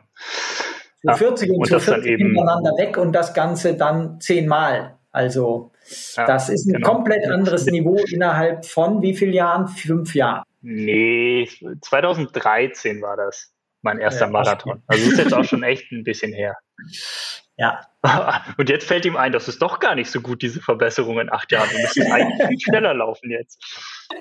240 1.03 1.47
ja, 1.47 1.53
und, 1.53 1.59
und 1.59 1.67
240 1.67 2.17
hintereinander 2.17 2.71
weg 2.77 2.97
und 2.97 3.13
das 3.13 3.33
Ganze 3.33 3.75
dann 3.75 4.19
zehnmal. 4.21 4.97
Also 5.11 5.71
ja, 6.15 6.25
das 6.25 6.49
ist 6.49 6.67
ein 6.67 6.73
genau. 6.73 6.93
komplett 6.93 7.27
anderes 7.27 7.65
Niveau 7.65 7.97
innerhalb 8.09 8.65
von 8.65 9.01
wie 9.01 9.15
vielen 9.15 9.33
Jahren? 9.33 9.67
Fünf 9.67 10.15
Jahren. 10.15 10.43
Nee, 10.61 11.49
2013 11.81 13.01
war 13.01 13.17
das 13.17 13.51
mein 13.81 13.97
erster 13.99 14.25
ja, 14.25 14.31
Marathon. 14.31 14.83
Also 14.88 15.09
ist 15.09 15.17
jetzt 15.17 15.33
auch 15.33 15.43
schon 15.43 15.63
echt 15.63 15.91
ein 15.91 16.03
bisschen 16.03 16.33
her. 16.33 16.57
Ja. 17.61 17.85
Und 18.57 18.69
jetzt 18.69 18.88
fällt 18.88 19.05
ihm 19.05 19.15
ein, 19.15 19.31
das 19.31 19.47
ist 19.47 19.61
doch 19.61 19.79
gar 19.79 19.93
nicht 19.93 20.09
so 20.09 20.19
gut, 20.19 20.41
diese 20.41 20.61
Verbesserung 20.61 21.19
in 21.19 21.31
acht 21.31 21.51
Jahren. 21.51 21.69
Du 21.71 21.79
müsstest 21.79 22.11
eigentlich 22.11 22.47
viel 22.47 22.59
schneller 22.59 22.95
laufen 22.95 23.29
jetzt. 23.29 23.63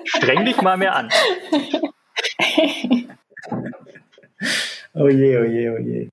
Streng 0.05 0.45
dich 0.45 0.61
mal 0.61 0.77
mehr 0.77 0.95
an. 0.95 1.09
oh 4.93 5.07
je, 5.07 5.39
oh 5.39 5.43
je, 5.43 5.69
oh 5.71 5.79
je. 5.79 6.09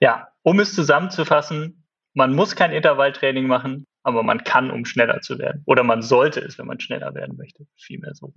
Ja, 0.00 0.32
um 0.42 0.58
es 0.58 0.74
zusammenzufassen, 0.74 1.84
man 2.12 2.34
muss 2.34 2.56
kein 2.56 2.72
Intervalltraining 2.72 3.46
machen, 3.46 3.86
aber 4.02 4.24
man 4.24 4.42
kann, 4.42 4.72
um 4.72 4.84
schneller 4.84 5.20
zu 5.20 5.38
werden. 5.38 5.62
Oder 5.64 5.84
man 5.84 6.02
sollte 6.02 6.40
es, 6.40 6.58
wenn 6.58 6.66
man 6.66 6.80
schneller 6.80 7.14
werden 7.14 7.36
möchte. 7.36 7.68
Vielmehr 7.76 8.14
so. 8.14 8.32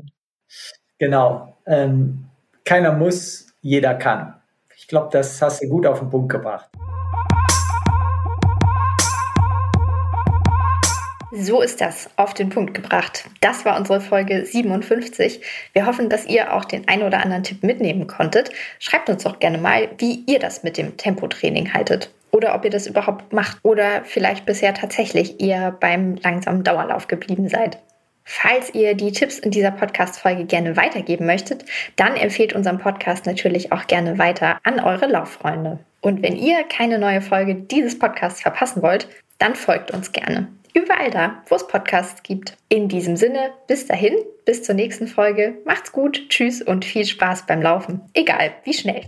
Genau. 0.99 1.57
Ähm, 1.65 2.26
keiner 2.65 2.93
muss, 2.93 3.52
jeder 3.61 3.95
kann. 3.95 4.39
Ich 4.77 4.88
glaube, 4.88 5.10
das 5.11 5.41
hast 5.41 5.64
du 5.64 5.68
gut 5.68 5.88
auf 5.88 5.98
den 5.98 6.11
Punkt 6.11 6.31
gebracht. 6.31 6.69
So 11.34 11.62
ist 11.62 11.80
das 11.80 12.10
auf 12.18 12.34
den 12.34 12.49
Punkt 12.49 12.74
gebracht. 12.74 13.24
Das 13.40 13.64
war 13.64 13.80
unsere 13.80 14.02
Folge 14.02 14.45
57. 14.45 15.41
Wir 15.72 15.86
hoffen, 15.86 16.10
dass 16.10 16.26
ihr 16.26 16.53
auch 16.53 16.66
den 16.66 16.90
ein 16.90 17.03
oder 17.03 17.24
anderen 17.24 17.44
Tipp 17.44 17.64
mitnehmen 17.64 18.06
konntet. 18.06 18.49
Schreibt 18.80 19.10
uns 19.10 19.24
doch 19.24 19.40
gerne 19.40 19.58
mal, 19.58 19.88
wie 19.98 20.26
ihr 20.28 20.40
das 20.40 20.64
mit 20.64 20.78
dem 20.78 20.98
Tempotraining 20.98 21.74
haltet. 21.74 22.12
Oder 22.32 22.53
ob 22.53 22.66
ihr 22.66 22.70
das 22.70 22.86
überhaupt 22.86 23.32
macht. 23.32 23.60
Oder 23.64 24.03
vielleicht 24.03 24.45
bisher 24.45 24.74
tatsächlich 24.74 25.40
eher 25.40 25.72
beim 25.72 26.18
langsamen 26.18 26.66
Dauerlauf 26.66 27.08
geblieben 27.08 27.48
seid. 27.48 27.78
Falls 28.26 28.74
ihr 28.76 28.94
die 28.94 29.14
Tipps 29.14 29.40
in 29.40 29.52
dieser 29.52 29.72
Podcast-Folge 29.72 30.44
gerne 30.44 30.76
weitergeben 30.76 31.26
möchtet, 31.26 31.64
dann 31.95 32.18
empfehlt 32.18 32.53
unseren 32.53 32.78
Podcast 32.78 33.26
natürlich 33.26 33.72
auch 33.72 33.88
gerne 33.88 34.18
weiter 34.18 34.60
an 34.64 34.82
eure 34.82 35.08
Lauffreunde. 35.08 35.80
Und 36.02 36.24
wenn 36.24 36.36
ihr 36.36 36.66
keine 36.66 36.99
neue 36.99 37.22
Folge 37.22 37.56
dieses 37.56 37.98
Podcasts 37.98 38.41
verpassen 38.41 38.82
wollt, 38.82 39.08
dann 39.40 39.56
folgt 39.56 39.91
uns 39.91 40.12
gerne 40.12 40.49
überall 40.73 41.11
da, 41.11 41.43
wo 41.48 41.56
es 41.56 41.68
Podcasts 41.68 42.23
gibt. 42.23 42.57
In 42.69 42.88
diesem 42.88 43.18
Sinne, 43.18 43.52
bis 43.68 43.88
dahin, 43.88 44.15
bis 44.45 44.64
zur 44.64 44.76
nächsten 44.76 45.07
Folge. 45.07 45.57
Macht's 45.65 45.91
gut, 45.91 46.30
tschüss 46.30 46.61
und 46.61 46.85
viel 46.85 47.06
Spaß 47.06 47.45
beim 47.45 47.61
Laufen. 47.61 48.02
Egal 48.14 48.53
wie 48.64 48.73
schnell. 48.73 49.06